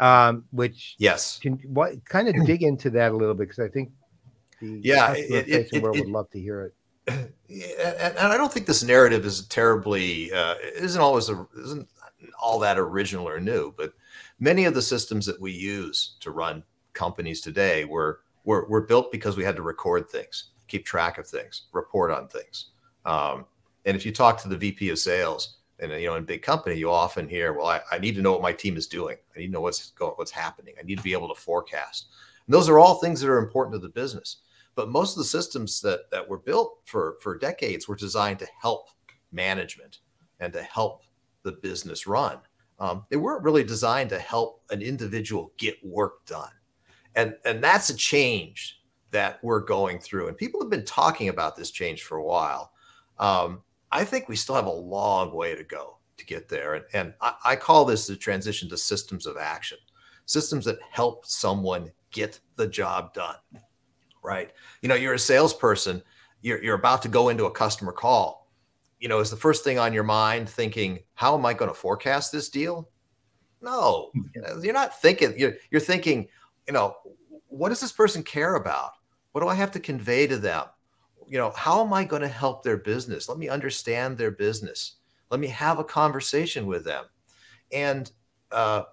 Um, 0.00 0.44
which 0.52 0.94
yes, 0.98 1.40
can 1.40 1.54
what 1.66 2.04
kind 2.04 2.28
of 2.28 2.34
dig 2.46 2.62
into 2.62 2.88
that 2.90 3.10
a 3.10 3.16
little 3.16 3.34
bit 3.34 3.48
because 3.48 3.64
I 3.64 3.68
think 3.68 3.90
the 4.60 4.80
yeah, 4.82 5.12
it, 5.12 5.48
it, 5.48 5.68
it, 5.72 5.82
would 5.82 6.06
love 6.06 6.30
to 6.30 6.40
hear 6.40 6.62
it. 6.62 6.74
And, 7.50 8.14
and 8.18 8.28
I 8.30 8.36
don't 8.36 8.52
think 8.52 8.66
this 8.66 8.82
narrative 8.82 9.24
is 9.24 9.46
terribly 9.46 10.30
uh, 10.30 10.56
isn't 10.74 11.00
always 11.00 11.30
a, 11.30 11.46
isn't 11.58 11.88
all 12.38 12.58
that 12.58 12.78
original 12.78 13.26
or 13.26 13.40
new, 13.40 13.72
but 13.74 13.94
many 14.38 14.66
of 14.66 14.74
the 14.74 14.82
systems 14.82 15.24
that 15.24 15.40
we 15.40 15.50
use 15.50 16.16
to 16.20 16.30
run 16.30 16.62
companies 16.92 17.40
today 17.40 17.86
were 17.86 18.20
were, 18.44 18.66
were 18.68 18.82
built 18.82 19.10
because 19.10 19.36
we 19.36 19.44
had 19.44 19.56
to 19.56 19.62
record 19.62 20.08
things, 20.10 20.50
keep 20.66 20.84
track 20.84 21.18
of 21.18 21.26
things, 21.26 21.62
report 21.72 22.10
on 22.10 22.28
things. 22.28 22.66
Um, 23.04 23.46
and 23.84 23.96
if 23.96 24.04
you 24.04 24.12
talk 24.12 24.40
to 24.42 24.48
the 24.48 24.56
VP 24.56 24.90
of 24.90 24.98
sales, 24.98 25.57
and 25.80 25.92
you 25.92 26.06
know 26.06 26.16
in 26.16 26.24
big 26.24 26.42
company 26.42 26.76
you 26.76 26.90
often 26.90 27.28
hear 27.28 27.52
well 27.52 27.66
I, 27.66 27.80
I, 27.92 27.98
need 27.98 28.14
to 28.16 28.22
know 28.22 28.32
what 28.32 28.42
my 28.42 28.52
team 28.52 28.76
is 28.76 28.86
doing. 28.86 29.16
I 29.34 29.38
need 29.38 29.46
to 29.46 29.52
know 29.52 29.60
what's 29.60 29.90
going 29.90 30.12
what's 30.16 30.30
happening. 30.30 30.74
I 30.78 30.84
need 30.84 30.98
to 30.98 31.04
be 31.04 31.12
able 31.12 31.32
to 31.34 31.40
forecast. 31.40 32.08
And 32.46 32.54
those 32.54 32.68
are 32.68 32.78
all 32.78 32.96
things 32.96 33.20
that 33.20 33.30
are 33.30 33.38
important 33.38 33.74
to 33.74 33.78
the 33.78 33.88
business. 33.88 34.38
But 34.74 34.90
most 34.90 35.12
of 35.12 35.18
the 35.18 35.24
systems 35.24 35.80
that 35.82 36.10
that 36.10 36.28
were 36.28 36.38
built 36.38 36.78
for 36.84 37.16
for 37.20 37.38
decades 37.38 37.88
were 37.88 37.96
designed 37.96 38.38
to 38.40 38.48
help 38.60 38.88
management 39.32 39.98
and 40.40 40.52
to 40.52 40.62
help 40.62 41.02
the 41.42 41.52
business 41.52 42.06
run. 42.06 42.38
Um, 42.80 43.04
they 43.10 43.16
weren't 43.16 43.42
really 43.42 43.64
designed 43.64 44.10
to 44.10 44.18
help 44.18 44.62
an 44.70 44.82
individual 44.82 45.52
get 45.56 45.84
work 45.84 46.24
done. 46.26 46.52
And 47.14 47.36
and 47.44 47.62
that's 47.62 47.90
a 47.90 47.96
change 47.96 48.80
that 49.10 49.42
we're 49.42 49.60
going 49.60 49.98
through. 49.98 50.28
And 50.28 50.36
people 50.36 50.60
have 50.60 50.70
been 50.70 50.84
talking 50.84 51.28
about 51.28 51.56
this 51.56 51.70
change 51.70 52.02
for 52.02 52.18
a 52.18 52.24
while. 52.24 52.72
Um, 53.18 53.62
I 53.90 54.04
think 54.04 54.28
we 54.28 54.36
still 54.36 54.54
have 54.54 54.66
a 54.66 54.70
long 54.70 55.32
way 55.32 55.54
to 55.54 55.64
go 55.64 55.98
to 56.16 56.26
get 56.26 56.48
there. 56.48 56.74
And, 56.74 56.84
and 56.92 57.14
I, 57.20 57.34
I, 57.44 57.56
call 57.56 57.84
this 57.84 58.06
the 58.06 58.16
transition 58.16 58.68
to 58.68 58.76
systems 58.76 59.24
of 59.24 59.36
action, 59.36 59.78
systems 60.26 60.64
that 60.66 60.78
help 60.90 61.24
someone 61.24 61.90
get 62.10 62.40
the 62.56 62.66
job 62.66 63.14
done. 63.14 63.36
Right. 64.22 64.52
You 64.82 64.88
know, 64.88 64.94
you're 64.94 65.14
a 65.14 65.18
salesperson, 65.18 66.02
you're, 66.42 66.62
you're 66.62 66.74
about 66.74 67.02
to 67.02 67.08
go 67.08 67.28
into 67.28 67.46
a 67.46 67.50
customer 67.50 67.92
call. 67.92 68.50
You 69.00 69.08
know, 69.08 69.20
is 69.20 69.30
the 69.30 69.36
first 69.36 69.64
thing 69.64 69.78
on 69.78 69.92
your 69.92 70.02
mind 70.02 70.48
thinking, 70.48 70.98
how 71.14 71.36
am 71.38 71.46
I 71.46 71.54
going 71.54 71.70
to 71.70 71.74
forecast 71.74 72.32
this 72.32 72.48
deal? 72.48 72.90
No, 73.62 74.10
hmm. 74.12 74.22
uh, 74.44 74.60
you're 74.60 74.72
not 74.72 75.00
thinking, 75.00 75.34
you're, 75.38 75.54
you're 75.70 75.80
thinking, 75.80 76.28
you 76.66 76.72
know, 76.72 76.96
what 77.46 77.70
does 77.70 77.80
this 77.80 77.92
person 77.92 78.22
care 78.22 78.56
about? 78.56 78.92
What 79.32 79.40
do 79.40 79.48
I 79.48 79.54
have 79.54 79.70
to 79.72 79.80
convey 79.80 80.26
to 80.26 80.36
them? 80.36 80.64
You 81.28 81.38
know, 81.38 81.50
how 81.50 81.84
am 81.84 81.92
I 81.92 82.04
going 82.04 82.22
to 82.22 82.28
help 82.28 82.62
their 82.62 82.78
business? 82.78 83.28
Let 83.28 83.38
me 83.38 83.48
understand 83.48 84.16
their 84.16 84.30
business. 84.30 84.96
Let 85.30 85.40
me 85.40 85.48
have 85.48 85.78
a 85.78 85.84
conversation 85.84 86.66
with 86.66 86.84
them. 86.84 87.04
And 87.70 88.10
uh, 88.50 88.84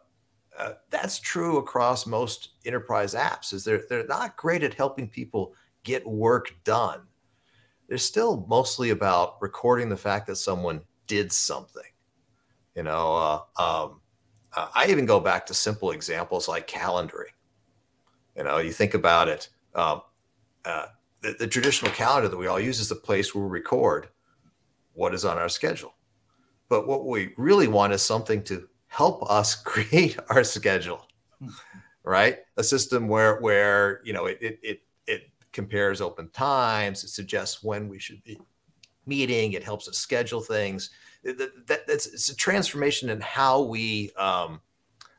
uh, 0.58 0.74
that's 0.90 1.20
true 1.20 1.58
across 1.58 2.06
most 2.06 2.50
enterprise 2.66 3.14
apps 3.14 3.54
is 3.54 3.64
they're, 3.64 3.84
they're 3.90 4.08
not 4.08 4.36
great 4.36 4.64
at 4.64 4.74
helping 4.74 5.08
people 5.08 5.54
get 5.84 6.06
work 6.06 6.54
done. 6.64 7.02
They're 7.88 7.98
still 7.98 8.46
mostly 8.50 8.90
about 8.90 9.42
recording 9.42 9.90
the 9.90 9.98
fact 9.98 10.28
that 10.28 10.38
someone 10.38 10.82
did 11.08 11.32
something. 11.32 11.84
You 12.76 12.84
know, 12.84 13.16
uh, 13.58 13.62
um, 13.62 14.02
uh, 14.54 14.70
I 14.74 14.88
even 14.88 15.06
go 15.06 15.20
back 15.20 15.46
to 15.46 15.54
simple 15.54 15.92
examples 15.92 16.48
like 16.48 16.68
calendaring. 16.68 17.32
You 18.36 18.44
know, 18.44 18.58
you 18.58 18.72
think 18.72 18.94
about 18.94 19.30
it. 19.30 19.50
Um, 19.74 20.02
uh, 20.66 20.88
the, 21.26 21.36
the 21.40 21.48
traditional 21.48 21.92
calendar 21.92 22.30
that 22.30 22.38
we 22.38 22.48
all 22.48 22.60
use 22.60 22.80
is 22.80 22.90
the 22.90 22.96
place 22.96 23.34
where 23.34 23.44
we 23.44 23.50
record 23.50 24.10
what 24.94 25.14
is 25.14 25.26
on 25.26 25.38
our 25.38 25.50
schedule. 25.50 25.96
But 26.70 26.88
what 26.88 27.06
we 27.06 27.34
really 27.38 27.68
want 27.68 27.94
is 27.94 28.02
something 28.02 28.44
to 28.44 28.68
help 28.88 29.30
us 29.30 29.56
create 29.64 30.18
our 30.30 30.44
schedule, 30.44 31.08
right? 32.04 32.40
A 32.58 32.64
system 32.64 33.08
where 33.08 33.40
where 33.40 34.02
you 34.04 34.14
know 34.14 34.26
it 34.28 34.38
it 34.40 34.60
it, 34.62 34.82
it 35.08 35.32
compares 35.52 36.00
open 36.00 36.30
times, 36.30 37.04
it 37.04 37.10
suggests 37.10 37.64
when 37.64 37.90
we 37.90 37.98
should 37.98 38.24
be 38.24 38.40
meeting, 39.08 39.54
it 39.54 39.64
helps 39.64 39.88
us 39.88 39.98
schedule 39.98 40.42
things. 40.42 40.92
That, 41.24 41.68
that, 41.68 41.88
that's 41.88 42.06
it's 42.06 42.30
a 42.30 42.36
transformation 42.36 43.10
in 43.10 43.20
how 43.20 43.64
we 43.64 44.12
um, 44.16 44.62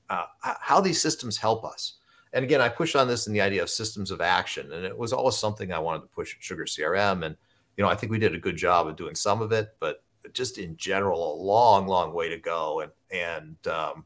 uh, 0.08 0.26
how 0.40 0.80
these 0.80 1.00
systems 1.00 1.36
help 1.36 1.64
us 1.64 1.94
and 2.32 2.44
again, 2.44 2.60
I 2.60 2.68
push 2.68 2.94
on 2.94 3.08
this 3.08 3.26
in 3.26 3.32
the 3.32 3.40
idea 3.40 3.62
of 3.62 3.70
systems 3.70 4.10
of 4.10 4.20
action, 4.20 4.72
and 4.72 4.84
it 4.84 4.96
was 4.96 5.12
always 5.12 5.36
something 5.36 5.72
I 5.72 5.78
wanted 5.78 6.02
to 6.02 6.08
push 6.08 6.34
at 6.34 6.42
Sugar 6.42 6.64
CRM. 6.64 7.24
And 7.24 7.36
you 7.76 7.84
know, 7.84 7.90
I 7.90 7.94
think 7.94 8.10
we 8.10 8.18
did 8.18 8.34
a 8.34 8.38
good 8.38 8.56
job 8.56 8.86
of 8.86 8.96
doing 8.96 9.14
some 9.14 9.42
of 9.42 9.52
it, 9.52 9.74
but 9.80 10.02
just 10.32 10.58
in 10.58 10.76
general, 10.76 11.34
a 11.34 11.42
long, 11.42 11.86
long 11.86 12.12
way 12.12 12.28
to 12.28 12.38
go. 12.38 12.80
And 12.80 12.92
and 13.10 13.66
um, 13.68 14.04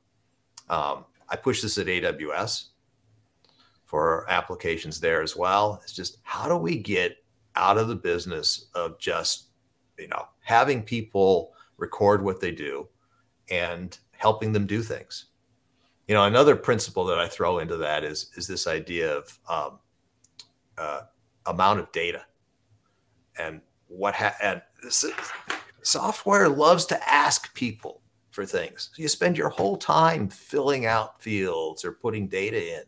um, 0.68 1.04
I 1.28 1.36
push 1.36 1.62
this 1.62 1.78
at 1.78 1.86
AWS 1.86 2.68
for 3.84 4.28
applications 4.30 5.00
there 5.00 5.22
as 5.22 5.36
well. 5.36 5.80
It's 5.82 5.92
just 5.92 6.18
how 6.22 6.48
do 6.48 6.56
we 6.56 6.76
get 6.76 7.16
out 7.56 7.78
of 7.78 7.88
the 7.88 7.96
business 7.96 8.66
of 8.74 8.98
just 8.98 9.48
you 9.98 10.08
know 10.08 10.26
having 10.40 10.82
people 10.82 11.52
record 11.76 12.22
what 12.22 12.40
they 12.40 12.52
do 12.52 12.86
and 13.50 13.98
helping 14.12 14.52
them 14.52 14.66
do 14.66 14.82
things 14.82 15.26
you 16.10 16.16
know 16.16 16.24
another 16.24 16.56
principle 16.56 17.04
that 17.04 17.20
i 17.20 17.28
throw 17.28 17.60
into 17.60 17.76
that 17.76 18.02
is 18.02 18.30
is 18.36 18.48
this 18.48 18.66
idea 18.66 19.16
of 19.16 19.38
um, 19.48 19.78
uh, 20.80 21.02
amount 21.46 21.80
of 21.80 21.92
data. 21.92 22.22
And 23.38 23.60
what 23.88 24.14
ha- 24.14 24.36
and 24.42 24.62
this, 24.82 25.04
software 25.82 26.48
loves 26.48 26.86
to 26.86 27.08
ask 27.08 27.52
people 27.54 28.02
for 28.30 28.46
things. 28.46 28.90
So 28.92 29.02
you 29.02 29.08
spend 29.08 29.36
your 29.36 29.48
whole 29.48 29.76
time 29.76 30.28
filling 30.28 30.86
out 30.86 31.22
fields 31.22 31.84
or 31.84 31.92
putting 31.92 32.28
data 32.28 32.78
in. 32.78 32.82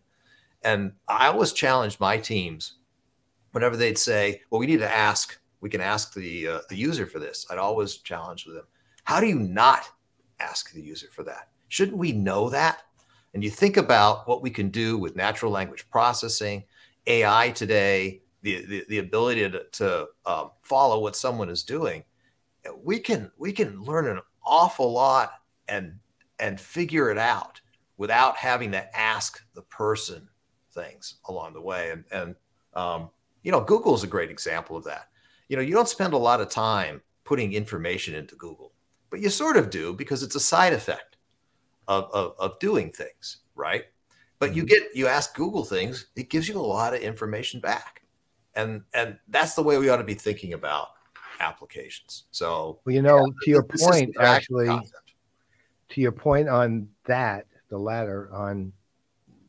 And 0.64 0.92
i 1.08 1.26
always 1.26 1.52
challenge 1.52 1.98
my 1.98 2.16
teams 2.16 2.74
whenever 3.50 3.76
they'd 3.76 3.98
say 3.98 4.40
well 4.48 4.60
we 4.60 4.66
need 4.66 4.78
to 4.78 4.94
ask 4.94 5.36
we 5.60 5.68
can 5.68 5.80
ask 5.80 6.14
the 6.14 6.46
uh, 6.46 6.58
the 6.68 6.76
user 6.76 7.06
for 7.06 7.18
this. 7.18 7.46
I'd 7.50 7.58
always 7.58 7.96
challenge 7.96 8.44
them. 8.44 8.66
How 9.04 9.20
do 9.20 9.26
you 9.26 9.40
not 9.40 9.88
ask 10.38 10.72
the 10.72 10.80
user 10.80 11.08
for 11.10 11.24
that? 11.24 11.48
Shouldn't 11.68 11.98
we 11.98 12.12
know 12.12 12.48
that 12.50 12.82
and 13.34 13.42
you 13.42 13.50
think 13.50 13.76
about 13.76 14.28
what 14.28 14.42
we 14.42 14.50
can 14.50 14.68
do 14.68 14.98
with 14.98 15.16
natural 15.16 15.50
language 15.50 15.88
processing, 15.90 16.64
AI 17.06 17.50
today, 17.50 18.20
the, 18.42 18.64
the, 18.66 18.84
the 18.88 18.98
ability 18.98 19.48
to, 19.48 19.64
to 19.72 20.08
um, 20.26 20.50
follow 20.62 21.00
what 21.00 21.16
someone 21.16 21.48
is 21.48 21.62
doing, 21.62 22.04
we 22.82 22.98
can 22.98 23.30
we 23.38 23.52
can 23.52 23.82
learn 23.82 24.06
an 24.06 24.20
awful 24.44 24.92
lot 24.92 25.32
and 25.68 25.98
and 26.38 26.60
figure 26.60 27.10
it 27.10 27.18
out 27.18 27.60
without 27.96 28.36
having 28.36 28.72
to 28.72 28.96
ask 28.96 29.42
the 29.54 29.62
person 29.62 30.28
things 30.72 31.14
along 31.28 31.54
the 31.54 31.60
way. 31.60 31.90
And 31.90 32.04
and 32.12 32.34
um, 32.74 33.10
you 33.42 33.52
know, 33.52 33.60
Google 33.60 33.94
is 33.94 34.04
a 34.04 34.08
great 34.08 34.30
example 34.30 34.76
of 34.76 34.84
that. 34.84 35.08
you 35.48 35.56
know, 35.56 35.62
you 35.62 35.74
don't 35.74 35.88
spend 35.88 36.12
a 36.14 36.18
lot 36.18 36.40
of 36.40 36.48
time 36.48 37.02
putting 37.24 37.52
information 37.52 38.14
into 38.14 38.34
Google, 38.36 38.72
but 39.10 39.20
you 39.20 39.28
sort 39.28 39.56
of 39.56 39.70
do 39.70 39.92
because 39.92 40.22
it's 40.22 40.34
a 40.34 40.40
side 40.40 40.72
effect 40.72 41.11
of, 41.88 42.10
of, 42.12 42.34
of 42.38 42.58
doing 42.58 42.90
things, 42.90 43.38
right? 43.54 43.84
But 44.38 44.54
you 44.54 44.62
mm-hmm. 44.62 44.68
get 44.68 44.82
you 44.94 45.06
ask 45.06 45.34
Google 45.34 45.64
things, 45.64 46.06
it 46.16 46.28
gives 46.28 46.48
you 46.48 46.58
a 46.58 46.60
lot 46.60 46.94
of 46.94 47.00
information 47.00 47.60
back. 47.60 48.02
And 48.54 48.82
and 48.92 49.18
that's 49.28 49.54
the 49.54 49.62
way 49.62 49.78
we 49.78 49.88
ought 49.88 49.96
to 49.96 50.04
be 50.04 50.14
thinking 50.14 50.52
about 50.52 50.88
applications. 51.40 52.24
So 52.30 52.80
well, 52.84 52.94
you 52.94 53.02
know, 53.02 53.18
yeah, 53.18 53.32
to 53.44 53.50
your 53.50 53.62
point, 53.62 54.14
actually, 54.20 54.66
concept. 54.66 55.14
to 55.90 56.00
your 56.00 56.12
point 56.12 56.48
on 56.48 56.88
that, 57.04 57.46
the 57.68 57.78
latter 57.78 58.30
on 58.32 58.72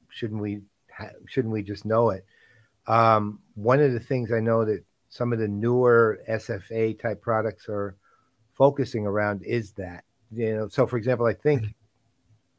shouldn't 0.09 0.41
we 0.41 0.61
ha- 0.95 1.09
shouldn't 1.27 1.53
we 1.53 1.63
just 1.63 1.85
know 1.85 2.11
it? 2.11 2.25
Um, 2.87 3.39
one 3.55 3.79
of 3.79 3.93
the 3.93 3.99
things 3.99 4.31
I 4.31 4.39
know 4.39 4.65
that 4.65 4.83
some 5.09 5.33
of 5.33 5.39
the 5.39 5.47
newer 5.47 6.19
SFA 6.29 6.99
type 6.99 7.21
products 7.21 7.67
are 7.69 7.95
focusing 8.53 9.05
around 9.05 9.43
is 9.43 9.71
that 9.73 10.03
you 10.31 10.55
know. 10.55 10.67
So, 10.67 10.85
for 10.87 10.97
example, 10.97 11.25
I 11.25 11.33
think, 11.33 11.63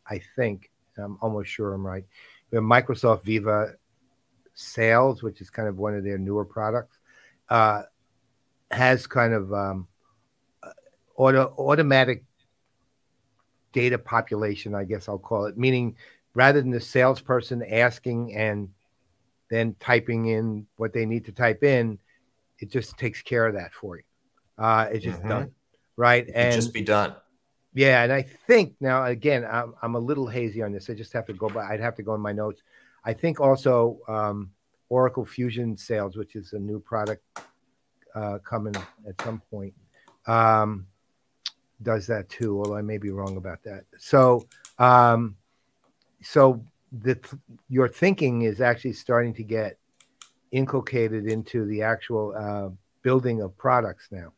I 0.09 0.20
think 0.36 0.70
I'm 0.96 1.18
almost 1.20 1.50
sure 1.50 1.74
I'm 1.74 1.86
right. 1.86 2.05
Microsoft 2.52 3.24
Viva 3.24 3.74
Sales, 4.55 5.22
which 5.22 5.40
is 5.40 5.50
kind 5.50 5.68
of 5.68 5.78
one 5.78 5.94
of 5.94 6.05
their 6.05 6.18
newer 6.18 6.44
products, 6.44 6.98
uh, 7.48 7.82
has 8.70 9.07
kind 9.07 9.34
of 9.34 9.52
um, 9.52 9.88
uh, 10.62 10.70
auto, 11.16 11.55
automatic 11.59 12.24
data 13.72 13.98
population, 13.98 14.74
I 14.74 14.84
guess 14.84 15.09
I'll 15.09 15.18
call 15.18 15.46
it, 15.46 15.59
meaning 15.59 15.96
rather 16.34 16.61
than 16.61 16.70
the 16.70 16.80
salesperson 16.80 17.62
asking 17.62 18.34
and 18.34 18.68
then 19.50 19.76
typing 19.80 20.26
in 20.26 20.66
what 20.76 20.92
they 20.92 21.07
need 21.07 21.24
to 21.26 21.32
type 21.32 21.62
in, 21.62 21.98
it 22.61 22.70
just 22.70 22.96
takes 22.96 23.20
care 23.22 23.46
of 23.46 23.55
that 23.55 23.72
for 23.72 23.96
you. 23.96 24.02
Uh, 24.57 24.88
it's 24.90 25.05
just 25.05 25.18
mm-hmm. 25.18 25.28
done, 25.28 25.50
right? 25.96 26.28
and 26.32 26.55
just 26.55 26.72
be 26.72 26.82
done. 26.82 27.14
Yeah, 27.74 28.04
and 28.04 28.12
I 28.12 28.22
think 28.22 28.74
now 28.80 29.04
again, 29.04 29.44
I'm 29.50 29.74
I'm 29.82 29.96
a 29.96 29.98
little 29.98 30.28
hazy 30.28 30.62
on 30.62 30.72
this. 30.72 30.88
I 30.88 30.94
just 30.94 31.12
have 31.12 31.26
to 31.26 31.32
go 31.32 31.48
by. 31.48 31.66
I'd 31.66 31.80
have 31.80 31.96
to 31.96 32.02
go 32.02 32.14
in 32.14 32.20
my 32.20 32.32
notes. 32.32 32.62
I 33.04 33.12
think 33.12 33.40
also 33.40 33.98
um, 34.08 34.50
Oracle 34.88 35.24
Fusion 35.24 35.76
Sales, 35.76 36.16
which 36.16 36.36
is 36.36 36.52
a 36.52 36.58
new 36.58 36.78
product 36.78 37.24
uh, 38.14 38.38
coming 38.38 38.76
at 39.08 39.20
some 39.22 39.42
point, 39.50 39.74
um, 40.26 40.86
does 41.82 42.06
that 42.06 42.28
too. 42.28 42.58
Although 42.58 42.76
I 42.76 42.82
may 42.82 42.98
be 42.98 43.10
wrong 43.10 43.36
about 43.36 43.62
that. 43.64 43.84
So, 43.98 44.46
um, 44.78 45.36
so 46.22 46.64
the 46.92 47.18
your 47.68 47.88
thinking 47.88 48.42
is 48.42 48.60
actually 48.60 48.92
starting 48.92 49.34
to 49.34 49.42
get 49.42 49.78
inculcated 50.52 51.26
into 51.26 51.66
the 51.66 51.82
actual 51.82 52.34
uh, 52.38 52.68
building 53.02 53.42
of 53.42 53.58
products 53.58 54.08
now. 54.12 54.32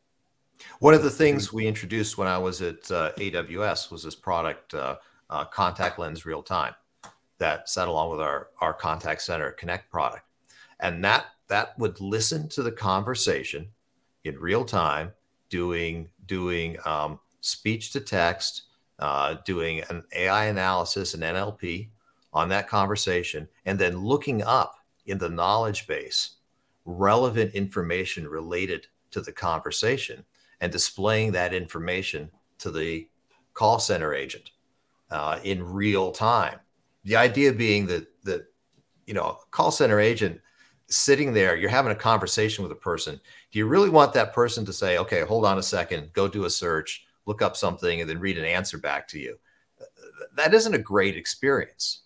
One 0.79 0.93
of 0.93 1.03
the 1.03 1.09
things 1.09 1.51
we 1.51 1.67
introduced 1.67 2.17
when 2.17 2.27
I 2.27 2.37
was 2.37 2.61
at 2.61 2.89
uh, 2.91 3.11
AWS 3.17 3.91
was 3.91 4.03
this 4.03 4.15
product, 4.15 4.73
uh, 4.73 4.97
uh, 5.29 5.45
Contact 5.45 5.99
Lens 5.99 6.25
Real 6.25 6.43
Time, 6.43 6.73
that 7.39 7.69
sat 7.69 7.87
along 7.87 8.11
with 8.11 8.21
our 8.21 8.49
our 8.61 8.73
Contact 8.73 9.21
Center 9.21 9.51
Connect 9.51 9.89
product, 9.89 10.23
and 10.79 11.03
that 11.03 11.27
that 11.47 11.77
would 11.79 11.99
listen 12.01 12.47
to 12.49 12.63
the 12.63 12.71
conversation 12.71 13.67
in 14.23 14.37
real 14.39 14.65
time, 14.65 15.13
doing 15.49 16.09
doing 16.25 16.77
um, 16.85 17.19
speech 17.41 17.91
to 17.93 17.99
text, 17.99 18.63
uh, 18.99 19.35
doing 19.45 19.81
an 19.89 20.03
AI 20.15 20.45
analysis 20.45 21.13
and 21.13 21.23
NLP 21.23 21.89
on 22.33 22.49
that 22.49 22.67
conversation, 22.67 23.47
and 23.65 23.79
then 23.79 23.97
looking 23.97 24.43
up 24.43 24.75
in 25.05 25.17
the 25.17 25.29
knowledge 25.29 25.87
base 25.87 26.35
relevant 26.85 27.53
information 27.53 28.27
related 28.27 28.87
to 29.11 29.21
the 29.21 29.31
conversation 29.31 30.23
and 30.61 30.71
displaying 30.71 31.31
that 31.31 31.53
information 31.53 32.29
to 32.59 32.71
the 32.71 33.07
call 33.53 33.79
center 33.79 34.13
agent 34.13 34.51
uh, 35.11 35.39
in 35.43 35.63
real 35.63 36.11
time. 36.11 36.59
The 37.03 37.15
idea 37.15 37.53
being 37.53 37.87
that 37.87 38.07
that 38.23 38.45
you 39.05 39.13
know, 39.13 39.37
call 39.51 39.71
center 39.71 39.99
agent 39.99 40.41
sitting 40.89 41.33
there, 41.33 41.55
you're 41.55 41.69
having 41.69 41.91
a 41.91 41.95
conversation 41.95 42.63
with 42.63 42.71
a 42.71 42.75
person. 42.75 43.19
Do 43.51 43.59
you 43.59 43.67
really 43.67 43.89
want 43.89 44.13
that 44.13 44.33
person 44.33 44.65
to 44.65 44.73
say, 44.73 44.97
"Okay, 44.97 45.21
hold 45.21 45.45
on 45.45 45.57
a 45.57 45.63
second, 45.63 46.11
go 46.13 46.27
do 46.27 46.45
a 46.45 46.49
search, 46.49 47.05
look 47.25 47.41
up 47.41 47.55
something, 47.55 48.01
and 48.01 48.09
then 48.09 48.19
read 48.19 48.37
an 48.37 48.45
answer 48.45 48.77
back 48.77 49.07
to 49.09 49.19
you"? 49.19 49.37
That 50.35 50.53
isn't 50.53 50.73
a 50.73 50.79
great 50.79 51.15
experience 51.15 52.01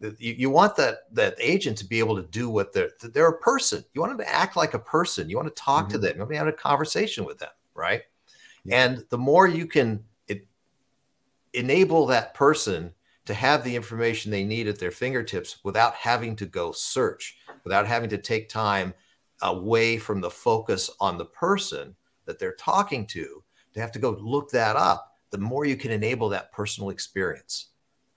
you, 0.00 0.34
you 0.34 0.50
want 0.50 0.76
that 0.76 1.12
that 1.12 1.34
agent 1.38 1.78
to 1.78 1.84
be 1.84 1.98
able 1.98 2.16
to 2.16 2.22
do 2.22 2.48
what 2.48 2.72
they're 2.72 2.90
they're 3.02 3.28
a 3.28 3.38
person. 3.38 3.84
You 3.92 4.00
want 4.00 4.16
them 4.16 4.26
to 4.26 4.32
act 4.32 4.56
like 4.56 4.74
a 4.74 4.78
person. 4.78 5.28
You 5.28 5.36
want 5.36 5.54
to 5.54 5.62
talk 5.62 5.84
mm-hmm. 5.84 5.92
to 5.92 5.98
them. 5.98 6.12
You 6.14 6.20
want 6.20 6.30
to 6.32 6.38
have 6.38 6.46
a 6.46 6.52
conversation 6.52 7.24
with 7.24 7.38
them, 7.38 7.50
right? 7.78 8.02
Yeah. 8.64 8.84
And 8.84 9.04
the 9.10 9.18
more 9.18 9.46
you 9.46 9.66
can 9.66 10.04
it, 10.26 10.46
enable 11.54 12.06
that 12.06 12.34
person 12.34 12.92
to 13.24 13.34
have 13.34 13.62
the 13.62 13.76
information 13.76 14.30
they 14.30 14.44
need 14.44 14.68
at 14.68 14.78
their 14.78 14.90
fingertips 14.90 15.58
without 15.62 15.94
having 15.94 16.34
to 16.36 16.46
go 16.46 16.72
search, 16.72 17.36
without 17.64 17.86
having 17.86 18.10
to 18.10 18.18
take 18.18 18.48
time 18.48 18.92
away 19.42 19.96
from 19.98 20.20
the 20.20 20.30
focus 20.30 20.90
on 21.00 21.16
the 21.16 21.26
person 21.26 21.94
that 22.24 22.38
they're 22.38 22.54
talking 22.54 23.06
to, 23.06 23.42
to 23.72 23.80
have 23.80 23.92
to 23.92 23.98
go 23.98 24.16
look 24.20 24.50
that 24.50 24.76
up, 24.76 25.12
the 25.30 25.38
more 25.38 25.64
you 25.64 25.76
can 25.76 25.90
enable 25.90 26.28
that 26.28 26.52
personal 26.52 26.90
experience, 26.90 27.68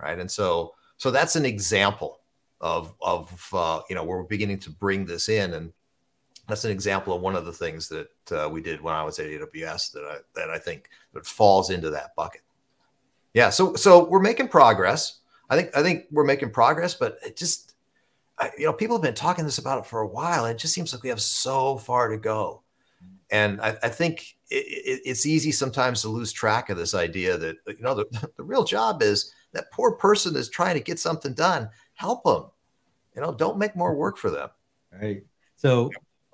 right? 0.01 0.19
And 0.19 0.29
so 0.29 0.73
so 0.97 1.11
that's 1.11 1.35
an 1.35 1.45
example 1.45 2.21
of 2.61 2.93
of 3.01 3.49
uh, 3.53 3.81
you 3.89 3.95
know 3.95 4.03
where 4.03 4.17
we're 4.17 4.23
beginning 4.23 4.59
to 4.59 4.69
bring 4.69 5.05
this 5.05 5.29
in, 5.29 5.53
and 5.53 5.73
that's 6.51 6.65
an 6.65 6.71
example 6.71 7.13
of 7.13 7.21
one 7.21 7.35
of 7.35 7.45
the 7.45 7.51
things 7.51 7.89
that 7.89 8.09
uh, 8.31 8.49
we 8.49 8.61
did 8.61 8.81
when 8.81 8.93
I 8.93 9.03
was 9.03 9.19
at 9.19 9.27
AWS 9.27 9.91
that 9.93 10.03
I 10.03 10.17
that 10.39 10.49
I 10.49 10.57
think 10.57 10.89
that 11.13 11.25
falls 11.25 11.69
into 11.69 11.89
that 11.91 12.15
bucket. 12.15 12.41
Yeah, 13.33 13.49
so 13.49 13.75
so 13.75 14.07
we're 14.07 14.19
making 14.19 14.49
progress. 14.49 15.19
I 15.49 15.55
think 15.55 15.75
I 15.75 15.81
think 15.81 16.05
we're 16.11 16.25
making 16.25 16.51
progress, 16.51 16.93
but 16.93 17.17
it 17.25 17.37
just 17.37 17.75
I, 18.37 18.51
you 18.57 18.65
know 18.65 18.73
people 18.73 18.97
have 18.97 19.03
been 19.03 19.13
talking 19.13 19.45
this 19.45 19.57
about 19.57 19.79
it 19.79 19.85
for 19.85 20.01
a 20.01 20.07
while, 20.07 20.45
and 20.45 20.55
it 20.55 20.59
just 20.59 20.73
seems 20.73 20.93
like 20.93 21.03
we 21.03 21.09
have 21.09 21.21
so 21.21 21.77
far 21.77 22.09
to 22.09 22.17
go. 22.17 22.63
And 23.29 23.61
I, 23.61 23.77
I 23.83 23.89
think 23.89 24.35
it, 24.49 24.65
it, 24.65 25.01
it's 25.05 25.25
easy 25.25 25.53
sometimes 25.53 26.01
to 26.01 26.09
lose 26.09 26.33
track 26.33 26.69
of 26.69 26.77
this 26.77 26.93
idea 26.93 27.37
that 27.37 27.57
you 27.67 27.81
know 27.81 27.95
the, 27.95 28.29
the 28.37 28.43
real 28.43 28.63
job 28.63 29.01
is 29.01 29.33
that 29.53 29.71
poor 29.71 29.93
person 29.93 30.35
is 30.35 30.49
trying 30.49 30.75
to 30.75 30.83
get 30.83 30.99
something 30.99 31.33
done. 31.33 31.69
Help 31.93 32.23
them. 32.23 32.45
You 33.15 33.21
know, 33.21 33.33
don't 33.33 33.57
make 33.57 33.75
more 33.75 33.95
work 33.95 34.17
for 34.17 34.29
them. 34.29 34.49
Right. 34.91 35.23
So 35.55 35.91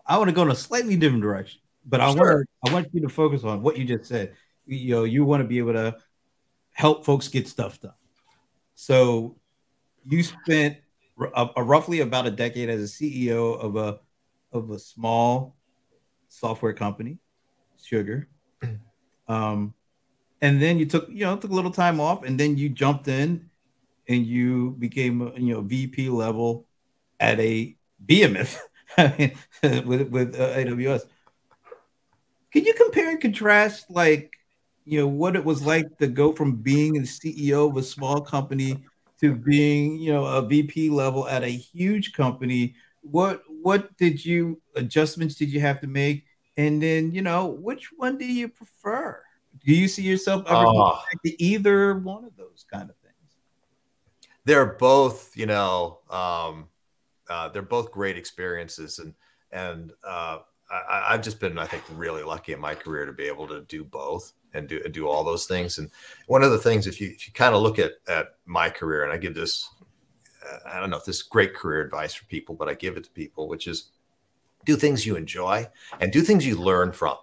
I 0.08 0.18
want 0.18 0.30
to 0.30 0.34
go 0.34 0.44
in 0.44 0.52
a 0.52 0.56
slightly 0.56 0.96
different 0.96 1.24
direction, 1.24 1.62
but 1.86 2.02
I 2.02 2.14
sure. 2.14 2.36
want 2.36 2.50
I 2.66 2.74
want 2.74 2.88
you 2.94 3.02
to 3.02 3.10
focus 3.10 3.44
on 3.44 3.62
what 3.62 3.78
you 3.78 3.86
just 3.86 4.06
said. 4.06 4.34
You 4.66 4.96
know, 4.96 5.04
you 5.04 5.26
want 5.26 5.42
to 5.42 5.48
be 5.48 5.58
able 5.60 5.74
to 5.74 5.98
help 6.72 7.06
folks 7.06 7.28
get 7.28 7.48
stuff 7.48 7.80
done. 7.82 7.94
So 8.76 9.38
you 10.06 10.24
spent 10.24 10.78
a, 11.36 11.50
a 11.56 11.64
roughly 11.64 12.02
about 12.02 12.28
a 12.28 12.32
decade 12.32 12.70
as 12.70 12.82
a 12.82 12.94
CEO 12.94 13.60
of 13.60 13.76
a 13.76 14.00
of 14.52 14.70
a 14.70 14.80
small 14.80 15.56
software 16.30 16.74
company, 16.74 17.18
Sugar. 17.82 18.30
Um, 19.28 19.74
and 20.42 20.62
then 20.62 20.80
you 20.80 20.86
took 20.86 21.10
you 21.10 21.26
know 21.26 21.36
took 21.38 21.52
a 21.52 21.54
little 21.54 21.72
time 21.72 22.00
off 22.00 22.24
and 22.24 22.40
then 22.40 22.58
you 22.58 22.70
jumped 22.70 23.08
in 23.08 23.50
and 24.08 24.26
you 24.26 24.76
became 24.80 25.34
you 25.36 25.54
know 25.54 25.62
vp 25.62 26.10
level 26.10 26.66
at 27.20 27.40
a 27.40 27.76
behemoth 28.96 29.46
with 29.86 30.10
with 30.10 30.40
uh, 30.40 30.56
aws 30.56 31.02
can 32.52 32.66
you 32.66 32.74
compare 32.74 33.10
and 33.10 33.22
contrast 33.22 33.90
like 33.90 34.34
you 34.86 35.00
know 35.00 35.08
what 35.08 35.36
it 35.36 35.44
was 35.44 35.66
like 35.66 35.98
to 35.98 36.08
go 36.08 36.32
from 36.32 36.56
being 36.56 36.94
the 36.94 37.02
ceo 37.02 37.70
of 37.70 37.78
a 37.78 37.84
small 37.84 38.22
company 38.22 38.84
to 39.20 39.34
being 39.36 39.98
you 40.00 40.14
know 40.14 40.26
a 40.26 40.42
vp 40.42 40.90
level 40.90 41.28
at 41.28 41.44
a 41.44 41.48
huge 41.48 42.14
company? 42.14 42.76
What 43.02 43.42
what 43.62 43.96
did 43.98 44.24
you 44.24 44.62
adjustments 44.76 45.36
did 45.36 45.50
you 45.50 45.60
have 45.62 45.82
to 45.82 45.88
make? 45.88 46.26
And 46.56 46.82
then 46.82 47.12
you 47.12 47.22
know 47.22 47.48
which 47.48 47.90
one 47.96 48.18
do 48.18 48.26
you 48.26 48.48
prefer? 48.48 49.22
Do 49.66 49.74
you 49.74 49.88
see 49.88 50.04
yourself 50.04 50.46
ever 50.48 50.66
back 50.66 51.22
to 51.26 51.44
either 51.44 51.96
one 51.96 52.26
of 52.26 52.36
those 52.36 52.66
kind 52.72 52.90
of 52.90 52.96
things? 52.98 53.14
They're 54.46 54.66
both, 54.66 55.36
you 55.36 55.46
know, 55.46 56.00
um, 56.10 56.68
uh, 57.30 57.50
they're 57.50 57.62
both 57.62 57.92
great 57.92 58.18
experiences, 58.18 59.00
and 59.00 59.14
and 59.52 59.92
uh, 60.04 60.40
I, 60.70 61.12
have 61.12 61.22
just 61.22 61.40
been, 61.40 61.58
I 61.58 61.66
think, 61.66 61.84
really 61.96 62.24
lucky 62.24 62.54
in 62.54 62.60
my 62.60 62.76
career 62.76 63.06
to 63.06 63.14
be 63.14 63.24
able 63.24 63.48
to 63.48 63.62
do 63.62 63.84
both 63.84 64.34
and 64.54 64.68
do 64.68 64.82
do 64.90 65.08
all 65.08 65.24
those 65.24 65.46
things. 65.46 65.78
And 65.78 65.90
one 66.28 66.44
of 66.44 66.52
the 66.52 66.58
things, 66.58 66.88
if 66.88 67.00
you 67.00 67.10
if 67.10 67.28
you 67.28 67.34
kind 67.34 67.56
of 67.56 67.62
look 67.62 67.80
at 67.80 67.94
at 68.08 68.36
my 68.46 68.70
career, 68.70 69.04
and 69.04 69.14
I 69.14 69.18
give 69.18 69.36
this, 69.36 69.70
uh, 70.46 70.58
I 70.66 70.80
don't 70.80 70.90
know 70.90 70.98
if 70.98 71.06
this 71.06 71.18
is 71.18 71.24
great 71.24 71.54
career 71.54 71.82
advice 71.82 72.14
for 72.14 72.26
people, 72.26 72.56
but 72.56 72.70
I 72.70 72.74
give 72.74 72.98
it 72.98 73.06
to 73.06 73.12
people, 73.12 73.48
which 73.48 73.68
is 73.68 73.92
do 74.66 74.76
things 74.76 75.06
you 75.06 75.16
enjoy 75.16 75.68
and 76.02 76.12
do 76.12 76.22
things 76.22 76.46
you 76.46 76.58
learn 76.58 76.92
from. 76.92 77.16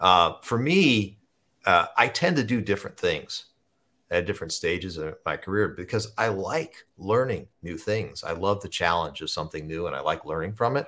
Uh, 0.00 0.34
for 0.42 0.58
me, 0.58 1.18
uh, 1.64 1.86
I 1.96 2.08
tend 2.08 2.36
to 2.36 2.44
do 2.44 2.60
different 2.60 2.96
things 2.96 3.46
at 4.12 4.26
different 4.26 4.52
stages 4.52 4.98
of 4.98 5.16
my 5.24 5.36
career 5.36 5.68
because 5.68 6.12
I 6.18 6.28
like 6.28 6.74
learning 6.98 7.48
new 7.62 7.78
things. 7.78 8.22
I 8.22 8.32
love 8.32 8.60
the 8.60 8.68
challenge 8.68 9.22
of 9.22 9.30
something 9.30 9.66
new 9.66 9.86
and 9.86 9.96
I 9.96 10.00
like 10.00 10.26
learning 10.26 10.52
from 10.52 10.76
it. 10.76 10.86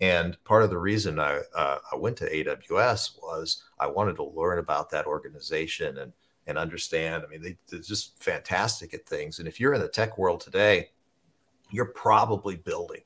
And 0.00 0.42
part 0.44 0.62
of 0.62 0.70
the 0.70 0.78
reason 0.78 1.18
I, 1.18 1.40
uh, 1.56 1.78
I 1.92 1.96
went 1.96 2.16
to 2.18 2.30
AWS 2.30 3.18
was 3.20 3.64
I 3.80 3.88
wanted 3.88 4.16
to 4.16 4.24
learn 4.24 4.60
about 4.60 4.90
that 4.90 5.06
organization 5.06 5.98
and 5.98 6.12
and 6.48 6.58
understand. 6.58 7.22
I 7.24 7.28
mean, 7.28 7.40
they, 7.40 7.56
they're 7.68 7.78
just 7.78 8.20
fantastic 8.20 8.94
at 8.94 9.06
things. 9.06 9.38
And 9.38 9.46
if 9.46 9.60
you're 9.60 9.74
in 9.74 9.80
the 9.80 9.86
tech 9.86 10.18
world 10.18 10.40
today, 10.40 10.90
you're 11.70 11.84
probably 11.84 12.56
building 12.56 13.02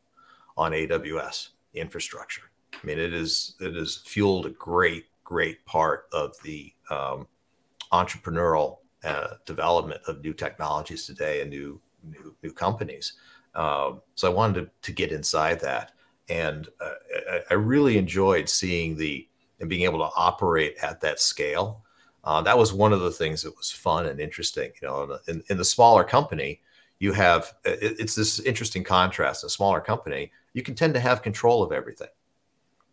on 0.57 0.73
AWS 0.73 1.51
infrastructure. 1.75 2.51
I 2.73 2.87
mean, 2.87 2.99
it 2.99 3.13
is 3.13 3.55
it 3.61 3.75
has 3.75 3.97
fueled 3.97 4.47
a 4.47 4.51
great 4.51 5.07
great 5.25 5.65
part 5.67 6.07
of 6.13 6.35
the 6.45 6.73
um, 6.91 7.27
entrepreneurial 7.93 8.79
uh, 9.05 9.35
development 9.45 10.01
of 10.07 10.23
new 10.23 10.33
technologies 10.33 11.07
today 11.07 11.41
and 11.41 11.51
new 11.51 11.81
new 12.03 12.35
new 12.43 12.53
companies. 12.53 13.15
Um, 13.55 14.03
so 14.15 14.31
I 14.31 14.35
wanted 14.35 14.61
to, 14.61 14.71
to 14.83 14.93
get 14.93 15.13
inside 15.13 15.61
that, 15.61 15.93
and 16.29 16.69
uh, 16.81 16.93
I, 17.31 17.41
I, 17.51 17.55
really 17.55 17.97
enjoyed 17.97 18.49
seeing 18.49 18.97
the 18.97 19.27
and 19.61 19.69
being 19.69 19.85
able 19.85 19.99
to 20.01 20.11
operate 20.17 20.77
at 20.83 21.01
that 21.01 21.21
scale. 21.21 21.83
Uh, 22.25 22.43
that 22.43 22.59
was 22.59 22.73
one 22.73 22.93
of 22.93 23.01
the 23.01 23.11
things 23.11 23.43
that 23.43 23.57
was 23.57 23.71
fun 23.71 24.07
and 24.07 24.21
interesting. 24.21 24.73
You 24.83 24.89
know, 24.89 25.19
in, 25.29 25.43
in 25.49 25.57
the 25.57 25.65
smaller 25.65 26.05
company, 26.05 26.61
you 26.99 27.13
have 27.13 27.55
it, 27.65 27.97
it's 27.99 28.15
this 28.15 28.41
interesting 28.41 28.85
contrast. 28.85 29.45
A 29.45 29.49
smaller 29.49 29.81
company, 29.81 30.33
you 30.53 30.63
can 30.63 30.75
tend 30.75 30.95
to 30.95 31.01
have 31.01 31.23
control 31.23 31.63
of 31.63 31.73
everything, 31.73 32.09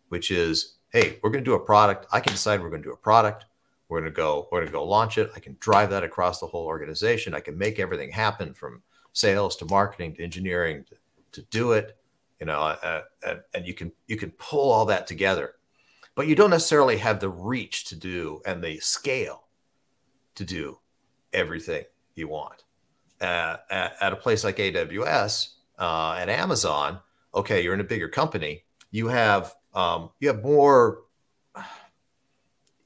which 0.08 0.30
is, 0.30 0.76
hey, 0.90 1.18
we're 1.22 1.30
going 1.30 1.44
to 1.44 1.50
do 1.50 1.54
a 1.54 1.60
product. 1.60 2.06
I 2.12 2.20
can 2.20 2.32
decide 2.32 2.62
we're 2.62 2.70
going 2.70 2.82
to 2.82 2.88
do 2.88 2.94
a 2.94 2.96
product. 2.96 3.46
We're 3.94 4.00
going 4.00 4.12
to 4.12 4.16
go. 4.16 4.48
We're 4.50 4.58
going 4.58 4.72
to 4.72 4.72
go 4.72 4.84
launch 4.84 5.18
it. 5.18 5.30
I 5.36 5.38
can 5.38 5.56
drive 5.60 5.90
that 5.90 6.02
across 6.02 6.40
the 6.40 6.48
whole 6.48 6.66
organization. 6.66 7.32
I 7.32 7.38
can 7.38 7.56
make 7.56 7.78
everything 7.78 8.10
happen 8.10 8.52
from 8.52 8.82
sales 9.12 9.54
to 9.58 9.66
marketing 9.66 10.16
to 10.16 10.24
engineering 10.24 10.84
to, 10.88 10.96
to 11.30 11.46
do 11.52 11.70
it. 11.72 11.96
You 12.40 12.46
know, 12.46 12.58
uh, 12.58 13.02
uh, 13.24 13.34
and 13.54 13.64
you 13.64 13.72
can 13.72 13.92
you 14.08 14.16
can 14.16 14.32
pull 14.32 14.72
all 14.72 14.84
that 14.86 15.06
together, 15.06 15.52
but 16.16 16.26
you 16.26 16.34
don't 16.34 16.50
necessarily 16.50 16.96
have 16.96 17.20
the 17.20 17.28
reach 17.28 17.84
to 17.84 17.94
do 17.94 18.42
and 18.44 18.64
the 18.64 18.80
scale 18.80 19.44
to 20.34 20.44
do 20.44 20.80
everything 21.32 21.84
you 22.16 22.26
want. 22.26 22.64
Uh, 23.20 23.58
at, 23.70 23.94
at, 24.00 24.12
a 24.12 24.16
place 24.16 24.42
like 24.42 24.56
AWS 24.56 25.50
uh, 25.78 26.16
and 26.18 26.28
Amazon, 26.28 26.98
okay, 27.32 27.62
you're 27.62 27.74
in 27.74 27.80
a 27.80 27.84
bigger 27.84 28.08
company. 28.08 28.64
You 28.90 29.06
have 29.06 29.54
um, 29.72 30.10
you 30.18 30.26
have 30.26 30.42
more 30.42 31.04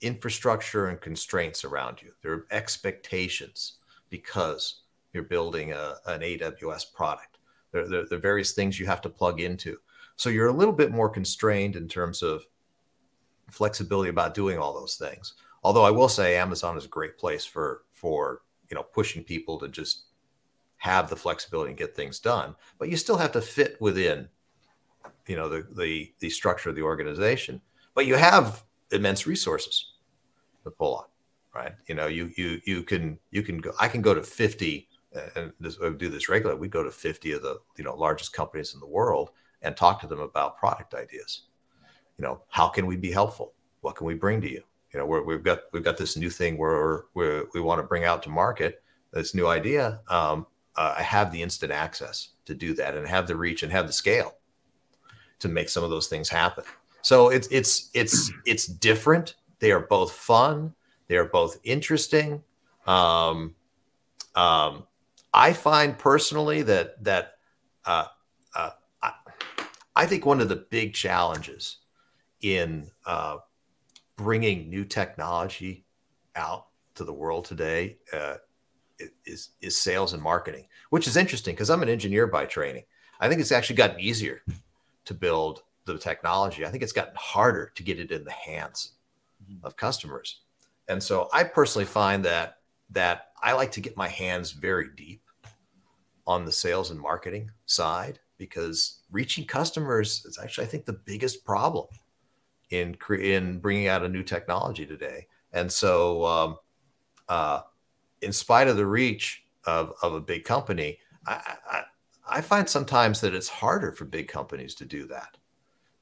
infrastructure 0.00 0.88
and 0.88 1.00
constraints 1.00 1.64
around 1.64 2.02
you. 2.02 2.12
There 2.22 2.32
are 2.32 2.46
expectations 2.50 3.74
because 4.10 4.82
you're 5.12 5.24
building 5.24 5.72
a, 5.72 5.96
an 6.06 6.20
AWS 6.20 6.92
product. 6.92 7.38
There, 7.72 7.88
there, 7.88 8.06
there, 8.06 8.18
are 8.18 8.22
various 8.22 8.52
things 8.52 8.78
you 8.78 8.86
have 8.86 9.00
to 9.02 9.08
plug 9.08 9.40
into. 9.40 9.78
So 10.16 10.30
you're 10.30 10.48
a 10.48 10.52
little 10.52 10.72
bit 10.72 10.90
more 10.90 11.08
constrained 11.08 11.76
in 11.76 11.88
terms 11.88 12.22
of 12.22 12.46
flexibility 13.50 14.10
about 14.10 14.34
doing 14.34 14.58
all 14.58 14.74
those 14.74 14.96
things. 14.96 15.34
Although 15.64 15.84
I 15.84 15.90
will 15.90 16.08
say 16.08 16.36
Amazon 16.36 16.76
is 16.76 16.84
a 16.84 16.88
great 16.88 17.18
place 17.18 17.44
for 17.44 17.82
for 17.92 18.42
you 18.70 18.74
know 18.74 18.82
pushing 18.82 19.24
people 19.24 19.58
to 19.58 19.68
just 19.68 20.04
have 20.76 21.10
the 21.10 21.16
flexibility 21.16 21.70
and 21.70 21.78
get 21.78 21.96
things 21.96 22.20
done, 22.20 22.54
but 22.78 22.88
you 22.88 22.96
still 22.96 23.16
have 23.16 23.32
to 23.32 23.40
fit 23.40 23.80
within 23.80 24.28
you 25.26 25.36
know 25.36 25.48
the 25.48 25.66
the 25.76 26.12
the 26.20 26.30
structure 26.30 26.70
of 26.70 26.76
the 26.76 26.82
organization. 26.82 27.60
But 27.94 28.06
you 28.06 28.14
have 28.14 28.64
immense 28.90 29.26
resources 29.26 29.92
to 30.64 30.70
pull 30.70 30.96
on, 30.96 31.04
right? 31.54 31.74
You 31.86 31.94
know, 31.94 32.06
you 32.06 32.30
you 32.36 32.60
you 32.64 32.82
can 32.82 33.18
you 33.30 33.42
can 33.42 33.58
go. 33.58 33.72
I 33.80 33.88
can 33.88 34.02
go 34.02 34.14
to 34.14 34.22
fifty, 34.22 34.88
and 35.36 35.52
this, 35.60 35.76
do 35.76 36.08
this 36.08 36.28
regularly. 36.28 36.60
We 36.60 36.68
go 36.68 36.82
to 36.82 36.90
fifty 36.90 37.32
of 37.32 37.42
the 37.42 37.60
you 37.76 37.84
know 37.84 37.94
largest 37.94 38.32
companies 38.32 38.74
in 38.74 38.80
the 38.80 38.86
world 38.86 39.30
and 39.62 39.76
talk 39.76 40.00
to 40.00 40.06
them 40.06 40.20
about 40.20 40.58
product 40.58 40.94
ideas. 40.94 41.42
You 42.18 42.24
know, 42.24 42.42
how 42.48 42.68
can 42.68 42.86
we 42.86 42.96
be 42.96 43.10
helpful? 43.10 43.52
What 43.80 43.96
can 43.96 44.06
we 44.06 44.14
bring 44.14 44.40
to 44.40 44.50
you? 44.50 44.62
You 44.92 45.00
know, 45.00 45.06
we 45.06 45.34
have 45.34 45.44
got 45.44 45.60
we've 45.72 45.84
got 45.84 45.98
this 45.98 46.16
new 46.16 46.30
thing 46.30 46.56
where 46.56 47.04
we 47.14 47.42
we 47.54 47.60
want 47.60 47.80
to 47.80 47.86
bring 47.86 48.04
out 48.04 48.22
to 48.24 48.30
market 48.30 48.82
this 49.12 49.34
new 49.34 49.46
idea. 49.46 50.00
Um, 50.08 50.46
uh, 50.76 50.94
I 50.96 51.02
have 51.02 51.32
the 51.32 51.42
instant 51.42 51.72
access 51.72 52.30
to 52.44 52.54
do 52.54 52.72
that 52.74 52.96
and 52.96 53.06
have 53.06 53.26
the 53.26 53.36
reach 53.36 53.62
and 53.62 53.72
have 53.72 53.86
the 53.86 53.92
scale 53.92 54.34
to 55.40 55.48
make 55.48 55.68
some 55.68 55.84
of 55.84 55.90
those 55.90 56.08
things 56.08 56.28
happen. 56.28 56.64
So 57.02 57.28
it's 57.28 57.48
it's 57.50 57.90
it's 57.94 58.32
it's 58.44 58.66
different. 58.66 59.34
They 59.60 59.72
are 59.72 59.80
both 59.80 60.12
fun. 60.12 60.74
They 61.06 61.16
are 61.16 61.24
both 61.24 61.58
interesting. 61.64 62.42
Um, 62.86 63.54
um, 64.34 64.86
I 65.32 65.52
find 65.52 65.98
personally 65.98 66.62
that 66.62 67.02
that 67.04 67.38
uh, 67.84 68.06
uh, 68.54 68.70
I, 69.02 69.12
I, 69.96 70.06
think 70.06 70.24
one 70.24 70.40
of 70.40 70.48
the 70.48 70.56
big 70.56 70.94
challenges 70.94 71.78
in 72.40 72.90
uh, 73.06 73.38
bringing 74.16 74.68
new 74.68 74.84
technology 74.84 75.84
out 76.36 76.66
to 76.94 77.04
the 77.04 77.12
world 77.12 77.44
today 77.44 77.98
uh, 78.12 78.36
is 79.24 79.50
is 79.60 79.76
sales 79.76 80.12
and 80.12 80.22
marketing, 80.22 80.66
which 80.90 81.06
is 81.06 81.16
interesting 81.16 81.54
because 81.54 81.70
I'm 81.70 81.82
an 81.82 81.88
engineer 81.88 82.26
by 82.26 82.46
training. 82.46 82.84
I 83.20 83.28
think 83.28 83.40
it's 83.40 83.52
actually 83.52 83.76
gotten 83.76 84.00
easier 84.00 84.42
to 85.04 85.14
build 85.14 85.62
the 85.92 85.98
technology. 85.98 86.64
I 86.64 86.70
think 86.70 86.82
it's 86.82 86.92
gotten 86.92 87.14
harder 87.16 87.72
to 87.74 87.82
get 87.82 87.98
it 87.98 88.10
in 88.10 88.24
the 88.24 88.32
hands 88.32 88.92
mm-hmm. 89.42 89.64
of 89.64 89.76
customers. 89.76 90.40
And 90.88 91.02
so 91.02 91.28
I 91.32 91.44
personally 91.44 91.86
find 91.86 92.24
that 92.24 92.58
that 92.90 93.28
I 93.42 93.52
like 93.52 93.70
to 93.72 93.80
get 93.80 93.96
my 93.96 94.08
hands 94.08 94.52
very 94.52 94.88
deep 94.96 95.22
on 96.26 96.44
the 96.44 96.52
sales 96.52 96.90
and 96.90 96.98
marketing 96.98 97.50
side 97.66 98.18
because 98.38 99.00
reaching 99.10 99.44
customers 99.44 100.24
is 100.24 100.38
actually 100.42 100.66
I 100.66 100.70
think 100.70 100.84
the 100.84 100.94
biggest 100.94 101.44
problem 101.44 101.86
in 102.70 102.96
in 103.20 103.58
bringing 103.58 103.88
out 103.88 104.04
a 104.04 104.08
new 104.08 104.22
technology 104.22 104.86
today. 104.86 105.26
And 105.52 105.70
so 105.70 106.24
um, 106.24 106.56
uh, 107.28 107.60
in 108.22 108.32
spite 108.32 108.68
of 108.68 108.76
the 108.76 108.86
reach 108.86 109.44
of, 109.64 109.92
of 110.02 110.14
a 110.14 110.20
big 110.20 110.44
company, 110.44 110.98
I, 111.26 111.56
I, 111.70 111.82
I 112.28 112.40
find 112.40 112.68
sometimes 112.68 113.20
that 113.22 113.34
it's 113.34 113.48
harder 113.48 113.92
for 113.92 114.04
big 114.04 114.28
companies 114.28 114.74
to 114.76 114.84
do 114.84 115.06
that 115.06 115.36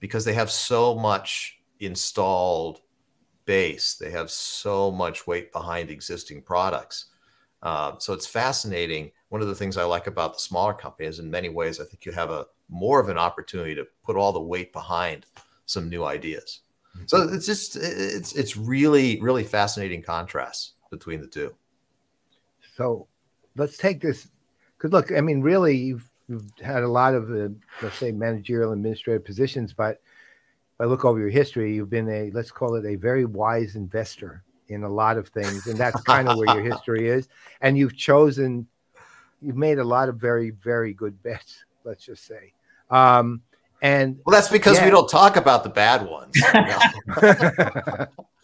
because 0.07 0.25
they 0.25 0.35
have 0.35 0.51
so 0.51 0.95
much 0.95 1.59
installed 1.81 2.81
base. 3.45 3.95
They 3.95 4.11
have 4.11 4.31
so 4.31 4.91
much 4.91 5.27
weight 5.27 5.53
behind 5.53 5.91
existing 5.91 6.43
products. 6.43 7.07
Uh, 7.63 7.93
so 7.99 8.13
it's 8.13 8.27
fascinating. 8.27 9.11
One 9.31 9.43
of 9.43 9.49
the 9.49 9.55
things 9.55 9.77
I 9.77 9.85
like 9.85 10.07
about 10.07 10.35
the 10.35 10.41
smaller 10.41 10.75
companies, 10.75 11.19
in 11.19 11.31
many 11.31 11.49
ways, 11.49 11.81
I 11.81 11.85
think 11.85 12.05
you 12.05 12.13
have 12.13 12.31
a 12.31 12.47
more 12.69 13.01
of 13.01 13.09
an 13.09 13.19
opportunity 13.19 13.75
to 13.75 13.87
put 14.05 14.17
all 14.17 14.33
the 14.33 14.41
weight 14.41 14.73
behind 14.73 15.27
some 15.67 15.89
new 15.89 16.05
ideas. 16.05 16.61
So 17.07 17.19
mm-hmm. 17.19 17.35
it's 17.35 17.47
just 17.47 17.77
it's 17.77 18.35
it's 18.35 18.57
really 18.57 19.21
really 19.21 19.45
fascinating 19.45 20.03
contrast 20.03 20.73
between 20.91 21.21
the 21.21 21.27
two. 21.27 21.55
So 22.77 23.09
let's 23.57 23.77
take 23.77 24.01
this 24.01 24.29
because 24.77 24.93
look, 24.93 25.13
I 25.13 25.21
mean, 25.21 25.43
really, 25.43 25.77
you've 25.77 26.09
you've 26.29 26.47
had 26.63 26.83
a 26.83 26.89
lot 26.89 27.15
of 27.15 27.31
uh, 27.31 27.49
let's 27.83 27.97
say 27.97 28.13
managerial 28.13 28.73
administrative 28.73 29.25
positions, 29.25 29.73
but 29.73 30.01
if 30.75 30.81
I 30.81 30.85
look 30.85 31.05
over 31.05 31.19
your 31.19 31.31
history, 31.31 31.75
you've 31.75 31.91
been 31.91 32.09
a 32.09 32.31
let's 32.33 32.51
call 32.51 32.75
it 32.75 32.85
a 32.85 32.97
very 32.97 33.25
wise 33.25 33.77
investor 33.77 34.43
in 34.69 34.83
a 34.83 34.89
lot 34.89 35.17
of 35.17 35.29
things, 35.29 35.67
and 35.67 35.79
that's 35.79 36.01
kind 36.03 36.29
of 36.29 36.39
where 36.39 36.57
your 36.57 36.65
history 36.65 37.09
is. 37.09 37.29
And 37.61 37.79
you've 37.79 37.97
chosen, 37.97 38.67
you've 39.41 39.57
made 39.57 39.79
a 39.79 39.85
lot 39.85 40.09
of 40.09 40.17
very 40.17 40.51
very 40.51 40.93
good 40.93 41.23
bets. 41.23 41.65
Let's 41.85 42.05
just 42.05 42.27
say. 42.27 42.53
Um, 42.91 43.43
and 43.83 44.19
well, 44.25 44.35
that's 44.35 44.49
because 44.49 44.79
yeah. 44.79 44.87
we 44.87 44.91
don't 44.91 45.09
talk 45.09 45.37
about 45.37 45.63
the 45.63 45.69
bad 45.69 46.07
ones. 46.07 46.35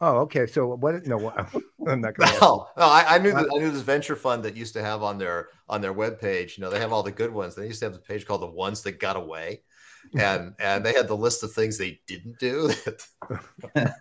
Oh, 0.00 0.18
okay. 0.18 0.46
So 0.46 0.74
what? 0.74 1.06
No, 1.06 1.30
I'm 1.86 2.00
not 2.00 2.14
going. 2.14 2.30
No, 2.40 2.68
no. 2.76 2.84
I, 2.84 3.16
I 3.16 3.18
knew 3.18 3.32
that, 3.32 3.48
I 3.54 3.58
knew 3.58 3.70
this 3.70 3.82
venture 3.82 4.16
fund 4.16 4.42
that 4.44 4.56
used 4.56 4.74
to 4.74 4.82
have 4.82 5.02
on 5.02 5.18
their 5.18 5.48
on 5.68 5.80
their 5.80 5.92
web 5.92 6.20
page. 6.20 6.56
You 6.56 6.64
know, 6.64 6.70
they 6.70 6.80
have 6.80 6.92
all 6.92 7.02
the 7.02 7.12
good 7.12 7.32
ones. 7.32 7.54
They 7.54 7.66
used 7.66 7.80
to 7.80 7.86
have 7.86 7.94
the 7.94 8.00
page 8.00 8.26
called 8.26 8.42
"The 8.42 8.46
Ones 8.46 8.82
That 8.82 8.98
Got 8.98 9.16
Away," 9.16 9.62
and 10.18 10.54
and 10.58 10.84
they 10.84 10.92
had 10.92 11.08
the 11.08 11.16
list 11.16 11.42
of 11.42 11.52
things 11.52 11.78
they 11.78 12.00
didn't 12.06 12.38
do. 12.38 12.70
but 13.74 13.94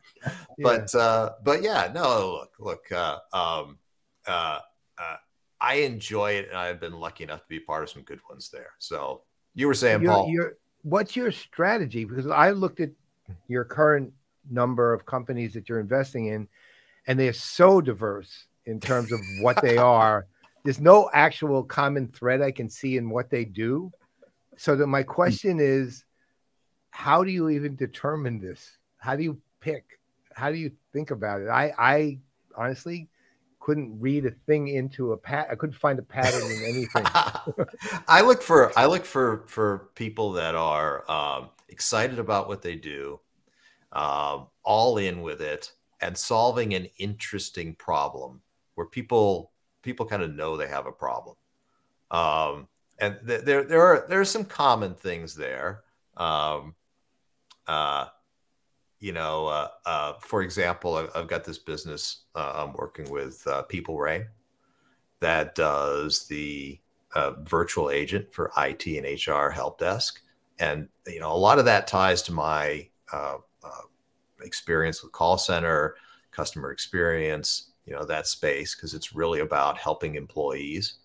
yeah. 0.58 1.00
uh, 1.00 1.34
but 1.43 1.62
yeah, 1.64 1.91
no. 1.93 2.39
Look, 2.39 2.54
look. 2.60 2.91
Uh, 2.91 3.20
um, 3.34 3.78
uh, 4.28 4.60
uh, 4.98 5.16
I 5.62 5.76
enjoy 5.76 6.34
it, 6.34 6.50
and 6.50 6.58
I've 6.58 6.80
been 6.80 7.00
lucky 7.00 7.24
enough 7.24 7.41
to 7.41 7.50
be 7.50 7.60
part 7.60 7.84
of 7.84 7.89
some 7.89 8.04
good 8.04 8.20
ones 8.30 8.50
there. 8.52 8.72
So 8.80 9.22
you 9.54 9.68
were 9.68 9.74
saying, 9.74 10.02
you're, 10.02 10.12
Paul, 10.12 10.30
you're, 10.30 10.58
what's 10.84 11.16
your 11.16 11.32
strategy? 11.32 12.06
Because 12.06 12.28
I 12.28 12.52
looked 12.52 12.80
at 12.82 12.91
your 13.48 13.64
current 13.64 14.14
number 14.50 14.93
of 14.93 15.06
companies 15.06 15.54
that 15.54 15.70
you're 15.70 15.80
investing 15.80 16.28
in, 16.28 16.48
and 17.08 17.20
they're 17.20 17.34
so 17.34 17.82
diverse 17.82 18.48
in 18.66 18.80
terms 18.80 19.12
of 19.12 19.20
what 19.41 19.62
they 19.62 19.78
are. 19.98 20.28
There's 20.64 20.80
no 20.80 21.10
actual 21.14 21.64
common 21.64 22.08
thread 22.08 22.41
I 22.41 22.52
can 22.52 22.70
see 22.70 22.98
in 22.98 23.10
what 23.10 23.30
they 23.30 23.46
do. 23.46 23.91
So 24.58 24.76
that 24.76 24.88
my 24.88 25.04
question 25.04 25.60
is, 25.60 26.06
how 26.89 27.24
do 27.24 27.32
you 27.32 27.50
even 27.50 27.76
determine 27.76 28.39
this? 28.39 28.78
How 28.98 29.16
do 29.16 29.24
you 29.24 29.39
pick? 29.60 30.00
How 30.34 30.50
do 30.50 30.58
you 30.58 30.72
think 30.93 31.12
about 31.12 31.41
it? 31.41 31.50
I, 31.50 31.74
I 31.78 32.20
honestly 32.58 33.10
couldn't 33.66 34.00
read 34.00 34.28
a 34.28 34.32
thing 34.46 34.68
into 34.68 35.12
a 35.12 35.18
pat. 35.18 35.48
I 35.52 35.56
couldn't 35.56 35.76
find 35.76 35.98
a 35.98 36.04
pattern 36.04 36.43
in 36.52 36.64
anything. 36.64 37.04
I 38.08 38.22
look 38.22 38.43
for 38.43 38.72
I 38.78 38.86
look 38.86 39.06
for 39.06 39.43
for 39.48 39.89
people 39.96 40.34
that 40.34 40.54
are 40.54 41.10
um, 41.10 41.50
excited 41.68 42.20
about 42.20 42.48
what 42.48 42.62
they 42.62 42.76
do, 42.76 43.20
um, 43.96 44.48
all 44.64 44.98
in 44.98 45.22
with 45.22 45.41
it, 45.41 45.72
and 46.02 46.16
solving 46.16 46.74
an 46.74 46.88
interesting 47.00 47.74
problem 47.74 48.41
where 48.76 48.86
people 48.86 49.52
people 49.82 50.06
kind 50.06 50.22
of 50.22 50.36
know 50.36 50.58
they 50.58 50.68
have 50.68 50.86
a 50.86 50.91
problem. 50.91 51.36
Um, 52.12 52.68
and 53.00 53.18
th- 53.26 53.41
there 53.41 53.64
there 53.64 53.82
are 53.82 54.06
there 54.08 54.20
are 54.20 54.26
some 54.26 54.46
common 54.46 54.93
things 54.93 55.34
there. 55.36 55.82
Um, 56.18 56.76
uh, 57.68 58.08
you 59.00 59.12
know, 59.12 59.48
uh, 59.48 59.68
uh, 59.86 60.14
for 60.20 60.41
example, 60.41 60.96
I've, 60.96 61.10
I've, 61.16 61.28
got 61.28 61.43
this 61.43 61.58
business 61.58 62.24
uh, 62.36 62.54
I'm 62.56 62.74
working 62.74 63.10
with 63.10 63.46
uh, 63.48 63.64
PeopleReign 63.70 64.28
that 65.20 65.56
does 65.56 66.28
the 66.28 66.80
uh, 67.16 67.32
virtual 67.43 67.89
agent 67.89 68.32
for 68.32 68.52
IT 68.58 68.86
and 68.86 69.06
HR 69.28 69.50
help 69.50 69.80
desk, 69.80 70.22
and 70.60 70.88
you 71.08 71.20
know, 71.20 71.32
a 71.32 71.38
lot 71.38 71.60
of 71.60 71.66
that 71.66 71.88
ties 71.88 72.22
to 72.24 72.34
my 72.34 72.88
uh, 73.66 73.82
experience 74.41 75.01
with 75.01 75.11
call 75.11 75.38
center, 75.38 75.95
customer 76.32 76.72
experience, 76.72 77.72
you 77.86 77.93
know, 77.93 78.05
that 78.05 78.28
space 78.28 78.76
because 78.76 78.93
it's 78.93 79.16
really 79.16 79.39
about 79.39 79.78
helping 79.78 80.16
employees 80.16 80.95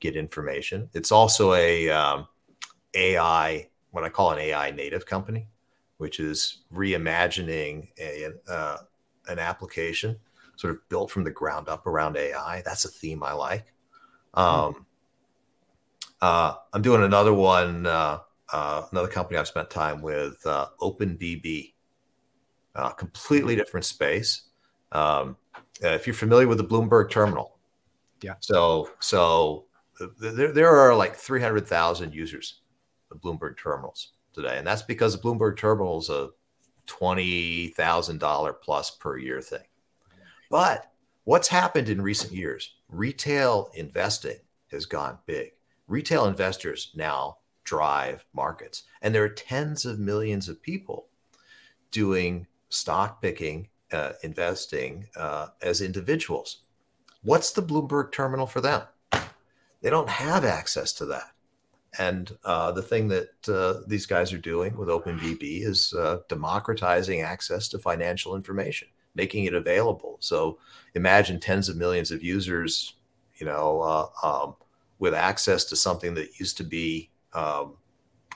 get 0.00 0.16
information. 0.16 0.88
It's 0.92 1.12
also 1.12 1.54
a 1.54 1.88
um, 1.90 2.28
AI, 2.94 3.68
what 3.90 4.04
I 4.04 4.08
call 4.08 4.32
an 4.32 4.38
AI 4.38 4.70
native 4.70 5.06
company, 5.06 5.48
which 5.98 6.20
is 6.20 6.62
reimagining 6.72 7.88
a, 7.98 8.32
uh, 8.48 8.78
an 9.28 9.38
application 9.38 10.16
sort 10.56 10.74
of 10.74 10.88
built 10.88 11.10
from 11.10 11.24
the 11.24 11.30
ground 11.30 11.68
up 11.68 11.86
around 11.86 12.16
AI. 12.16 12.62
That's 12.64 12.84
a 12.84 12.88
theme 12.88 13.22
I 13.22 13.32
like. 13.32 13.66
Um, 14.34 14.86
uh, 16.20 16.54
I'm 16.72 16.82
doing 16.82 17.02
another 17.02 17.32
one, 17.32 17.86
uh, 17.86 18.20
uh 18.52 18.82
another 18.92 19.08
company 19.08 19.38
I've 19.38 19.48
spent 19.48 19.70
time 19.70 20.02
with, 20.02 20.44
uh, 20.46 20.68
OpenBB, 20.80 21.72
uh, 22.76 22.90
completely 22.90 23.56
different 23.56 23.84
space. 23.84 24.42
Um, 24.92 25.36
if 25.80 26.06
you're 26.06 26.14
familiar 26.14 26.46
with 26.46 26.58
the 26.58 26.64
Bloomberg 26.64 27.10
terminal, 27.10 27.58
yeah. 28.22 28.34
So 28.40 28.90
so 29.00 29.66
there, 30.18 30.52
there 30.52 30.76
are 30.76 30.94
like 30.94 31.14
300,000 31.14 32.14
users 32.14 32.60
of 33.10 33.20
Bloomberg 33.20 33.56
terminals 33.56 34.12
today. 34.32 34.58
And 34.58 34.66
that's 34.66 34.82
because 34.82 35.14
the 35.14 35.22
Bloomberg 35.22 35.56
terminal 35.56 35.98
is 35.98 36.10
a 36.10 36.30
$20,000 36.86 38.54
plus 38.62 38.90
per 38.90 39.18
year 39.18 39.40
thing. 39.40 39.64
But 40.50 40.90
what's 41.24 41.48
happened 41.48 41.88
in 41.88 42.00
recent 42.00 42.32
years? 42.32 42.74
Retail 42.88 43.70
investing 43.74 44.38
has 44.70 44.86
gone 44.86 45.18
big. 45.26 45.52
Retail 45.88 46.26
investors 46.26 46.92
now 46.94 47.38
drive 47.64 48.24
markets. 48.32 48.84
And 49.02 49.14
there 49.14 49.24
are 49.24 49.28
tens 49.28 49.84
of 49.84 49.98
millions 49.98 50.48
of 50.48 50.62
people 50.62 51.08
doing 51.90 52.46
stock 52.68 53.22
picking, 53.22 53.68
uh, 53.92 54.12
investing 54.22 55.06
uh, 55.16 55.48
as 55.62 55.80
individuals. 55.80 56.58
What's 57.22 57.52
the 57.52 57.62
Bloomberg 57.62 58.12
terminal 58.12 58.46
for 58.46 58.60
them? 58.60 58.82
They 59.82 59.90
don't 59.90 60.08
have 60.08 60.44
access 60.44 60.92
to 60.94 61.06
that. 61.06 61.30
And 61.98 62.36
uh, 62.44 62.72
the 62.72 62.82
thing 62.82 63.08
that 63.08 63.48
uh, 63.48 63.82
these 63.86 64.06
guys 64.06 64.32
are 64.32 64.38
doing 64.38 64.76
with 64.76 64.88
OpenBB 64.88 65.64
is 65.64 65.94
uh, 65.94 66.18
democratizing 66.28 67.22
access 67.22 67.68
to 67.68 67.78
financial 67.78 68.36
information, 68.36 68.88
making 69.14 69.44
it 69.44 69.54
available. 69.54 70.18
So 70.20 70.58
imagine 70.94 71.40
tens 71.40 71.68
of 71.68 71.76
millions 71.76 72.10
of 72.10 72.22
users, 72.22 72.94
you 73.36 73.46
know, 73.46 73.80
uh, 73.80 74.26
um, 74.26 74.56
with 74.98 75.14
access 75.14 75.64
to 75.66 75.76
something 75.76 76.14
that 76.14 76.38
used 76.38 76.56
to 76.58 76.64
be 76.64 77.10
um, 77.32 77.76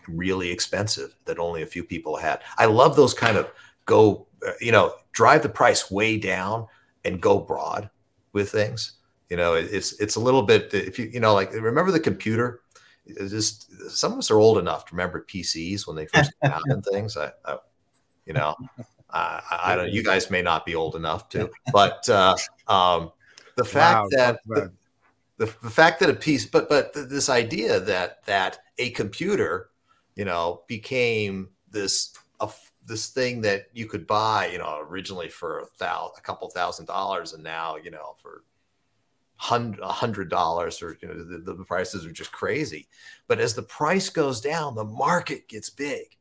really 0.09 0.51
expensive 0.51 1.17
that 1.25 1.39
only 1.39 1.63
a 1.63 1.67
few 1.67 1.85
people 1.85 2.17
had. 2.17 2.41
I 2.57 2.67
love 2.67 2.97
those 2.97 3.15
kind 3.15 3.37
of 3.37 3.51
go, 3.91 4.29
uh, 4.47 4.53
you 4.61 4.73
know, 4.73 4.95
drive 5.13 5.43
the 5.43 5.49
price 5.49 5.91
way 5.91 6.17
down 6.17 6.67
and 7.05 7.21
go 7.21 7.41
broad 7.41 7.91
with 8.33 8.51
things. 8.51 8.93
You 9.29 9.37
know, 9.37 9.55
it's 9.55 10.01
it's 10.01 10.17
a 10.17 10.21
little 10.21 10.43
bit 10.43 10.73
if 10.73 10.99
you 10.99 11.07
you 11.13 11.21
know 11.21 11.35
like 11.35 11.53
remember 11.53 11.91
the 11.91 12.01
computer. 12.01 12.61
It's 13.07 13.33
just 13.33 13.91
some 13.91 14.13
of 14.13 14.19
us 14.19 14.31
are 14.31 14.39
old 14.39 14.59
enough 14.59 14.87
to 14.87 14.95
remember 14.95 15.27
PCs 15.29 15.87
when 15.87 15.97
they 15.97 16.07
first 16.15 16.33
came 16.41 16.53
out 16.53 16.63
and 16.67 16.85
things. 16.85 17.17
I, 17.17 17.33
I 17.45 17.59
you 18.27 18.33
know, 18.33 18.55
I, 19.11 19.43
I, 19.51 19.77
don't. 19.77 19.91
You 19.91 20.05
guys 20.05 20.31
may 20.31 20.43
not 20.43 20.65
be 20.65 20.75
old 20.75 20.95
enough 20.95 21.29
to, 21.31 21.51
but 21.73 22.09
uh, 22.09 22.37
um, 22.69 23.11
the 23.57 23.65
fact 23.65 24.01
wow, 24.01 24.09
that 24.13 24.41
the, 24.47 24.73
the, 25.39 25.47
the 25.47 25.71
fact 25.71 26.01
that 26.01 26.11
a 26.11 26.15
piece, 26.15 26.47
but 26.47 26.69
but 26.69 26.93
this 26.93 27.29
idea 27.29 27.81
that 27.81 28.25
that 28.27 28.59
a 28.79 28.91
computer, 28.91 29.71
you 30.15 30.25
know, 30.25 30.63
became 30.69 31.49
this 31.71 32.13
a, 32.41 32.49
this 32.91 33.09
thing 33.09 33.41
that 33.43 33.69
you 33.73 33.87
could 33.87 34.07
buy, 34.07 34.49
you 34.49 34.59
know, 34.59 34.81
originally 34.81 35.29
for 35.29 35.61
a 35.61 35.67
thousand, 35.67 36.19
a 36.19 36.21
couple 36.21 36.51
thousand 36.51 36.87
dollars, 36.87 37.33
and 37.33 37.43
now 37.43 37.77
you 37.77 37.91
know 37.91 38.17
for 38.21 38.43
hundred 39.41 40.29
dollars 40.29 40.83
or 40.83 40.99
you 41.01 41.09
know 41.09 41.15
the, 41.15 41.55
the, 41.55 41.65
prices 41.65 42.05
are 42.05 42.13
just 42.13 42.33
crazy. 42.33 42.89
But 43.27 43.41
as 43.41 43.55
the 43.55 43.63
price 43.63 44.11
goes 44.11 44.41
down 44.41 44.75
the 44.75 44.85
market 44.85 45.49
gets 45.49 45.71
big. 45.71 46.17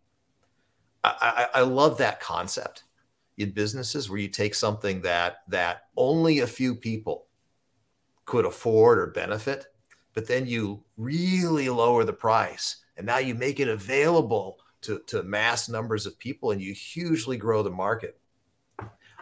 I, 1.04 1.48
I, 1.54 1.60
I 1.60 1.62
love 1.64 1.98
that 1.98 2.22
concept 2.22 2.84
in 3.38 3.52
businesses 3.52 4.10
where 4.10 4.20
you 4.20 4.30
take 4.30 4.56
something 4.56 5.02
that 5.02 5.40
that 5.50 5.84
only 5.98 6.40
a 6.40 6.48
few 6.48 6.76
people 6.76 7.26
could 8.26 8.46
afford 8.46 9.00
or 9.00 9.08
benefit 9.08 9.66
but 10.14 10.28
then 10.28 10.46
you 10.46 10.84
really 10.98 11.70
lower 11.70 12.04
the 12.04 12.14
price 12.14 12.78
and 12.98 13.06
now 13.06 13.18
you 13.18 13.34
make 13.34 13.60
it 13.60 13.68
available 13.68 14.60
to, 14.82 15.00
to 15.08 15.24
mass 15.24 15.70
numbers 15.70 16.06
of 16.06 16.18
people 16.20 16.52
and 16.52 16.62
you 16.62 16.74
hugely 16.74 17.38
grow 17.38 17.64
the 17.64 17.70
market 17.70 18.20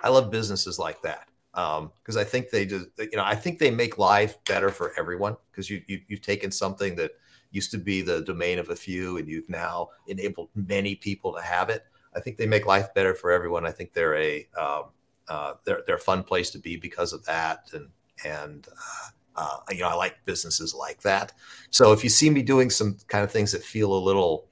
i 0.04 0.10
love 0.10 0.30
businesses 0.30 0.78
like 0.78 1.02
that 1.02 1.28
because 1.58 2.16
um, 2.16 2.22
I 2.22 2.24
think 2.24 2.52
they 2.52 2.68
just 2.68 2.86
you 3.00 3.16
know 3.16 3.24
I 3.24 3.34
think 3.34 3.58
they 3.58 3.72
make 3.72 3.98
life 3.98 4.38
better 4.46 4.70
for 4.70 4.94
everyone 4.96 5.38
because 5.52 5.72
you, 5.72 5.82
you 5.88 6.02
you've 6.08 6.22
taken 6.22 6.52
something 6.52 6.96
that 6.98 7.12
used 7.50 7.72
to 7.72 7.80
be 7.80 8.02
the 8.04 8.22
domain 8.22 8.60
of 8.60 8.70
a 8.70 8.76
few 8.76 9.18
and 9.18 9.28
you've 9.28 9.50
now 9.50 9.90
enabled 10.08 10.50
many 10.54 10.94
people 10.94 11.34
to 11.34 11.42
have 11.42 11.70
it. 11.70 11.84
I 12.16 12.20
think 12.20 12.38
they 12.38 12.46
make 12.46 12.68
life 12.68 12.94
better 12.94 13.16
for 13.16 13.32
everyone. 13.32 13.66
I 13.66 13.72
think 13.72 13.94
they're 13.94 14.16
a 14.16 14.48
um, 14.56 14.84
uh, 15.28 15.54
they're 15.66 15.82
they're 15.88 15.96
a 15.96 16.00
fun 16.00 16.24
place 16.24 16.52
to 16.52 16.60
be 16.60 16.78
because 16.78 17.12
of 17.12 17.26
that 17.26 17.70
and 17.74 17.90
and 18.24 18.68
uh, 18.68 19.42
uh, 19.42 19.58
you 19.72 19.80
know 19.80 19.90
I 19.90 19.96
like 19.96 20.18
businesses 20.26 20.76
like 20.76 21.02
that. 21.02 21.34
So 21.72 21.92
if 21.92 22.04
you 22.04 22.12
see 22.12 22.30
me 22.30 22.44
doing 22.44 22.70
some 22.70 22.98
kind 23.08 23.24
of 23.24 23.32
things 23.32 23.52
that 23.54 23.64
feel 23.64 23.92
a 23.94 23.98
little 23.98 24.47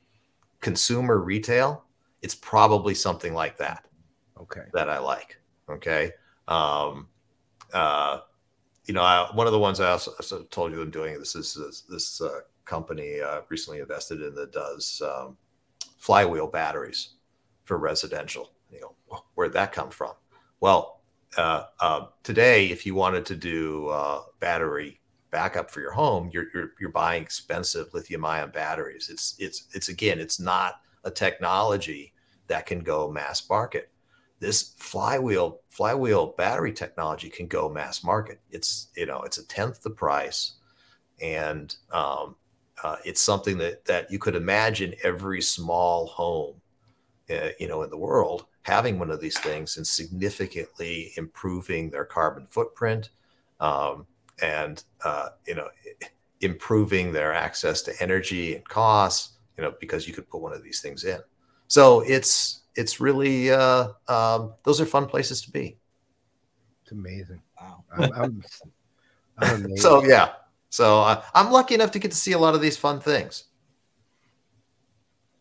consumer 0.65 1.19
retail, 1.19 1.83
it's 2.23 2.33
probably 2.33 2.95
something 2.95 3.35
like 3.35 3.55
that. 3.55 3.85
Okay. 4.41 4.63
That 4.73 4.89
I 4.89 4.97
like. 4.97 5.39
Okay. 5.69 6.11
Um, 6.47 7.07
uh, 7.71 8.21
you 8.85 8.95
know, 8.95 9.03
I, 9.03 9.29
one 9.35 9.45
of 9.45 9.53
the 9.53 9.59
ones 9.59 9.79
I 9.79 9.91
also, 9.91 10.09
also, 10.13 10.41
told 10.45 10.71
you 10.71 10.81
I'm 10.81 10.89
doing 10.89 11.19
this 11.19 11.35
is 11.35 11.53
this, 11.53 11.81
this 11.81 12.19
uh, 12.19 12.39
company 12.65 13.21
uh, 13.21 13.41
recently 13.49 13.79
invested 13.79 14.23
in 14.23 14.33
that 14.33 14.53
does 14.53 15.03
um, 15.05 15.37
flywheel 15.99 16.47
batteries 16.47 17.09
for 17.65 17.77
residential. 17.77 18.49
You 18.71 18.81
know, 18.81 19.19
where'd 19.35 19.53
that 19.53 19.71
come 19.71 19.91
from? 19.91 20.13
Well, 20.61 21.01
uh, 21.37 21.65
uh, 21.79 22.05
today, 22.23 22.67
if 22.71 22.87
you 22.87 22.95
wanted 22.95 23.23
to 23.27 23.35
do 23.35 23.89
uh, 23.89 24.21
battery 24.39 24.99
backup 25.37 25.69
for 25.69 25.81
your 25.81 25.91
home, 25.91 26.29
you're, 26.33 26.47
you're, 26.53 26.71
you're 26.79 26.89
buying 27.03 27.21
expensive 27.21 27.93
lithium-ion 27.93 28.51
batteries. 28.51 29.09
It's 29.09 29.35
it's 29.39 29.67
it's 29.73 29.89
again, 29.89 30.19
it's 30.19 30.39
not 30.39 30.81
a 31.03 31.11
technology 31.11 32.13
that 32.47 32.65
can 32.65 32.79
go 32.79 33.11
mass 33.11 33.49
market 33.49 33.89
this 34.39 34.73
flywheel 34.77 35.61
flywheel 35.69 36.27
battery 36.37 36.73
technology 36.73 37.29
can 37.29 37.47
go 37.47 37.69
mass 37.69 38.03
market. 38.03 38.39
It's 38.51 38.89
you 38.95 39.05
know 39.05 39.21
it's 39.21 39.37
a 39.37 39.47
tenth 39.47 39.81
the 39.81 39.89
price, 39.89 40.53
and 41.21 41.75
um, 41.91 42.35
uh, 42.83 42.97
it's 43.05 43.21
something 43.21 43.57
that 43.59 43.85
that 43.85 44.11
you 44.11 44.19
could 44.19 44.35
imagine 44.35 44.93
every 45.03 45.41
small 45.41 46.07
home, 46.07 46.55
uh, 47.29 47.49
you 47.59 47.67
know, 47.67 47.83
in 47.83 47.89
the 47.89 47.97
world 47.97 48.45
having 48.63 48.97
one 48.97 49.11
of 49.11 49.21
these 49.21 49.37
things 49.39 49.77
and 49.77 49.85
significantly 49.85 51.11
improving 51.17 51.91
their 51.91 52.05
carbon 52.05 52.47
footprint, 52.47 53.11
um, 53.59 54.07
and 54.41 54.83
uh, 55.03 55.29
you 55.47 55.55
know, 55.55 55.67
improving 56.41 57.11
their 57.11 57.33
access 57.33 57.81
to 57.83 57.93
energy 57.99 58.55
and 58.55 58.67
costs. 58.67 59.33
You 59.57 59.63
know, 59.63 59.73
because 59.79 60.05
you 60.05 60.13
could 60.13 60.29
put 60.29 60.41
one 60.41 60.51
of 60.51 60.63
these 60.63 60.81
things 60.81 61.05
in. 61.05 61.19
So 61.67 62.01
it's 62.01 62.61
it's 62.75 62.99
really 62.99 63.51
uh, 63.51 63.89
um, 64.07 64.53
those 64.63 64.81
are 64.81 64.85
fun 64.85 65.05
places 65.05 65.41
to 65.43 65.51
be. 65.51 65.77
It's 66.83 66.91
amazing. 66.91 67.41
Wow. 67.59 67.83
I'm, 67.97 68.13
I'm, 68.13 68.43
I'm 69.37 69.77
so 69.77 70.03
yeah. 70.03 70.33
So 70.69 71.01
uh, 71.01 71.23
I'm 71.33 71.51
lucky 71.51 71.73
enough 71.73 71.91
to 71.91 71.99
get 71.99 72.11
to 72.11 72.17
see 72.17 72.33
a 72.33 72.37
lot 72.37 72.53
of 72.53 72.61
these 72.61 72.77
fun 72.77 72.99
things. 72.99 73.45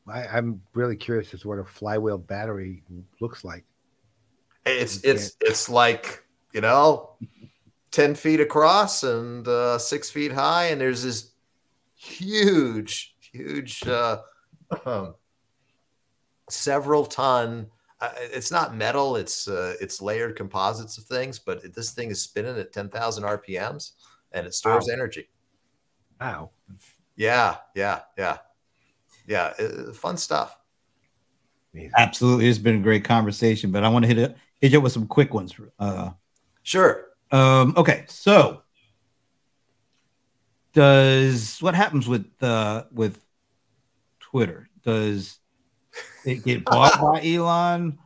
I, 0.06 0.38
am 0.38 0.62
really 0.74 0.96
curious 0.96 1.32
as 1.34 1.40
to 1.40 1.48
what 1.48 1.58
a 1.58 1.64
flywheel 1.64 2.18
battery 2.18 2.82
looks 3.20 3.44
like. 3.44 3.64
It's 4.66 5.02
it's 5.04 5.36
it's 5.40 5.68
like 5.68 6.24
you 6.52 6.60
know, 6.60 7.10
10 7.94 8.16
feet 8.16 8.40
across 8.40 9.04
and 9.04 9.46
uh, 9.46 9.78
six 9.78 10.10
feet 10.10 10.32
high, 10.32 10.66
and 10.66 10.80
there's 10.80 11.04
this 11.04 11.30
huge, 11.94 13.14
huge, 13.20 13.86
uh, 13.86 14.18
um, 14.84 15.14
several 16.50 17.06
ton. 17.06 17.68
Uh, 18.00 18.10
it's 18.16 18.50
not 18.50 18.74
metal; 18.74 19.14
it's 19.14 19.46
uh, 19.46 19.74
it's 19.80 20.02
layered 20.02 20.34
composites 20.34 20.98
of 20.98 21.04
things. 21.04 21.38
But 21.38 21.72
this 21.72 21.92
thing 21.92 22.10
is 22.10 22.20
spinning 22.20 22.58
at 22.58 22.72
10,000 22.72 23.22
RPMs, 23.22 23.92
and 24.32 24.44
it 24.44 24.54
stores 24.54 24.86
Wow. 24.88 24.92
energy. 24.92 25.28
Wow. 26.20 26.50
Yeah, 27.14 27.58
yeah, 27.76 28.00
yeah, 28.18 28.38
yeah. 29.28 29.52
uh, 29.58 29.92
fun 29.92 30.16
stuff. 30.16 30.58
Absolutely, 31.96 32.48
it's 32.48 32.58
been 32.58 32.76
a 32.76 32.82
great 32.82 33.04
conversation, 33.04 33.70
but 33.70 33.84
I 33.84 33.88
want 33.88 34.02
to 34.02 34.08
hit 34.08 34.18
it 34.18 34.36
hit 34.60 34.72
you 34.72 34.78
up 34.78 34.84
with 34.84 34.92
some 34.92 35.06
quick 35.06 35.32
ones. 35.32 35.54
Uh, 35.78 36.10
Sure. 36.64 37.13
Um, 37.30 37.74
okay, 37.76 38.04
so 38.08 38.62
does 40.74 41.58
what 41.60 41.74
happens 41.74 42.06
with 42.06 42.26
uh, 42.42 42.84
with 42.92 43.24
Twitter? 44.20 44.68
Does 44.82 45.38
it 46.24 46.44
get 46.44 46.64
bought 46.66 47.00
by 47.00 47.24
Elon? 47.24 47.98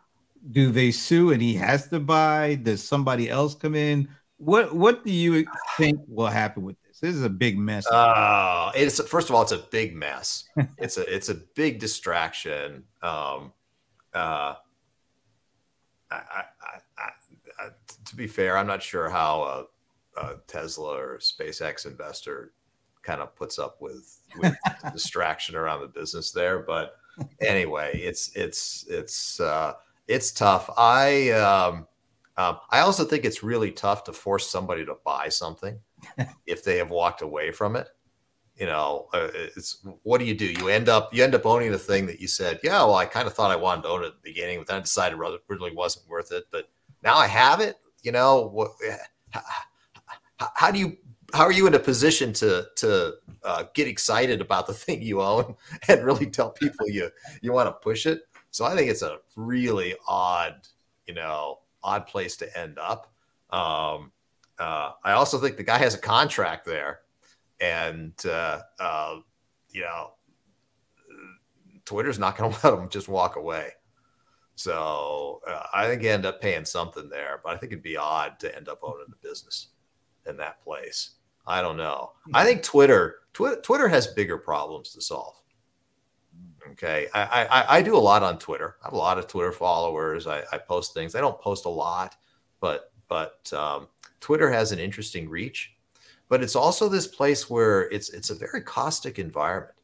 Do 0.52 0.70
they 0.70 0.92
sue 0.92 1.32
and 1.32 1.42
he 1.42 1.54
has 1.54 1.88
to 1.88 1.98
buy? 1.98 2.54
Does 2.56 2.86
somebody 2.86 3.28
else 3.28 3.54
come 3.54 3.74
in? 3.74 4.08
What 4.36 4.74
What 4.74 5.04
do 5.04 5.10
you 5.10 5.46
think 5.76 6.00
will 6.06 6.26
happen 6.26 6.62
with 6.62 6.76
this? 6.86 7.00
This 7.00 7.14
is 7.14 7.24
a 7.24 7.30
big 7.30 7.58
mess. 7.58 7.86
Uh, 7.90 8.70
it's 8.74 9.00
first 9.08 9.30
of 9.30 9.34
all, 9.34 9.42
it's 9.42 9.52
a 9.52 9.58
big 9.58 9.96
mess. 9.96 10.44
it's 10.78 10.96
a 10.98 11.14
it's 11.14 11.28
a 11.28 11.34
big 11.34 11.80
distraction. 11.80 12.84
Um, 13.02 13.52
uh, 14.14 14.54
I, 16.10 16.16
I, 16.16 16.44
to 18.08 18.16
be 18.16 18.26
fair, 18.26 18.56
I'm 18.56 18.66
not 18.66 18.82
sure 18.82 19.08
how 19.08 19.42
a, 20.16 20.20
a 20.20 20.36
Tesla 20.46 20.96
or 20.96 21.18
SpaceX 21.18 21.86
investor 21.86 22.52
kind 23.02 23.20
of 23.20 23.34
puts 23.36 23.58
up 23.58 23.80
with, 23.80 24.20
with 24.38 24.56
the 24.82 24.90
distraction 24.92 25.56
around 25.56 25.80
the 25.80 25.88
business 25.88 26.30
there. 26.32 26.60
But 26.60 26.96
anyway, 27.40 27.98
it's 27.98 28.34
it's 28.34 28.84
it's 28.88 29.40
uh, 29.40 29.74
it's 30.06 30.32
tough. 30.32 30.70
I 30.76 31.30
um, 31.30 31.86
um, 32.36 32.58
I 32.70 32.80
also 32.80 33.04
think 33.04 33.24
it's 33.24 33.42
really 33.42 33.70
tough 33.70 34.04
to 34.04 34.12
force 34.12 34.48
somebody 34.48 34.84
to 34.86 34.96
buy 35.04 35.28
something 35.28 35.78
if 36.46 36.64
they 36.64 36.78
have 36.78 36.90
walked 36.90 37.22
away 37.22 37.52
from 37.52 37.76
it. 37.76 37.88
You 38.56 38.66
know, 38.66 39.06
uh, 39.12 39.28
it's 39.32 39.86
what 40.02 40.18
do 40.18 40.24
you 40.24 40.34
do? 40.34 40.46
You 40.46 40.68
end 40.68 40.88
up 40.88 41.14
you 41.14 41.22
end 41.22 41.34
up 41.34 41.46
owning 41.46 41.70
the 41.70 41.78
thing 41.78 42.06
that 42.06 42.20
you 42.20 42.26
said, 42.26 42.58
yeah, 42.62 42.78
well, 42.78 42.96
I 42.96 43.06
kind 43.06 43.26
of 43.26 43.34
thought 43.34 43.52
I 43.52 43.56
wanted 43.56 43.82
to 43.82 43.88
own 43.88 44.02
it 44.02 44.08
at 44.08 44.12
the 44.14 44.30
beginning, 44.30 44.58
but 44.58 44.66
then 44.66 44.78
I 44.78 44.80
decided 44.80 45.18
it 45.18 45.40
really 45.48 45.74
wasn't 45.74 46.08
worth 46.08 46.32
it. 46.32 46.44
But 46.50 46.68
now 47.02 47.16
I 47.16 47.26
have 47.26 47.60
it. 47.60 47.76
You 48.02 48.12
know, 48.12 48.70
how, 49.30 49.42
how 50.54 50.70
do 50.70 50.78
you 50.78 50.96
how 51.34 51.44
are 51.44 51.52
you 51.52 51.66
in 51.66 51.74
a 51.74 51.78
position 51.78 52.32
to 52.34 52.66
to 52.76 53.14
uh, 53.44 53.64
get 53.74 53.86
excited 53.88 54.40
about 54.40 54.66
the 54.66 54.74
thing 54.84 55.02
you 55.02 55.20
own 55.20 55.54
and 55.88 56.04
really 56.04 56.26
tell 56.26 56.50
people 56.50 56.88
you 56.88 57.10
you 57.42 57.52
want 57.52 57.68
to 57.68 57.72
push 57.72 58.06
it? 58.06 58.22
So 58.50 58.64
I 58.64 58.74
think 58.74 58.90
it's 58.90 59.02
a 59.02 59.18
really 59.36 59.94
odd, 60.06 60.56
you 61.06 61.14
know, 61.14 61.60
odd 61.82 62.06
place 62.06 62.36
to 62.38 62.58
end 62.58 62.78
up. 62.78 63.12
Um, 63.50 64.12
uh, 64.58 64.92
I 65.04 65.12
also 65.12 65.38
think 65.38 65.56
the 65.56 65.62
guy 65.62 65.78
has 65.78 65.94
a 65.94 65.98
contract 65.98 66.64
there, 66.64 67.00
and 67.60 68.12
uh, 68.26 68.60
uh, 68.80 69.16
you 69.70 69.82
know, 69.82 70.12
Twitter's 71.84 72.18
not 72.18 72.36
going 72.36 72.52
to 72.54 72.70
let 72.70 72.78
him 72.78 72.88
just 72.88 73.08
walk 73.08 73.36
away. 73.36 73.70
So 74.58 75.40
uh, 75.46 75.62
I 75.72 75.86
think 75.86 76.02
you 76.02 76.10
end 76.10 76.26
up 76.26 76.40
paying 76.40 76.64
something 76.64 77.08
there, 77.08 77.40
but 77.44 77.54
I 77.54 77.56
think 77.56 77.70
it'd 77.70 77.82
be 77.82 77.96
odd 77.96 78.40
to 78.40 78.56
end 78.56 78.68
up 78.68 78.80
owning 78.82 79.06
the 79.08 79.28
business 79.28 79.68
in 80.26 80.36
that 80.38 80.60
place. 80.64 81.12
I 81.46 81.62
don't 81.62 81.76
know. 81.76 82.14
I 82.34 82.44
think 82.44 82.64
Twitter, 82.64 83.20
Twitter, 83.34 83.60
Twitter 83.60 83.86
has 83.86 84.08
bigger 84.08 84.36
problems 84.36 84.92
to 84.94 85.00
solve. 85.00 85.36
Okay, 86.72 87.06
I, 87.14 87.46
I 87.46 87.76
I 87.76 87.82
do 87.82 87.96
a 87.96 87.98
lot 87.98 88.24
on 88.24 88.36
Twitter. 88.40 88.76
I 88.82 88.88
have 88.88 88.94
a 88.94 88.98
lot 88.98 89.16
of 89.16 89.28
Twitter 89.28 89.52
followers. 89.52 90.26
I, 90.26 90.42
I 90.52 90.58
post 90.58 90.92
things. 90.92 91.14
I 91.14 91.20
don't 91.20 91.40
post 91.40 91.64
a 91.64 91.70
lot, 91.70 92.16
but 92.60 92.92
but 93.06 93.50
um, 93.52 93.86
Twitter 94.18 94.50
has 94.50 94.72
an 94.72 94.80
interesting 94.80 95.28
reach. 95.28 95.72
But 96.28 96.42
it's 96.42 96.56
also 96.56 96.88
this 96.88 97.06
place 97.06 97.48
where 97.48 97.88
it's 97.90 98.10
it's 98.10 98.30
a 98.30 98.34
very 98.34 98.62
caustic 98.62 99.20
environment. 99.20 99.78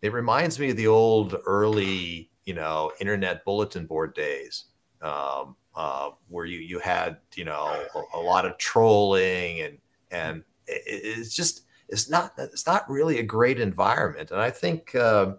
It 0.00 0.14
reminds 0.14 0.58
me 0.58 0.70
of 0.70 0.78
the 0.78 0.88
old 0.88 1.36
early 1.46 2.31
you 2.44 2.54
know 2.54 2.90
internet 3.00 3.44
bulletin 3.44 3.86
board 3.86 4.14
days 4.14 4.64
um, 5.02 5.56
uh, 5.74 6.10
where 6.28 6.44
you 6.44 6.58
you 6.58 6.78
had 6.78 7.18
you 7.34 7.44
know 7.44 7.86
a, 7.94 8.18
a 8.18 8.20
lot 8.20 8.44
of 8.44 8.56
trolling 8.58 9.60
and 9.60 9.78
and 10.10 10.44
it, 10.66 10.82
it's 10.86 11.34
just 11.34 11.62
it's 11.88 12.08
not 12.08 12.32
it's 12.38 12.66
not 12.66 12.88
really 12.90 13.18
a 13.18 13.22
great 13.22 13.60
environment 13.60 14.30
and 14.30 14.40
i 14.40 14.50
think 14.50 14.94
um, 14.94 15.38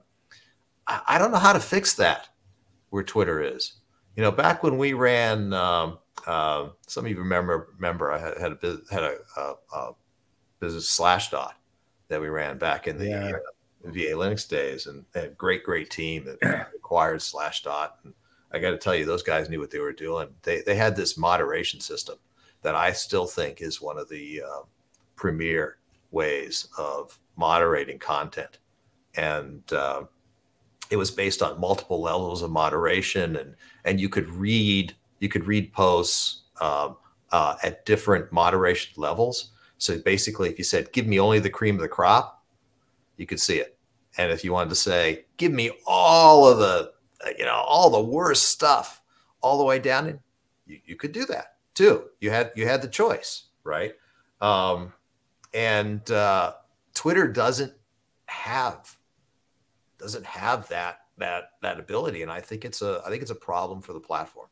I, 0.87 1.01
I 1.07 1.17
don't 1.17 1.31
know 1.31 1.37
how 1.37 1.53
to 1.53 1.59
fix 1.59 1.93
that 1.95 2.29
where 2.89 3.03
twitter 3.03 3.41
is 3.41 3.73
you 4.15 4.23
know 4.23 4.31
back 4.31 4.63
when 4.63 4.77
we 4.77 4.93
ran 4.93 5.53
um, 5.53 5.99
uh, 6.27 6.69
some 6.87 7.05
of 7.05 7.11
you 7.11 7.17
remember 7.17 7.69
remember 7.75 8.11
i 8.11 8.17
had, 8.17 8.37
had 8.37 8.51
a 8.63 8.77
had 8.91 9.03
a, 9.03 9.15
a, 9.37 9.53
a 9.75 9.91
business 10.63 10.97
Slashdot 10.97 11.51
that 12.07 12.21
we 12.21 12.29
ran 12.29 12.57
back 12.57 12.87
in 12.87 12.97
the 12.97 13.07
Yeah. 13.07 13.31
uh, 13.31 13.91
VA 13.91 14.13
Linux 14.15 14.47
days, 14.47 14.87
and 14.87 15.03
a 15.13 15.27
great, 15.27 15.63
great 15.63 15.89
team 15.89 16.23
that 16.23 16.67
acquired 16.93 17.19
Slashdot. 17.19 17.89
And 18.03 18.13
I 18.51 18.59
got 18.59 18.71
to 18.71 18.77
tell 18.77 18.93
you, 18.93 19.03
those 19.05 19.23
guys 19.23 19.49
knew 19.49 19.59
what 19.59 19.71
they 19.71 19.79
were 19.79 19.93
doing. 19.93 20.27
They 20.43 20.61
they 20.61 20.75
had 20.75 20.95
this 20.95 21.17
moderation 21.17 21.79
system 21.79 22.17
that 22.61 22.75
I 22.75 22.91
still 22.91 23.25
think 23.25 23.61
is 23.61 23.81
one 23.81 23.97
of 23.97 24.09
the 24.09 24.43
uh, 24.43 24.61
premier 25.15 25.77
ways 26.11 26.67
of 26.77 27.19
moderating 27.35 27.97
content, 27.97 28.59
and 29.15 29.63
uh, 29.73 30.03
it 30.91 30.97
was 30.97 31.09
based 31.09 31.41
on 31.41 31.59
multiple 31.59 31.99
levels 31.99 32.43
of 32.43 32.51
moderation, 32.51 33.37
and 33.37 33.55
and 33.85 33.99
you 33.99 34.07
could 34.07 34.29
read 34.29 34.95
you 35.19 35.29
could 35.29 35.45
read 35.45 35.73
posts 35.73 36.43
um, 36.61 36.97
uh, 37.31 37.55
at 37.63 37.87
different 37.87 38.31
moderation 38.31 38.93
levels. 38.97 39.51
So 39.79 39.97
basically, 39.97 40.49
if 40.49 40.59
you 40.59 40.63
said, 40.63 40.91
"Give 40.91 41.07
me 41.07 41.19
only 41.19 41.39
the 41.39 41.49
cream 41.49 41.75
of 41.75 41.81
the 41.81 41.87
crop," 41.87 42.43
you 43.17 43.25
could 43.25 43.39
see 43.39 43.57
it. 43.57 43.72
And 44.17 44.31
if 44.31 44.43
you 44.43 44.53
wanted 44.53 44.69
to 44.69 44.75
say, 44.75 45.25
give 45.37 45.51
me 45.51 45.71
all 45.87 46.47
of 46.47 46.59
the, 46.59 46.93
you 47.37 47.45
know, 47.45 47.55
all 47.55 47.89
the 47.89 48.01
worst 48.01 48.49
stuff 48.49 49.01
all 49.41 49.57
the 49.57 49.63
way 49.63 49.79
down 49.79 50.07
in, 50.07 50.19
you, 50.65 50.79
you 50.85 50.95
could 50.95 51.11
do 51.11 51.25
that 51.25 51.55
too. 51.73 52.05
You 52.19 52.29
had, 52.29 52.51
you 52.55 52.67
had 52.67 52.81
the 52.81 52.87
choice, 52.87 53.45
right? 53.63 53.93
Um, 54.41 54.93
and 55.53 56.09
uh, 56.11 56.53
Twitter 56.93 57.27
doesn't 57.27 57.73
have, 58.27 58.95
doesn't 59.97 60.25
have 60.25 60.67
that, 60.69 60.99
that, 61.17 61.51
that 61.61 61.79
ability. 61.79 62.21
And 62.21 62.31
I 62.31 62.41
think 62.41 62.65
it's 62.65 62.81
a, 62.81 63.01
I 63.05 63.09
think 63.09 63.21
it's 63.21 63.31
a 63.31 63.35
problem 63.35 63.81
for 63.81 63.93
the 63.93 63.99
platform. 63.99 64.47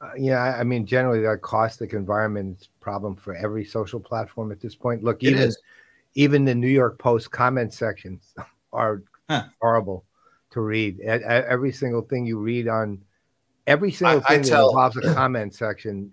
Uh, 0.00 0.10
yeah, 0.16 0.38
I 0.38 0.60
I 0.60 0.64
mean, 0.64 0.86
generally, 0.86 1.20
that 1.22 1.40
caustic 1.42 1.94
environment 1.94 2.60
is 2.60 2.68
a 2.68 2.84
problem 2.84 3.16
for 3.16 3.34
every 3.34 3.64
social 3.64 3.98
platform 3.98 4.52
at 4.52 4.60
this 4.60 4.74
point. 4.74 5.02
Look, 5.02 5.22
It 5.22 5.30
even 5.30 5.42
is. 5.42 5.58
Even 6.14 6.44
the 6.44 6.54
New 6.54 6.68
York 6.68 6.98
Post 6.98 7.30
comment 7.30 7.72
sections 7.72 8.34
are 8.72 9.02
Huh. 9.28 9.44
horrible 9.60 10.04
to 10.50 10.60
read. 10.60 11.00
Every 11.00 11.70
single 11.70 12.02
thing 12.02 12.26
you 12.26 12.38
read 12.38 12.66
on 12.66 13.00
every 13.68 13.92
single 13.92 14.20
I 14.26 14.28
thing 14.28 14.42
that 14.42 14.48
tell- 14.48 14.70
involves 14.70 14.96
a 14.96 15.02
comment 15.14 15.54
section. 15.54 16.12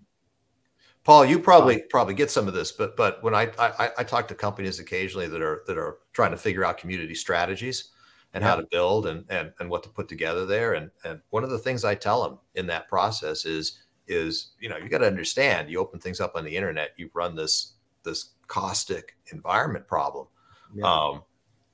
Paul, 1.04 1.26
you 1.26 1.40
probably 1.40 1.82
uh, 1.82 1.86
probably 1.90 2.14
get 2.14 2.30
some 2.30 2.48
of 2.48 2.54
this, 2.54 2.72
but 2.72 2.96
but 2.96 3.24
when 3.24 3.34
I, 3.34 3.50
I 3.58 3.92
I 3.98 4.04
talk 4.04 4.28
to 4.28 4.36
companies 4.36 4.80
occasionally 4.80 5.28
that 5.28 5.42
are 5.42 5.64
that 5.66 5.78
are 5.78 5.98
trying 6.14 6.32
to 6.32 6.38
figure 6.38 6.66
out 6.66 6.78
community 6.78 7.16
strategies 7.16 7.92
and 8.34 8.44
how 8.44 8.56
to 8.58 8.68
build 8.70 9.08
and 9.08 9.26
and 9.30 9.54
and 9.60 9.70
what 9.70 9.84
to 9.84 9.90
put 9.90 10.10
together 10.10 10.46
there, 10.46 10.74
and 10.74 10.92
and 11.06 11.22
one 11.30 11.46
of 11.46 11.50
the 11.50 11.60
things 11.60 11.86
I 11.86 11.96
tell 11.96 12.22
them 12.24 12.40
in 12.56 12.68
that 12.68 12.90
process 12.90 13.46
is 13.46 13.80
is 14.06 14.52
you 14.60 14.68
know 14.70 14.78
you 14.78 14.90
got 14.90 14.98
to 15.00 15.08
understand 15.08 15.70
you 15.70 15.80
open 15.80 16.00
things 16.00 16.20
up 16.20 16.36
on 16.36 16.44
the 16.44 16.56
internet, 16.56 16.92
you 16.98 17.10
run 17.14 17.36
this 17.36 17.74
this 18.04 18.32
caustic 18.48 19.18
environment 19.32 19.88
problem. 19.88 20.28
Yeah. 20.74 20.86
Um, 20.86 21.24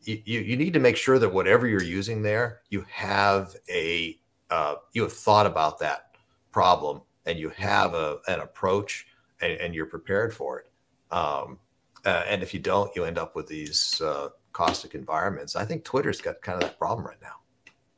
you, 0.02 0.22
you 0.26 0.40
you 0.42 0.58
need 0.58 0.74
to 0.74 0.80
make 0.80 0.98
sure 0.98 1.18
that 1.20 1.30
whatever 1.30 1.68
you're 1.68 1.82
using 1.82 2.22
there, 2.22 2.62
you 2.70 2.86
have 2.90 3.56
a 3.70 4.20
uh, 4.50 4.76
you 4.94 5.02
have 5.04 5.14
thought 5.14 5.46
about 5.46 5.80
that 5.80 6.16
problem 6.52 7.02
and 7.26 7.40
you 7.40 7.50
have 7.50 7.94
a, 7.94 8.18
an 8.28 8.40
approach 8.40 9.08
and, 9.42 9.54
and 9.54 9.74
you're 9.74 9.86
prepared 9.86 10.34
for 10.34 10.60
it. 10.60 10.72
Um, 11.12 11.60
uh, 12.06 12.24
and 12.28 12.44
if 12.44 12.54
you 12.54 12.60
don't, 12.60 12.94
you 12.96 13.06
end 13.06 13.18
up 13.18 13.36
with 13.36 13.48
these 13.48 14.02
uh, 14.02 14.30
caustic 14.52 14.94
environments. 14.94 15.56
I 15.56 15.66
think 15.66 15.84
Twitter's 15.84 16.22
got 16.22 16.42
kind 16.42 16.62
of 16.62 16.70
that 16.70 16.78
problem 16.78 17.08
right 17.08 17.22
now. 17.22 17.36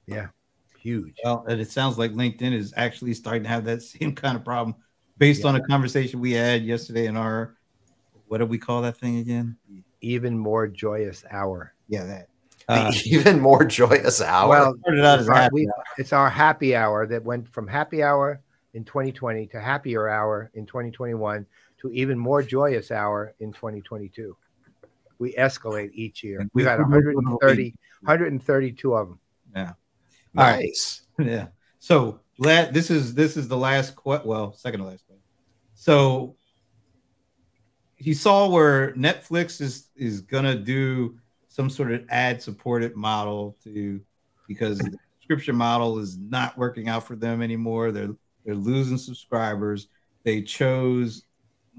Yeah, 0.06 0.28
huge. 0.80 1.16
Well, 1.24 1.44
and 1.48 1.60
it 1.60 1.72
sounds 1.72 1.98
like 1.98 2.12
LinkedIn 2.12 2.54
is 2.54 2.74
actually 2.78 3.14
starting 3.14 3.44
to 3.44 3.50
have 3.50 3.66
that 3.66 3.82
same 3.84 4.14
kind 4.14 4.38
of 4.38 4.46
problem 4.46 4.76
based 5.18 5.46
on 5.46 5.56
a 5.56 5.62
conversation 5.66 6.20
we 6.20 6.34
had 6.34 6.64
yesterday 6.64 7.08
in 7.08 7.18
our 7.18 7.55
what 8.36 8.40
do 8.40 8.46
we 8.48 8.58
call 8.58 8.82
that 8.82 8.98
thing 8.98 9.20
again? 9.20 9.56
Even 10.02 10.38
more 10.38 10.68
joyous 10.68 11.24
hour. 11.32 11.74
Yeah, 11.88 12.04
that. 12.04 12.28
Uh, 12.68 12.92
The 12.92 13.02
even 13.06 13.40
more 13.40 13.64
joyous 13.64 14.20
hour. 14.20 14.50
Well, 14.50 14.76
started 14.82 15.06
out 15.06 15.20
it's 15.22 15.30
our, 15.30 15.36
happy 15.36 15.54
we- 15.54 15.72
it's 15.98 16.12
our 16.12 16.30
happy 16.30 16.76
hour 16.76 17.08
that 17.08 17.24
went 17.24 17.48
from 17.48 17.66
happy 17.66 18.04
hour 18.04 18.42
in 18.74 18.84
2020 18.84 19.48
to 19.48 19.62
happier 19.62 20.10
hour 20.10 20.52
in 20.54 20.66
2021 20.66 21.46
to 21.80 21.90
even 21.92 22.20
more 22.20 22.44
joyous 22.44 22.92
hour 22.92 23.34
in 23.40 23.54
2022. 23.54 24.36
We 25.18 25.32
escalate 25.36 25.92
each 25.94 26.22
year. 26.22 26.46
We've 26.54 26.66
had 26.66 26.82
130, 26.82 27.74
132 28.02 28.94
of 28.98 29.08
them. 29.08 29.20
Yeah. 29.56 29.72
Nice. 30.34 31.04
Yeah. 31.18 31.48
So 31.80 32.20
la- 32.38 32.70
this 32.70 32.92
is 32.92 33.14
this 33.14 33.38
is 33.38 33.48
the 33.48 33.56
last 33.56 33.96
que- 33.96 34.20
well, 34.26 34.52
second 34.52 34.82
to 34.82 34.88
last 34.88 35.06
question. 35.08 35.22
So 35.76 36.36
he 37.96 38.14
saw 38.14 38.48
where 38.50 38.94
Netflix 38.94 39.62
is 39.62 39.90
is 39.96 40.22
gonna 40.22 40.56
do 40.56 41.18
some 41.48 41.70
sort 41.70 41.92
of 41.92 42.04
ad 42.10 42.42
supported 42.42 42.96
model 42.96 43.56
to 43.64 44.02
because 44.48 44.78
the 44.80 44.98
subscription 45.20 45.56
model 45.56 45.98
is 46.00 46.18
not 46.18 46.58
working 46.58 46.90
out 46.90 47.06
for 47.08 47.16
them 47.16 47.42
anymore. 47.42 47.92
They're 47.92 48.16
they're 48.46 48.56
losing 48.56 48.98
subscribers. 48.98 49.88
They 50.24 50.42
chose 50.42 51.24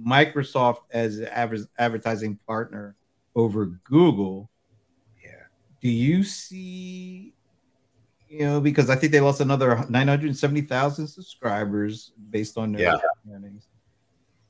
Microsoft 0.04 0.78
as 0.90 1.18
an 1.18 1.26
adver- 1.28 1.68
advertising 1.78 2.38
partner 2.46 2.96
over 3.34 3.66
Google. 3.84 4.50
Yeah. 5.22 5.30
Do 5.80 5.88
you 5.88 6.24
see 6.24 7.32
you 8.28 8.40
know, 8.40 8.60
because 8.60 8.90
I 8.90 8.96
think 8.96 9.12
they 9.12 9.20
lost 9.20 9.40
another 9.40 9.86
970,000 9.88 11.06
subscribers 11.06 12.12
based 12.30 12.58
on 12.58 12.72
their 12.72 12.82
Yeah. 12.82 12.98
earnings. 13.32 13.68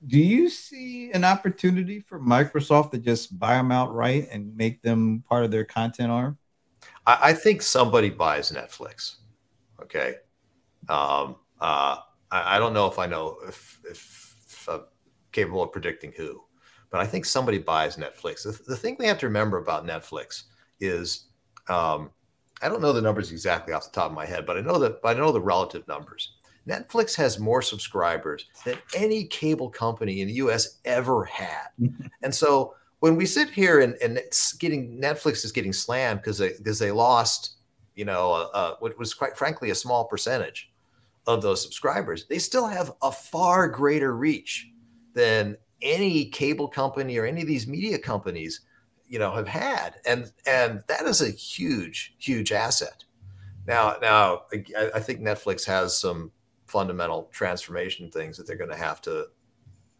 Do 0.06 0.18
you 0.18 0.48
see 0.48 1.10
an 1.12 1.24
opportunity 1.24 2.00
for 2.00 2.20
Microsoft 2.20 2.92
to 2.92 2.98
just 2.98 3.38
buy 3.38 3.54
them 3.54 3.72
outright 3.72 4.28
and 4.30 4.56
make 4.56 4.82
them 4.82 5.24
part 5.28 5.44
of 5.44 5.50
their 5.50 5.64
content 5.64 6.12
arm? 6.12 6.38
I, 7.06 7.18
I 7.22 7.32
think 7.32 7.62
somebody 7.62 8.10
buys 8.10 8.52
Netflix. 8.52 9.16
Okay. 9.82 10.16
Um, 10.88 11.36
uh, 11.60 11.98
I, 12.30 12.56
I 12.56 12.58
don't 12.58 12.72
know 12.72 12.86
if 12.86 12.98
I 12.98 13.06
know 13.06 13.38
if, 13.46 13.80
if, 13.88 14.36
if 14.46 14.68
I'm 14.68 14.82
capable 15.32 15.62
of 15.62 15.72
predicting 15.72 16.12
who, 16.16 16.42
but 16.90 17.00
I 17.00 17.06
think 17.06 17.24
somebody 17.24 17.58
buys 17.58 17.96
Netflix. 17.96 18.44
The, 18.44 18.62
the 18.66 18.76
thing 18.76 18.96
we 18.98 19.06
have 19.06 19.18
to 19.18 19.26
remember 19.26 19.58
about 19.58 19.86
Netflix 19.86 20.44
is 20.80 21.26
um, 21.68 22.10
I 22.62 22.68
don't 22.68 22.80
know 22.80 22.92
the 22.92 23.02
numbers 23.02 23.32
exactly 23.32 23.74
off 23.74 23.84
the 23.84 23.90
top 23.90 24.10
of 24.10 24.16
my 24.16 24.26
head, 24.26 24.46
but 24.46 24.56
I 24.56 24.60
know 24.60 24.78
that 24.78 25.00
I 25.04 25.14
know 25.14 25.32
the 25.32 25.40
relative 25.40 25.86
numbers. 25.88 26.35
Netflix 26.68 27.14
has 27.14 27.38
more 27.38 27.62
subscribers 27.62 28.46
than 28.64 28.76
any 28.94 29.24
cable 29.24 29.70
company 29.70 30.20
in 30.20 30.28
the 30.28 30.34
US 30.34 30.78
ever 30.84 31.24
had. 31.24 31.68
and 32.22 32.34
so 32.34 32.74
when 33.00 33.16
we 33.16 33.26
sit 33.26 33.50
here 33.50 33.80
and, 33.80 33.94
and 34.02 34.18
it's 34.18 34.52
getting 34.54 35.00
Netflix 35.00 35.44
is 35.44 35.52
getting 35.52 35.72
slammed 35.72 36.20
because 36.20 36.38
they 36.38 36.52
because 36.58 36.78
they 36.78 36.90
lost, 36.90 37.56
you 37.94 38.04
know, 38.04 38.32
uh, 38.32 38.48
uh, 38.56 38.74
what 38.80 38.98
was 38.98 39.14
quite 39.14 39.36
frankly 39.36 39.70
a 39.70 39.74
small 39.74 40.04
percentage 40.04 40.72
of 41.26 41.42
those 41.42 41.62
subscribers, 41.62 42.26
they 42.26 42.38
still 42.38 42.66
have 42.66 42.92
a 43.02 43.12
far 43.12 43.68
greater 43.68 44.16
reach 44.16 44.68
than 45.14 45.56
any 45.82 46.26
cable 46.26 46.68
company 46.68 47.18
or 47.18 47.26
any 47.26 47.42
of 47.42 47.48
these 47.48 47.66
media 47.66 47.98
companies, 47.98 48.60
you 49.08 49.18
know, 49.18 49.30
have 49.32 49.48
had, 49.48 49.96
and 50.06 50.32
and 50.46 50.82
that 50.88 51.04
is 51.04 51.20
a 51.20 51.30
huge 51.30 52.14
huge 52.18 52.50
asset. 52.50 53.04
Now 53.66 53.96
now 54.00 54.42
I, 54.52 54.90
I 54.96 55.00
think 55.00 55.20
Netflix 55.20 55.64
has 55.66 55.98
some 55.98 56.32
fundamental 56.66 57.28
transformation 57.32 58.10
things 58.10 58.36
that 58.36 58.46
they're 58.46 58.56
going 58.56 58.70
to 58.70 58.76
have 58.76 59.00
to 59.02 59.26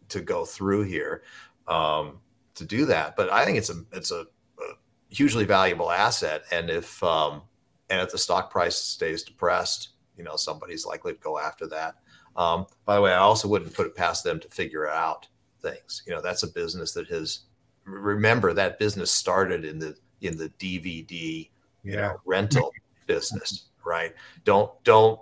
to 0.09 0.21
go 0.21 0.45
through 0.45 0.83
here 0.83 1.23
um, 1.67 2.19
to 2.55 2.65
do 2.65 2.85
that. 2.85 3.15
But 3.15 3.31
I 3.31 3.45
think 3.45 3.57
it's 3.57 3.69
a 3.69 3.83
it's 3.91 4.11
a, 4.11 4.21
a 4.21 4.73
hugely 5.09 5.45
valuable 5.45 5.91
asset, 5.91 6.43
and 6.51 6.69
if 6.69 7.01
um, 7.03 7.43
and 7.89 8.01
if 8.01 8.11
the 8.11 8.17
stock 8.17 8.51
price 8.51 8.75
stays 8.75 9.23
depressed, 9.23 9.89
you 10.17 10.23
know 10.23 10.35
somebody's 10.35 10.85
likely 10.85 11.13
to 11.13 11.19
go 11.19 11.39
after 11.39 11.67
that. 11.67 11.95
Um, 12.35 12.67
by 12.85 12.95
the 12.95 13.01
way, 13.01 13.13
I 13.13 13.17
also 13.17 13.47
wouldn't 13.47 13.73
put 13.73 13.87
it 13.87 13.95
past 13.95 14.23
them 14.23 14.39
to 14.39 14.47
figure 14.49 14.87
out 14.87 15.27
things. 15.61 16.03
You 16.05 16.13
know, 16.13 16.21
that's 16.21 16.43
a 16.43 16.47
business 16.51 16.93
that 16.93 17.07
has. 17.07 17.41
Remember 17.85 18.53
that 18.53 18.79
business 18.79 19.11
started 19.11 19.63
in 19.63 19.79
the 19.79 19.95
in 20.21 20.37
the 20.37 20.49
DVD 20.59 21.49
you 21.83 21.95
know 21.95 22.19
rental 22.25 22.71
business, 23.07 23.67
right? 23.85 24.13
Don't 24.43 24.71
don't 24.83 25.19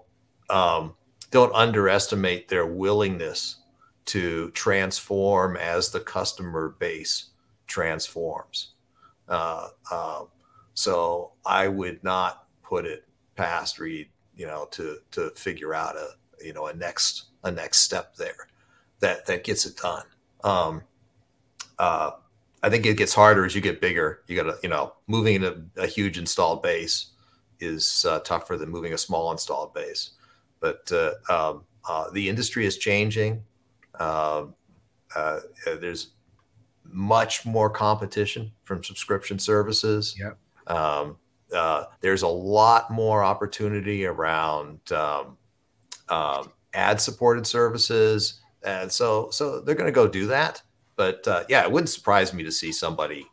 um, 0.49 0.95
don't 1.36 1.53
underestimate 1.53 2.47
their 2.47 2.65
willingness 2.65 3.57
to 4.05 4.51
transform 4.51 5.57
as 5.57 5.89
the 5.89 5.99
customer 5.99 6.69
base 6.79 7.31
transforms. 7.67 8.69
Uh, 9.27 9.67
um, 9.91 10.27
so 10.75 11.33
I 11.45 11.67
would 11.67 12.01
not 12.05 12.45
put 12.63 12.86
it 12.86 13.03
past 13.36 13.79
Reed, 13.79 14.07
you 14.38 14.47
know, 14.47 14.69
to 14.71 14.99
to 15.11 15.31
figure 15.31 15.73
out 15.73 15.97
a 15.97 16.11
you 16.41 16.53
know 16.53 16.67
a 16.67 16.73
next 16.73 17.25
a 17.43 17.51
next 17.51 17.79
step 17.79 18.15
there 18.15 18.47
that 19.01 19.25
that 19.25 19.43
gets 19.43 19.65
it 19.65 19.75
done. 19.75 20.05
Um, 20.41 20.83
uh, 21.77 22.11
I 22.63 22.69
think 22.69 22.86
it 22.86 22.95
gets 22.95 23.13
harder 23.13 23.43
as 23.43 23.53
you 23.55 23.59
get 23.59 23.81
bigger. 23.81 24.21
You 24.27 24.38
got 24.38 24.43
to 24.43 24.57
you 24.63 24.69
know 24.69 24.93
moving 25.05 25.43
a, 25.43 25.55
a 25.75 25.88
huge 25.88 26.17
installed 26.17 26.63
base 26.63 27.07
is 27.59 28.05
uh, 28.07 28.19
tougher 28.19 28.55
than 28.55 28.69
moving 28.69 28.93
a 28.93 28.97
small 28.97 29.33
installed 29.33 29.73
base. 29.73 30.11
But 30.60 30.91
uh, 30.91 31.14
um, 31.30 31.64
uh, 31.88 32.10
the 32.12 32.30
industry 32.30 32.66
is 32.66 32.78
changing. 32.78 33.43
Um, 33.99 34.56
uh, 35.16 35.39
there's 35.66 36.10
much 36.84 37.45
more 37.45 37.70
competition 37.70 38.51
from 38.64 38.84
subscription 38.84 39.39
services. 39.39 40.16
Yep. 40.20 40.38
Um, 40.68 41.18
uh, 41.53 41.86
there's 42.01 42.24
a 42.24 42.28
lot 42.28 42.91
more 42.91 43.24
opportunity 43.24 44.06
around 44.06 44.80
um, 44.91 45.38
um, 46.10 46.51
ad-supported 46.74 47.45
services, 47.45 48.41
and 48.64 48.91
so 48.91 49.30
so 49.32 49.62
they're 49.62 49.76
going 49.76 49.86
to 49.88 49.91
go 49.91 50.08
do 50.08 50.28
that. 50.28 50.62
But 50.95 51.28
uh, 51.28 51.43
yeah, 51.49 51.64
it 51.64 51.72
wouldn't 51.72 51.89
surprise 51.89 52.34
me 52.34 52.43
to 52.43 52.51
see 52.51 52.72
somebody 52.72 53.28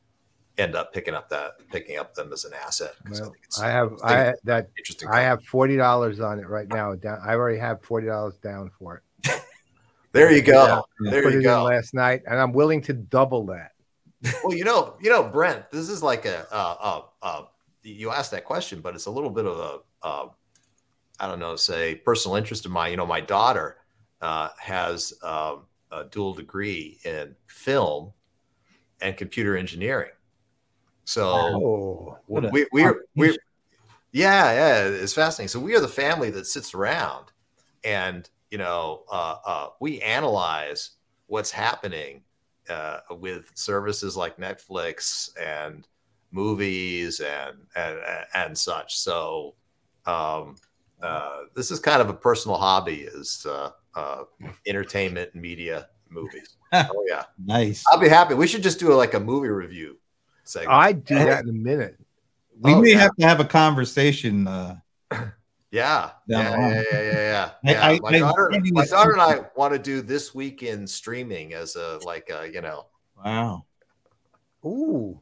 end 0.59 0.75
up 0.75 0.93
picking 0.93 1.15
up 1.15 1.29
that 1.31 1.53
picking 1.71 1.99
up 1.99 2.15
them 2.15 2.33
as 2.33 2.45
an 2.45 2.53
asset. 2.55 2.95
I 3.07 3.11
Well, 3.11 3.21
think 3.25 3.37
it's 3.45 3.61
I 3.61 3.69
have 3.71 3.93
I 4.03 4.31
I 4.31 4.35
that 4.45 4.69
interesting. 4.79 5.09
I 5.09 5.21
have 5.21 5.43
forty 5.45 5.77
dollars 5.77 6.21
on 6.21 6.39
it 6.39 6.49
right 6.49 6.69
now. 6.69 6.95
Down, 6.95 7.21
I 7.25 7.35
already 7.35 7.59
have 7.59 7.83
forty 7.83 8.07
dollars 8.07 8.37
down 8.39 8.71
for 8.79 9.03
it. 9.25 9.43
There 10.13 10.31
you 10.31 10.43
go. 10.43 10.85
Yeah. 11.01 11.11
There 11.11 11.31
you 11.31 11.43
go. 11.43 11.65
last 11.65 11.95
night, 11.95 12.23
and 12.27 12.39
I'm 12.39 12.53
willing 12.53 12.83
to 12.83 12.93
double 12.93 13.47
that. 13.47 13.73
well, 14.45 14.55
you 14.55 14.63
know, 14.63 14.95
you 15.01 15.09
know, 15.11 15.23
Brent, 15.25 15.71
this 15.71 15.89
is 15.89 16.03
like 16.03 16.27
a, 16.27 16.47
uh, 16.53 16.77
uh, 16.81 17.03
uh, 17.23 17.45
you 17.83 18.11
asked 18.11 18.31
that 18.33 18.45
question, 18.45 18.81
but 18.81 18.95
it's 18.95 19.07
a 19.07 19.11
little 19.11 19.31
bit 19.31 19.47
of 19.47 19.59
a, 19.59 20.07
uh, 20.07 20.29
I 21.19 21.27
don't 21.27 21.41
know, 21.41 21.57
say 21.57 21.95
personal 21.95 22.37
interest 22.37 22.67
of 22.67 22.73
mine. 22.73 22.91
You 22.91 22.99
know, 22.99 23.07
my 23.07 23.21
daughter 23.21 23.79
uh, 24.21 24.51
has 24.61 25.15
um, 25.23 25.63
a 25.91 26.05
dual 26.05 26.35
degree 26.35 26.99
in 27.05 27.35
film 27.47 28.13
and 29.01 29.17
computer 29.17 29.57
engineering. 29.57 30.11
So 31.05 31.31
Oh, 31.33 32.19
we, 32.29 32.67
we're, 32.73 33.05
we're, 33.17 33.37
yeah, 34.13 34.53
yeah, 34.53 34.85
it's 34.85 35.15
fascinating. 35.15 35.49
So 35.49 35.61
we 35.61 35.75
are 35.75 35.81
the 35.81 35.89
family 35.89 36.31
that 36.31 36.47
sits 36.47 36.75
around 36.75 37.33
and, 37.85 38.29
you 38.51 38.59
know, 38.59 39.05
uh, 39.11 39.37
uh, 39.45 39.69
we 39.81 40.01
analyze 40.01 40.91
what's 41.27 41.51
happening 41.51 42.23
uh, 42.69 43.01
with 43.11 43.51
services 43.55 44.17
like 44.17 44.37
Netflix 44.37 45.31
and 45.41 45.87
movies 46.31 47.21
and 47.21 47.57
and 47.77 47.99
and 48.35 48.57
such. 48.57 48.99
So 48.99 49.55
um, 50.07 50.57
uh, 51.03 51.43
this 51.55 51.71
is 51.71 51.79
kind 51.79 52.01
of 52.01 52.09
a 52.09 52.15
personal 52.15 52.57
hobby 52.57 53.03
is 53.03 53.47
uh, 53.49 53.71
uh, 53.95 54.25
entertainment 54.67 55.35
media 55.35 55.89
movies. 56.09 56.57
oh 56.73 57.05
yeah, 57.09 57.25
Nice. 57.45 57.85
I'll 57.91 57.99
be 57.99 58.09
happy. 58.09 58.35
We 58.35 58.47
should 58.47 58.63
just 58.63 58.79
do 58.79 58.93
like 58.95 59.15
a 59.15 59.21
movie 59.21 59.49
review 59.49 59.99
segment. 60.45 60.73
I'd 60.73 61.05
do 61.05 61.15
that 61.17 61.45
in 61.45 61.49
a 61.49 61.53
minute. 61.53 61.99
We 62.61 62.73
Oh, 62.75 62.81
may 62.81 62.91
yeah. 62.93 62.99
have 63.01 63.17
to 63.17 63.27
have 63.27 63.41
a 63.41 63.45
conversation. 63.45 64.47
Uh, 64.47 64.77
Yeah, 65.71 66.11
Down 66.29 66.45
yeah, 66.61 66.69
yeah, 66.69 66.83
yeah, 66.93 67.01
yeah, 67.01 67.51
yeah. 67.65 67.79
I- 67.89 67.93
yeah. 67.93 67.99
My 68.03 68.09
I- 68.11 68.19
daughter, 68.19 68.51
my 68.51 68.57
it's- 68.83 68.91
daughter 68.91 69.13
and 69.13 69.23
I 69.23 69.41
want 69.57 69.73
to 69.73 69.79
do 69.79 70.03
this 70.03 70.35
weekend 70.35 70.91
streaming 70.91 71.55
as 71.55 71.77
a 71.77 71.99
like 72.05 72.29
a 72.31 72.47
you 72.53 72.61
know. 72.61 72.89
wow. 73.25 73.65
Ooh, 74.67 75.19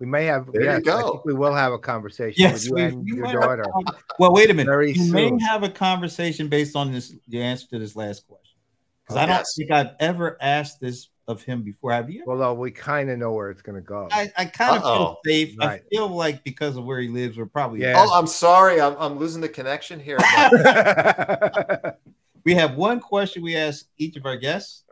we 0.00 0.06
may 0.06 0.24
have. 0.24 0.50
There 0.52 0.62
you 0.62 0.66
yes, 0.68 0.76
I 0.78 0.80
go. 0.80 1.10
think 1.12 1.24
we 1.24 1.34
will 1.34 1.54
have 1.54 1.72
a 1.72 1.78
conversation 1.78 2.42
Yes, 2.42 2.68
with 2.68 2.70
you 2.70 2.74
we- 2.74 2.82
and 2.82 3.04
we 3.04 3.12
your 3.12 3.20
might 3.22 3.30
have 3.30 3.40
daughter. 3.42 3.64
con- 3.72 3.84
Well, 4.18 4.32
wait 4.32 4.50
a 4.50 4.54
minute. 4.54 4.68
Very 4.68 4.92
you 4.94 5.12
may 5.12 5.30
have 5.40 5.62
a 5.62 5.68
conversation 5.70 6.48
based 6.48 6.74
on 6.74 6.90
this 6.90 7.14
your 7.28 7.44
answer 7.44 7.68
to 7.68 7.78
this 7.78 7.94
last 7.94 8.26
question. 8.26 8.56
Because 9.04 9.16
I 9.16 9.26
don't 9.26 9.36
Yes. 9.36 9.54
think 9.56 9.70
I've 9.70 9.90
ever 10.00 10.36
asked 10.40 10.80
this 10.80 11.08
of 11.26 11.42
him 11.42 11.62
before. 11.62 11.92
Have 11.92 12.10
you? 12.10 12.24
Well, 12.26 12.42
Although 12.42 12.60
we 12.60 12.70
kind 12.70 13.10
of 13.10 13.18
know 13.18 13.32
where 13.32 13.50
it's 13.50 13.62
going 13.62 13.76
to 13.76 13.86
go. 13.86 14.08
I, 14.10 14.30
I 14.36 14.44
kind 14.44 14.76
of 14.76 14.82
feel 14.82 15.18
safe. 15.24 15.56
Right. 15.58 15.82
I 15.84 15.88
feel 15.88 16.08
like 16.08 16.44
because 16.44 16.76
of 16.76 16.84
where 16.84 17.00
he 17.00 17.08
lives, 17.08 17.36
we're 17.38 17.46
probably 17.46 17.80
Yeah. 17.80 17.94
Oh, 17.96 18.18
I'm 18.18 18.26
sorry, 18.26 18.80
I'm, 18.80 18.96
I'm 18.98 19.18
losing 19.18 19.40
the 19.40 19.48
connection 19.48 20.00
here. 20.00 20.18
we 22.44 22.54
have 22.54 22.76
one 22.76 23.00
question 23.00 23.42
we 23.42 23.56
ask 23.56 23.86
each 23.98 24.16
of 24.16 24.26
our 24.26 24.36
guests. 24.36 24.84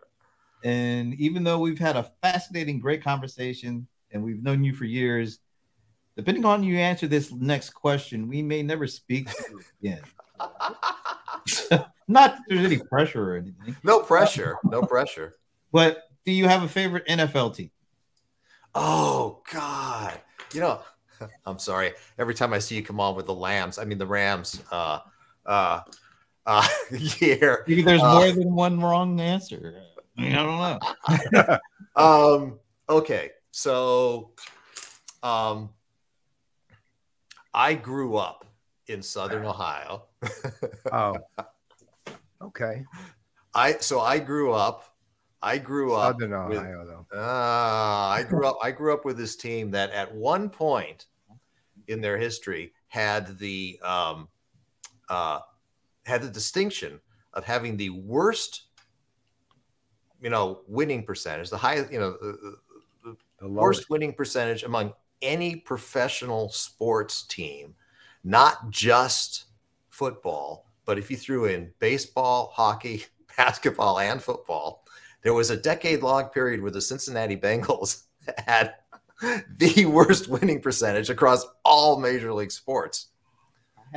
And 0.64 1.14
even 1.14 1.44
though 1.44 1.58
we've 1.58 1.78
had 1.78 1.96
a 1.96 2.10
fascinating, 2.22 2.78
great 2.78 3.02
conversation 3.02 3.86
and 4.12 4.22
we've 4.22 4.42
known 4.42 4.62
you 4.64 4.74
for 4.74 4.84
years, 4.84 5.40
depending 6.16 6.44
on 6.44 6.62
you 6.62 6.78
answer 6.78 7.06
this 7.06 7.32
next 7.32 7.70
question, 7.70 8.28
we 8.28 8.42
may 8.42 8.62
never 8.62 8.86
speak 8.86 9.28
to 9.30 9.44
you 9.50 9.60
again. 9.82 10.02
Not 12.08 12.36
that 12.36 12.40
there's 12.48 12.64
any 12.64 12.78
pressure 12.78 13.32
or 13.32 13.36
anything. 13.36 13.76
No 13.82 14.00
pressure. 14.00 14.58
No 14.64 14.82
pressure. 14.82 15.34
But 15.72 16.04
do 16.24 16.32
you 16.32 16.48
have 16.48 16.62
a 16.62 16.68
favorite 16.68 17.06
NFL 17.06 17.54
team? 17.56 17.70
Oh 18.74 19.42
God. 19.52 20.18
You 20.52 20.60
know, 20.60 20.80
I'm 21.46 21.58
sorry. 21.58 21.92
Every 22.18 22.34
time 22.34 22.52
I 22.52 22.58
see 22.58 22.76
you 22.76 22.82
come 22.82 23.00
on 23.00 23.14
with 23.16 23.26
the 23.26 23.34
lambs, 23.34 23.78
I 23.78 23.84
mean 23.84 23.98
the 23.98 24.06
Rams, 24.06 24.62
uh 24.70 25.00
uh 25.46 25.80
uh 26.46 26.68
year. 26.90 27.64
Maybe 27.66 27.82
there's 27.82 28.02
Uh, 28.02 28.14
more 28.14 28.32
than 28.32 28.54
one 28.54 28.80
wrong 28.80 29.20
answer. 29.20 29.84
I, 30.18 30.20
mean, 30.20 30.34
I 30.34 30.42
don't 30.42 31.38
know. 31.38 31.58
Um, 31.94 32.58
okay, 32.88 33.32
so 33.50 34.32
um 35.22 35.68
I 37.52 37.74
grew 37.74 38.16
up 38.16 38.46
in 38.86 39.02
southern 39.02 39.44
Ohio. 39.44 40.04
Oh, 40.90 41.16
okay. 42.40 42.84
I 43.54 43.74
so 43.74 44.00
I 44.00 44.18
grew 44.18 44.52
up. 44.52 44.91
I 45.42 45.58
grew 45.58 45.94
up 45.94 46.14
Southern 46.14 46.48
with- 46.48 46.58
Ohio, 46.58 46.86
though. 46.86 47.06
Ah, 47.14 48.10
I 48.10 48.22
grew 48.22 48.46
up. 48.46 48.58
I 48.62 48.70
grew 48.70 48.92
up 48.92 49.04
with 49.04 49.16
this 49.16 49.36
team 49.36 49.70
that 49.72 49.90
at 49.90 50.14
one 50.14 50.48
point 50.48 51.06
in 51.88 52.00
their 52.00 52.16
history 52.16 52.72
had 52.88 53.38
the 53.38 53.78
um, 53.82 54.28
uh, 55.08 55.40
had 56.06 56.22
the 56.22 56.28
distinction 56.28 57.00
of 57.34 57.44
having 57.44 57.76
the 57.76 57.90
worst, 57.90 58.62
you 60.20 60.30
know, 60.30 60.60
winning 60.68 61.02
percentage, 61.04 61.50
the 61.50 61.56
highest, 61.56 61.92
you 61.92 61.98
know, 61.98 62.12
the, 62.20 62.56
the 63.04 63.16
The 63.40 63.48
worst 63.48 63.90
winning 63.90 64.12
percentage 64.12 64.62
among 64.62 64.92
any 65.22 65.56
professional 65.56 66.50
sports 66.50 67.22
team, 67.24 67.74
not 68.22 68.70
just 68.70 69.46
football, 69.88 70.66
but 70.84 70.98
if 70.98 71.10
you 71.10 71.16
threw 71.16 71.46
in 71.46 71.72
baseball, 71.78 72.50
hockey, 72.54 73.04
basketball, 73.36 73.98
and 73.98 74.22
football, 74.22 74.81
there 75.22 75.34
was 75.34 75.50
a 75.50 75.56
decade 75.56 76.02
long 76.02 76.24
period 76.26 76.60
where 76.62 76.70
the 76.70 76.80
Cincinnati 76.80 77.36
Bengals 77.36 78.04
had 78.46 78.74
the 79.58 79.86
worst 79.86 80.28
winning 80.28 80.60
percentage 80.60 81.10
across 81.10 81.46
all 81.64 81.98
major 82.00 82.32
league 82.32 82.50
sports. 82.52 83.08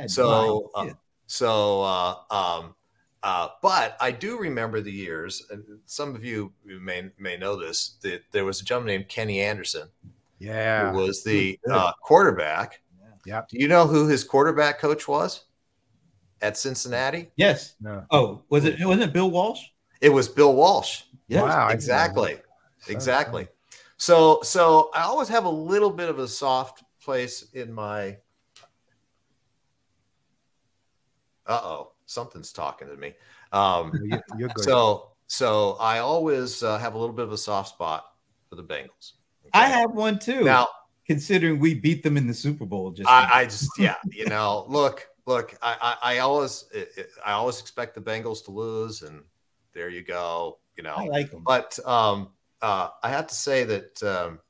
So, 0.06 0.70
uh, 0.74 0.90
so, 1.26 1.82
uh, 1.82 2.14
um, 2.30 2.74
uh, 3.22 3.48
but 3.62 3.96
I 4.00 4.10
do 4.10 4.38
remember 4.38 4.80
the 4.80 4.92
years, 4.92 5.42
and 5.50 5.64
some 5.86 6.14
of 6.14 6.22
you 6.24 6.52
may 6.64 7.10
may 7.18 7.36
know 7.36 7.56
this. 7.56 7.96
That 8.02 8.20
there 8.30 8.44
was 8.44 8.60
a 8.60 8.64
gentleman 8.64 8.94
named 8.94 9.08
Kenny 9.08 9.40
Anderson 9.40 9.88
Yeah. 10.38 10.92
who 10.92 10.98
was 10.98 11.24
the 11.24 11.58
uh, 11.68 11.92
quarterback. 12.02 12.82
Yep. 13.24 13.48
Do 13.48 13.58
you 13.58 13.66
know 13.68 13.86
who 13.86 14.06
his 14.06 14.22
quarterback 14.22 14.78
coach 14.78 15.08
was 15.08 15.46
at 16.42 16.56
Cincinnati? 16.56 17.30
yes. 17.36 17.74
No. 17.80 18.04
Oh, 18.10 18.42
was 18.50 18.64
it? 18.66 18.76
Wasn't 18.84 19.02
it 19.02 19.12
Bill 19.14 19.30
Walsh? 19.30 19.62
It 20.02 20.10
was 20.10 20.28
Bill 20.28 20.54
Walsh. 20.54 21.04
Yes. 21.28 21.42
Wow. 21.42 21.48
I 21.48 21.50
didn't 21.50 21.68
know 21.68 21.72
exactly. 21.74 22.36
Exactly. 22.88 23.48
So, 23.96 24.40
so 24.42 24.90
I 24.94 25.02
always 25.02 25.28
have 25.28 25.44
a 25.44 25.50
little 25.50 25.90
bit 25.90 26.08
of 26.08 26.18
a 26.18 26.28
soft 26.28 26.84
place 27.02 27.46
in 27.52 27.72
my. 27.72 28.18
Uh 31.46 31.60
oh, 31.62 31.92
something's 32.06 32.52
talking 32.52 32.88
to 32.88 32.96
me. 32.96 33.14
Um, 33.52 33.92
You- 34.04 34.20
You're 34.36 34.48
good. 34.50 34.64
so, 34.64 35.10
so 35.26 35.76
I 35.80 35.98
always 36.00 36.62
uh, 36.62 36.78
have 36.78 36.94
a 36.94 36.98
little 36.98 37.14
bit 37.14 37.24
of 37.24 37.32
a 37.32 37.38
soft 37.38 37.70
spot 37.70 38.04
for 38.48 38.56
the 38.56 38.64
Bengals. 38.64 39.12
I 39.52 39.66
have 39.68 39.92
one 39.92 40.18
too. 40.18 40.42
now. 40.44 40.68
considering 41.06 41.60
we 41.60 41.72
beat 41.72 42.02
them 42.02 42.16
in 42.16 42.26
the 42.26 42.34
Super 42.34 42.66
Bowl, 42.66 42.90
just 42.90 43.08
I, 43.08 43.40
I 43.42 43.44
just, 43.44 43.70
yeah, 43.78 43.94
you 44.10 44.26
know, 44.26 44.66
look, 44.68 45.06
look, 45.24 45.56
I, 45.62 45.76
I, 46.02 46.14
I 46.14 46.18
always, 46.18 46.64
I 47.24 47.32
always 47.32 47.60
expect 47.60 47.94
the 47.94 48.00
Bengals 48.00 48.44
to 48.46 48.50
lose, 48.50 49.02
and 49.02 49.22
there 49.72 49.88
you 49.88 50.02
go, 50.02 50.58
you 50.76 50.84
know. 50.84 50.94
I 50.96 51.06
like 51.06 51.30
them. 51.30 51.42
but 51.44 51.78
um, 51.86 52.30
uh, 52.62 52.88
I 53.02 53.10
have 53.10 53.26
to 53.28 53.34
say 53.34 53.64
that 53.64 54.02
um, 54.02 54.40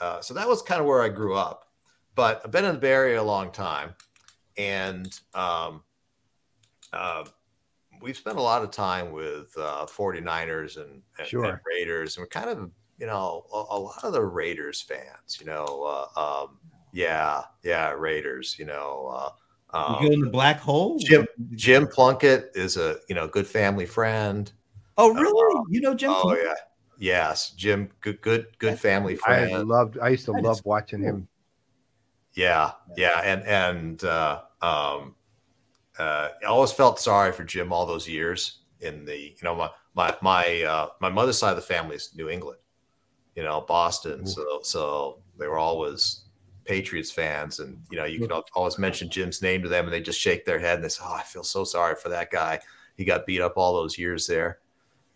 uh, 0.00 0.20
so 0.20 0.34
that 0.34 0.48
was 0.48 0.62
kind 0.62 0.80
of 0.80 0.86
where 0.86 1.02
I 1.02 1.08
grew 1.08 1.34
up. 1.34 1.64
But 2.14 2.42
I've 2.44 2.50
been 2.50 2.64
in 2.64 2.74
the 2.74 2.80
Bay 2.80 2.92
Area 2.92 3.20
a 3.20 3.22
long 3.22 3.52
time, 3.52 3.94
and 4.56 5.18
um, 5.34 5.82
uh, 6.92 7.24
we've 8.00 8.16
spent 8.16 8.38
a 8.38 8.42
lot 8.42 8.62
of 8.62 8.70
time 8.70 9.12
with 9.12 9.52
uh, 9.56 9.86
49ers 9.86 10.76
and, 10.76 11.02
and, 11.18 11.28
Sure. 11.28 11.44
and 11.44 11.58
Raiders, 11.66 12.16
and 12.16 12.22
we're 12.22 12.28
kind 12.28 12.50
of 12.50 12.70
you 12.98 13.06
know 13.06 13.44
a, 13.52 13.56
a 13.56 13.78
lot 13.78 14.02
of 14.02 14.12
the 14.12 14.24
Raiders 14.24 14.82
fans. 14.82 15.38
You 15.40 15.46
know, 15.46 16.08
uh, 16.16 16.42
um, 16.44 16.58
yeah, 16.92 17.42
yeah, 17.62 17.90
Raiders. 17.92 18.56
You 18.58 18.66
know. 18.66 19.12
Uh, 19.14 19.30
you 19.74 19.78
um, 19.80 20.06
go 20.06 20.12
in 20.12 20.20
the 20.20 20.30
black 20.30 20.58
hole. 20.58 20.98
Jim 20.98 21.26
Jim 21.54 21.86
Plunkett 21.86 22.52
is 22.54 22.76
a 22.76 22.96
you 23.08 23.14
know 23.14 23.28
good 23.28 23.46
family 23.46 23.86
friend. 23.86 24.50
Oh, 24.98 25.14
really? 25.14 25.64
you 25.70 25.80
know 25.80 25.94
Jim? 25.94 26.10
Oh 26.12 26.36
yeah, 26.36 26.54
yes, 26.98 27.50
Jim, 27.50 27.88
good, 28.00 28.20
good, 28.20 28.46
good 28.58 28.78
family 28.78 29.14
I 29.14 29.16
friend. 29.16 29.68
loved. 29.68 29.96
I 30.00 30.08
used 30.08 30.24
to 30.24 30.32
That 30.32 30.42
love 30.42 30.60
watching 30.64 31.00
cool. 31.00 31.08
him. 31.08 31.28
yeah, 32.34 32.72
yeah, 32.96 33.20
and 33.22 33.42
and 33.44 34.04
uh, 34.04 34.42
um, 34.60 35.14
uh, 35.98 36.30
I 36.42 36.46
always 36.46 36.72
felt 36.72 36.98
sorry 36.98 37.30
for 37.30 37.44
Jim 37.44 37.72
all 37.72 37.86
those 37.86 38.08
years 38.08 38.58
in 38.80 39.04
the 39.04 39.16
you 39.16 39.36
know 39.42 39.54
my 39.54 39.70
my 39.94 40.16
my 40.20 40.62
uh, 40.62 40.88
my 41.00 41.08
mother's 41.08 41.38
side 41.38 41.50
of 41.50 41.56
the 41.56 41.62
family 41.62 41.94
is 41.94 42.10
New 42.16 42.28
England, 42.28 42.58
you 43.36 43.44
know 43.44 43.60
Boston, 43.60 44.26
so 44.26 44.60
so 44.62 45.20
they 45.38 45.46
were 45.46 45.58
always 45.58 46.24
Patriots 46.64 47.12
fans, 47.12 47.60
and 47.60 47.80
you 47.88 47.98
know 47.98 48.04
you 48.04 48.18
could 48.18 48.32
always 48.54 48.78
mention 48.78 49.08
Jim's 49.08 49.42
name 49.42 49.62
to 49.62 49.68
them, 49.68 49.84
and 49.84 49.92
they 49.92 50.00
just 50.00 50.20
shake 50.20 50.44
their 50.44 50.58
head 50.58 50.74
and 50.76 50.84
they 50.84 50.88
say, 50.88 51.04
"Oh, 51.06 51.14
I 51.14 51.22
feel 51.22 51.44
so 51.44 51.62
sorry 51.62 51.94
for 51.94 52.08
that 52.08 52.32
guy. 52.32 52.58
He 52.96 53.04
got 53.04 53.26
beat 53.26 53.40
up 53.40 53.52
all 53.56 53.74
those 53.74 53.96
years 53.96 54.26
there." 54.26 54.58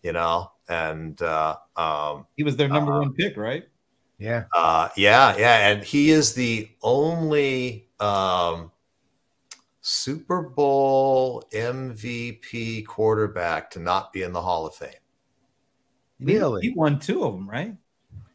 You 0.03 0.11
know, 0.11 0.51
and 0.69 1.19
uh, 1.21 1.55
um, 1.77 2.25
He 2.35 2.43
was 2.43 2.55
their 2.57 2.67
number 2.67 2.93
Uh, 2.93 2.99
one 2.99 3.13
pick, 3.13 3.37
right? 3.37 3.63
Yeah. 4.19 4.43
Uh, 4.53 4.89
yeah, 4.95 5.35
yeah, 5.37 5.69
and 5.69 5.83
he 5.83 6.11
is 6.11 6.33
the 6.33 6.69
only 6.83 7.87
um, 7.99 8.71
Super 9.81 10.41
Bowl 10.41 11.43
MVP 11.53 12.85
quarterback 12.85 13.71
to 13.71 13.79
not 13.79 14.13
be 14.13 14.23
in 14.23 14.31
the 14.33 14.41
Hall 14.41 14.65
of 14.67 14.75
Fame. 14.75 14.89
He- 16.19 16.25
Really? 16.37 16.61
He 16.67 16.73
won 16.75 16.99
two 16.99 17.23
of 17.23 17.33
them, 17.33 17.49
right? 17.49 17.75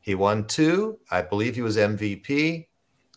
He 0.00 0.14
won 0.14 0.46
two. 0.46 0.98
I 1.10 1.22
believe 1.22 1.54
he 1.54 1.62
was 1.62 1.76
MVP 1.76 2.66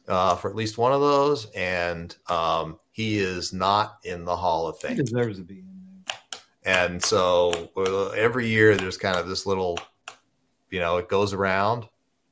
uh, 0.07 0.35
for 0.35 0.49
at 0.49 0.55
least 0.55 0.77
one 0.77 0.91
of 0.93 0.99
those, 1.01 1.49
and 1.51 2.15
um, 2.27 2.79
he 2.91 3.17
is 3.19 3.53
not 3.53 3.99
in 4.03 4.25
the 4.25 4.35
Hall 4.35 4.67
of 4.67 4.77
Fame. 4.79 4.91
He 4.91 4.97
Fame. 4.97 5.05
deserves 5.05 5.37
to 5.37 5.43
be 5.43 5.59
in 5.59 5.65
there. 5.65 5.70
And 6.63 7.01
so 7.03 7.69
every 8.15 8.47
year 8.47 8.75
there's 8.77 8.97
kind 8.97 9.17
of 9.17 9.27
this 9.27 9.45
little, 9.45 9.79
you 10.69 10.79
know, 10.79 10.97
it 10.97 11.09
goes 11.09 11.33
around 11.33 11.85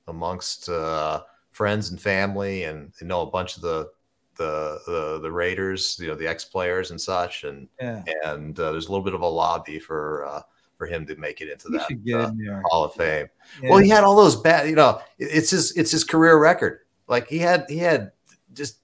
amongst 0.08 0.70
uh, 0.70 1.24
friends 1.52 1.90
and 1.90 2.00
family, 2.00 2.64
and 2.64 2.92
you 3.02 3.08
know 3.08 3.22
a 3.22 3.30
bunch 3.30 3.56
of 3.56 3.62
the 3.64 3.90
the 4.36 4.80
the, 4.86 5.20
the 5.22 5.32
Raiders, 5.32 5.98
you 6.00 6.08
know, 6.08 6.16
the 6.16 6.28
ex 6.28 6.46
players 6.46 6.92
and 6.92 7.00
such, 7.02 7.44
and 7.44 7.68
Yeah. 7.82 8.04
and 8.26 8.60
uh, 8.60 8.72
there's 8.72 8.88
a 8.88 8.92
little 8.92 9.04
bit 9.04 9.14
of 9.14 9.22
a 9.22 9.28
lobby 9.28 9.80
for 9.80 10.26
uh, 10.26 10.42
for 10.78 10.86
him 10.86 11.06
to 11.08 11.16
make 11.16 11.42
it 11.42 11.50
into 11.50 11.68
He 11.90 12.12
that 12.12 12.26
uh, 12.26 12.30
in. 12.30 12.62
Hall 12.66 12.86
of 12.86 12.94
Fame. 12.94 13.28
Yeah. 13.62 13.70
Well, 13.72 13.80
he 13.80 13.90
had 13.90 14.04
all 14.04 14.16
those 14.16 14.36
bad, 14.38 14.70
you 14.70 14.76
know, 14.76 15.02
it's 15.18 15.50
his 15.50 15.72
it's 15.74 15.92
his 15.92 16.04
career 16.04 16.38
record. 16.38 16.82
Like 17.08 17.28
he 17.28 17.40
had 17.40 17.66
he 17.68 17.78
had 17.78 18.12
just 18.54 18.78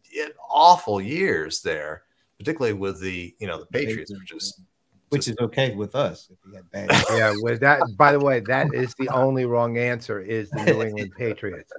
awful 0.50 1.02
years 1.02 1.62
there, 1.62 2.04
particularly 2.38 2.74
with 2.74 3.00
the 3.00 3.36
you 3.40 3.48
know 3.48 3.60
the 3.60 3.66
Patriots, 3.68 4.12
which 4.12 4.32
is 4.34 4.60
which 5.10 5.28
is 5.28 5.36
okay 5.40 5.74
with 5.76 5.96
us 5.96 6.30
if 6.32 6.38
he 6.50 6.56
had 6.56 6.70
bad. 6.72 6.90
Yeah. 7.12 7.34
Well, 7.42 7.58
that. 7.60 7.82
By 7.98 8.12
the 8.12 8.20
way, 8.20 8.40
that 8.42 8.74
is 8.74 8.94
the 8.96 9.10
only 9.14 9.46
wrong 9.46 9.78
answer. 9.78 10.20
Is 10.22 10.50
the 10.50 10.64
New 10.64 10.82
England 10.88 11.14
Patriots, 11.18 11.72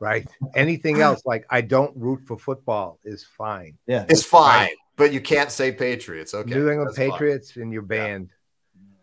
right? 0.00 0.26
Anything 0.54 1.00
else, 1.00 1.22
like 1.24 1.46
I 1.50 1.60
don't 1.60 1.96
root 1.96 2.20
for 2.26 2.36
football, 2.36 2.98
is 3.04 3.24
fine. 3.24 3.76
yeah. 3.86 4.04
it's 4.08 4.24
fine, 4.24 4.70
but 4.96 5.12
you 5.12 5.20
can't 5.20 5.50
say 5.50 5.72
Patriots. 5.72 6.34
Okay, 6.34 6.50
New 6.50 6.68
England 6.68 6.88
that's 6.88 6.98
fine. 6.98 7.10
Patriots, 7.10 7.56
and 7.56 7.72
you're 7.72 7.82
banned. 7.82 8.30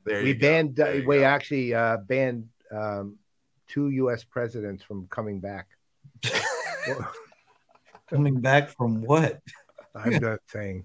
There 0.06 0.22
we 0.22 0.30
you 0.30 0.34
go. 0.36 0.48
banned. 0.48 0.76
There 0.76 0.96
you 0.98 1.08
we 1.08 1.20
go. 1.20 1.24
actually 1.24 1.74
uh, 1.74 1.98
banned 1.98 2.50
um, 2.72 3.18
two 3.68 3.90
U.S. 3.90 4.24
presidents 4.24 4.84
from 4.84 5.08
coming 5.08 5.40
back. 5.40 5.68
Coming 8.10 8.42
back 8.42 8.70
from 8.70 9.02
what? 9.02 9.40
I'm 9.96 10.18
not 10.20 10.40
saying. 10.48 10.84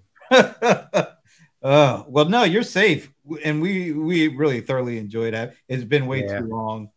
Uh, 1.63 2.03
well, 2.07 2.25
no, 2.25 2.43
you're 2.43 2.63
safe, 2.63 3.11
and 3.43 3.61
we 3.61 3.91
we 3.91 4.27
really 4.29 4.61
thoroughly 4.61 4.97
enjoyed 4.97 5.33
that. 5.33 5.55
It's 5.67 5.83
been 5.83 6.05
way 6.07 6.23
Yeah. 6.25 6.39
too 6.39 6.45
long. 6.47 6.89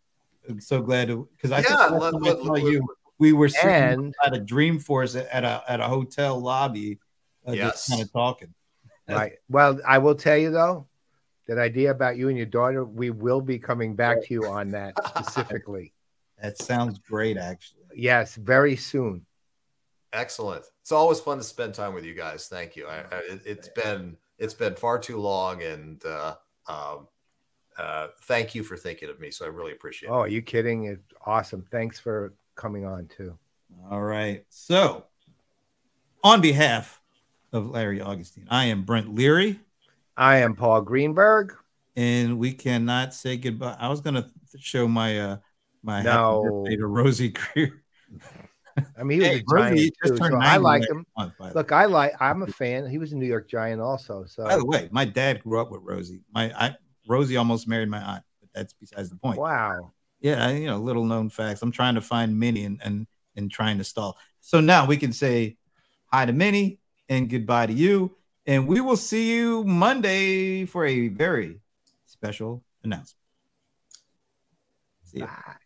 I'm 0.48 0.60
so 0.60 0.80
glad 0.82 1.08
to 1.08 1.28
because 1.36 1.52
I 1.52 1.58
Yeah, 1.58 1.62
think 1.62 1.78
last 1.78 1.92
let- 2.00 2.12
time 2.12 2.22
let- 2.22 2.36
I 2.38 2.40
saw 2.44 2.52
let- 2.52 2.62
you, 2.72 2.88
we 3.18 3.32
were 3.32 3.48
sitting 3.48 3.70
And 3.72 4.14
at 4.24 4.34
a 4.36 4.40
Dreamforce 4.40 5.26
at 5.30 5.44
a 5.44 5.62
at 5.68 5.80
a 5.80 5.84
hotel 5.88 6.40
lobby, 6.40 6.98
uh, 7.46 7.52
Yes. 7.52 7.72
just 7.72 7.90
kind 7.90 8.02
of 8.02 8.12
talking. 8.12 8.54
right. 9.08 9.34
Well, 9.48 9.80
I 9.86 9.98
will 9.98 10.14
tell 10.14 10.36
you 10.36 10.50
though, 10.50 10.88
that 11.48 11.58
idea 11.58 11.90
about 11.90 12.16
you 12.16 12.28
and 12.28 12.36
your 12.36 12.46
daughter, 12.46 12.84
we 12.84 13.10
will 13.10 13.40
be 13.40 13.58
coming 13.58 13.94
back 13.94 14.22
to 14.24 14.34
you 14.34 14.46
on 14.46 14.70
that 14.70 14.94
specifically. 15.08 15.92
That 16.40 16.56
sounds 16.58 16.98
great, 16.98 17.36
actually. 17.36 17.82
Yes, 17.94 18.34
very 18.36 18.74
soon. 18.76 19.26
Excellent. 20.12 20.64
It's 20.82 20.92
always 20.92 21.20
fun 21.20 21.38
to 21.38 21.44
spend 21.44 21.74
time 21.74 21.94
with 21.94 22.04
you 22.04 22.14
guys. 22.14 22.48
Thank 22.48 22.76
you. 22.76 22.86
I, 22.86 22.98
I, 23.00 23.18
it, 23.30 23.40
it's 23.46 23.68
been 23.68 24.16
it's 24.42 24.54
been 24.54 24.74
far 24.74 24.98
too 24.98 25.18
long, 25.18 25.62
and 25.62 26.04
uh, 26.04 26.34
um, 26.68 27.06
uh, 27.78 28.08
thank 28.22 28.54
you 28.54 28.62
for 28.64 28.76
thinking 28.76 29.08
of 29.08 29.20
me. 29.20 29.30
So 29.30 29.44
I 29.44 29.48
really 29.48 29.72
appreciate 29.72 30.08
Oh, 30.10 30.14
it. 30.14 30.16
Oh, 30.16 30.20
are 30.22 30.28
you 30.28 30.42
kidding? 30.42 30.84
It's 30.86 31.12
awesome. 31.24 31.64
Thanks 31.70 31.98
for 32.00 32.34
coming 32.56 32.84
on 32.84 33.06
too. 33.06 33.38
All 33.90 34.02
right. 34.02 34.44
So, 34.50 35.04
on 36.24 36.40
behalf 36.40 37.00
of 37.52 37.70
Larry 37.70 38.00
Augustin, 38.00 38.46
I 38.50 38.66
am 38.66 38.82
Brent 38.82 39.14
Leary, 39.14 39.60
I 40.16 40.38
am 40.38 40.54
Paul 40.54 40.82
Greenberg. 40.82 41.54
and 41.96 42.38
we 42.38 42.52
cannot 42.52 43.14
say 43.14 43.36
goodbye. 43.36 43.76
I 43.78 43.88
was 43.88 44.00
gonna 44.00 44.30
show 44.58 44.88
my 44.88 45.18
uh 45.20 45.36
my 45.82 46.02
happy 46.02 46.06
No. 46.16 46.62
birthday 46.62 46.76
to 46.76 46.86
Rosey 46.86 47.28
Grier. 47.34 47.82
I 48.98 49.02
mean, 49.04 49.16
he 49.16 49.20
was 49.20 49.28
Hey, 49.28 49.36
a 49.40 49.56
giant 49.56 49.78
just 50.02 50.12
too, 50.12 50.16
turned 50.18 50.32
so 50.32 50.36
I 50.40 50.56
like 50.56 50.82
him. 50.88 51.06
month, 51.16 51.34
Look, 51.54 51.72
I 51.72 51.84
like. 51.86 52.12
I'm 52.20 52.42
a 52.42 52.46
fan. 52.46 52.88
He 52.88 52.98
was 52.98 53.12
a 53.12 53.16
New 53.16 53.26
York 53.26 53.48
Giant 53.48 53.80
also. 53.80 54.24
So 54.26 54.44
By 54.44 54.56
the 54.56 54.64
way, 54.64 54.88
my 54.92 55.04
dad 55.04 55.42
grew 55.42 55.60
up 55.60 55.70
with 55.70 55.82
Rosey. 55.82 56.20
My 56.32 56.52
I, 56.56 56.76
Rosey 57.08 57.36
almost 57.38 57.68
married 57.68 57.88
my 57.88 58.00
aunt, 58.00 58.24
but 58.40 58.50
that's 58.54 58.72
besides 58.72 59.10
the 59.10 59.16
point. 59.16 59.38
wow. 59.38 59.92
Yeah, 60.20 60.50
you 60.50 60.66
know, 60.66 60.78
little 60.78 61.04
known 61.04 61.30
facts. 61.30 61.62
I'm 61.62 61.72
trying 61.72 61.96
to 61.96 62.00
find 62.00 62.38
Minnie 62.38 62.64
and 62.64 62.80
and 62.82 63.06
and 63.36 63.50
trying 63.50 63.78
to 63.78 63.84
stall. 63.84 64.16
So 64.40 64.60
now 64.60 64.86
we 64.86 64.96
can 64.96 65.12
say 65.12 65.56
hi 66.06 66.26
to 66.26 66.32
Minnie 66.32 66.78
and 67.08 67.28
goodbye 67.28 67.66
to 67.66 67.72
you, 67.72 68.16
and 68.46 68.68
we 68.68 68.80
will 68.80 68.96
see 68.96 69.32
you 69.34 69.64
Monday 69.64 70.64
for 70.64 70.86
a 70.86 71.08
very 71.08 71.60
special 72.06 72.62
announcement. 72.84 73.18
See 75.04 75.20
ya. 75.20 75.26
Bye. 75.26 75.61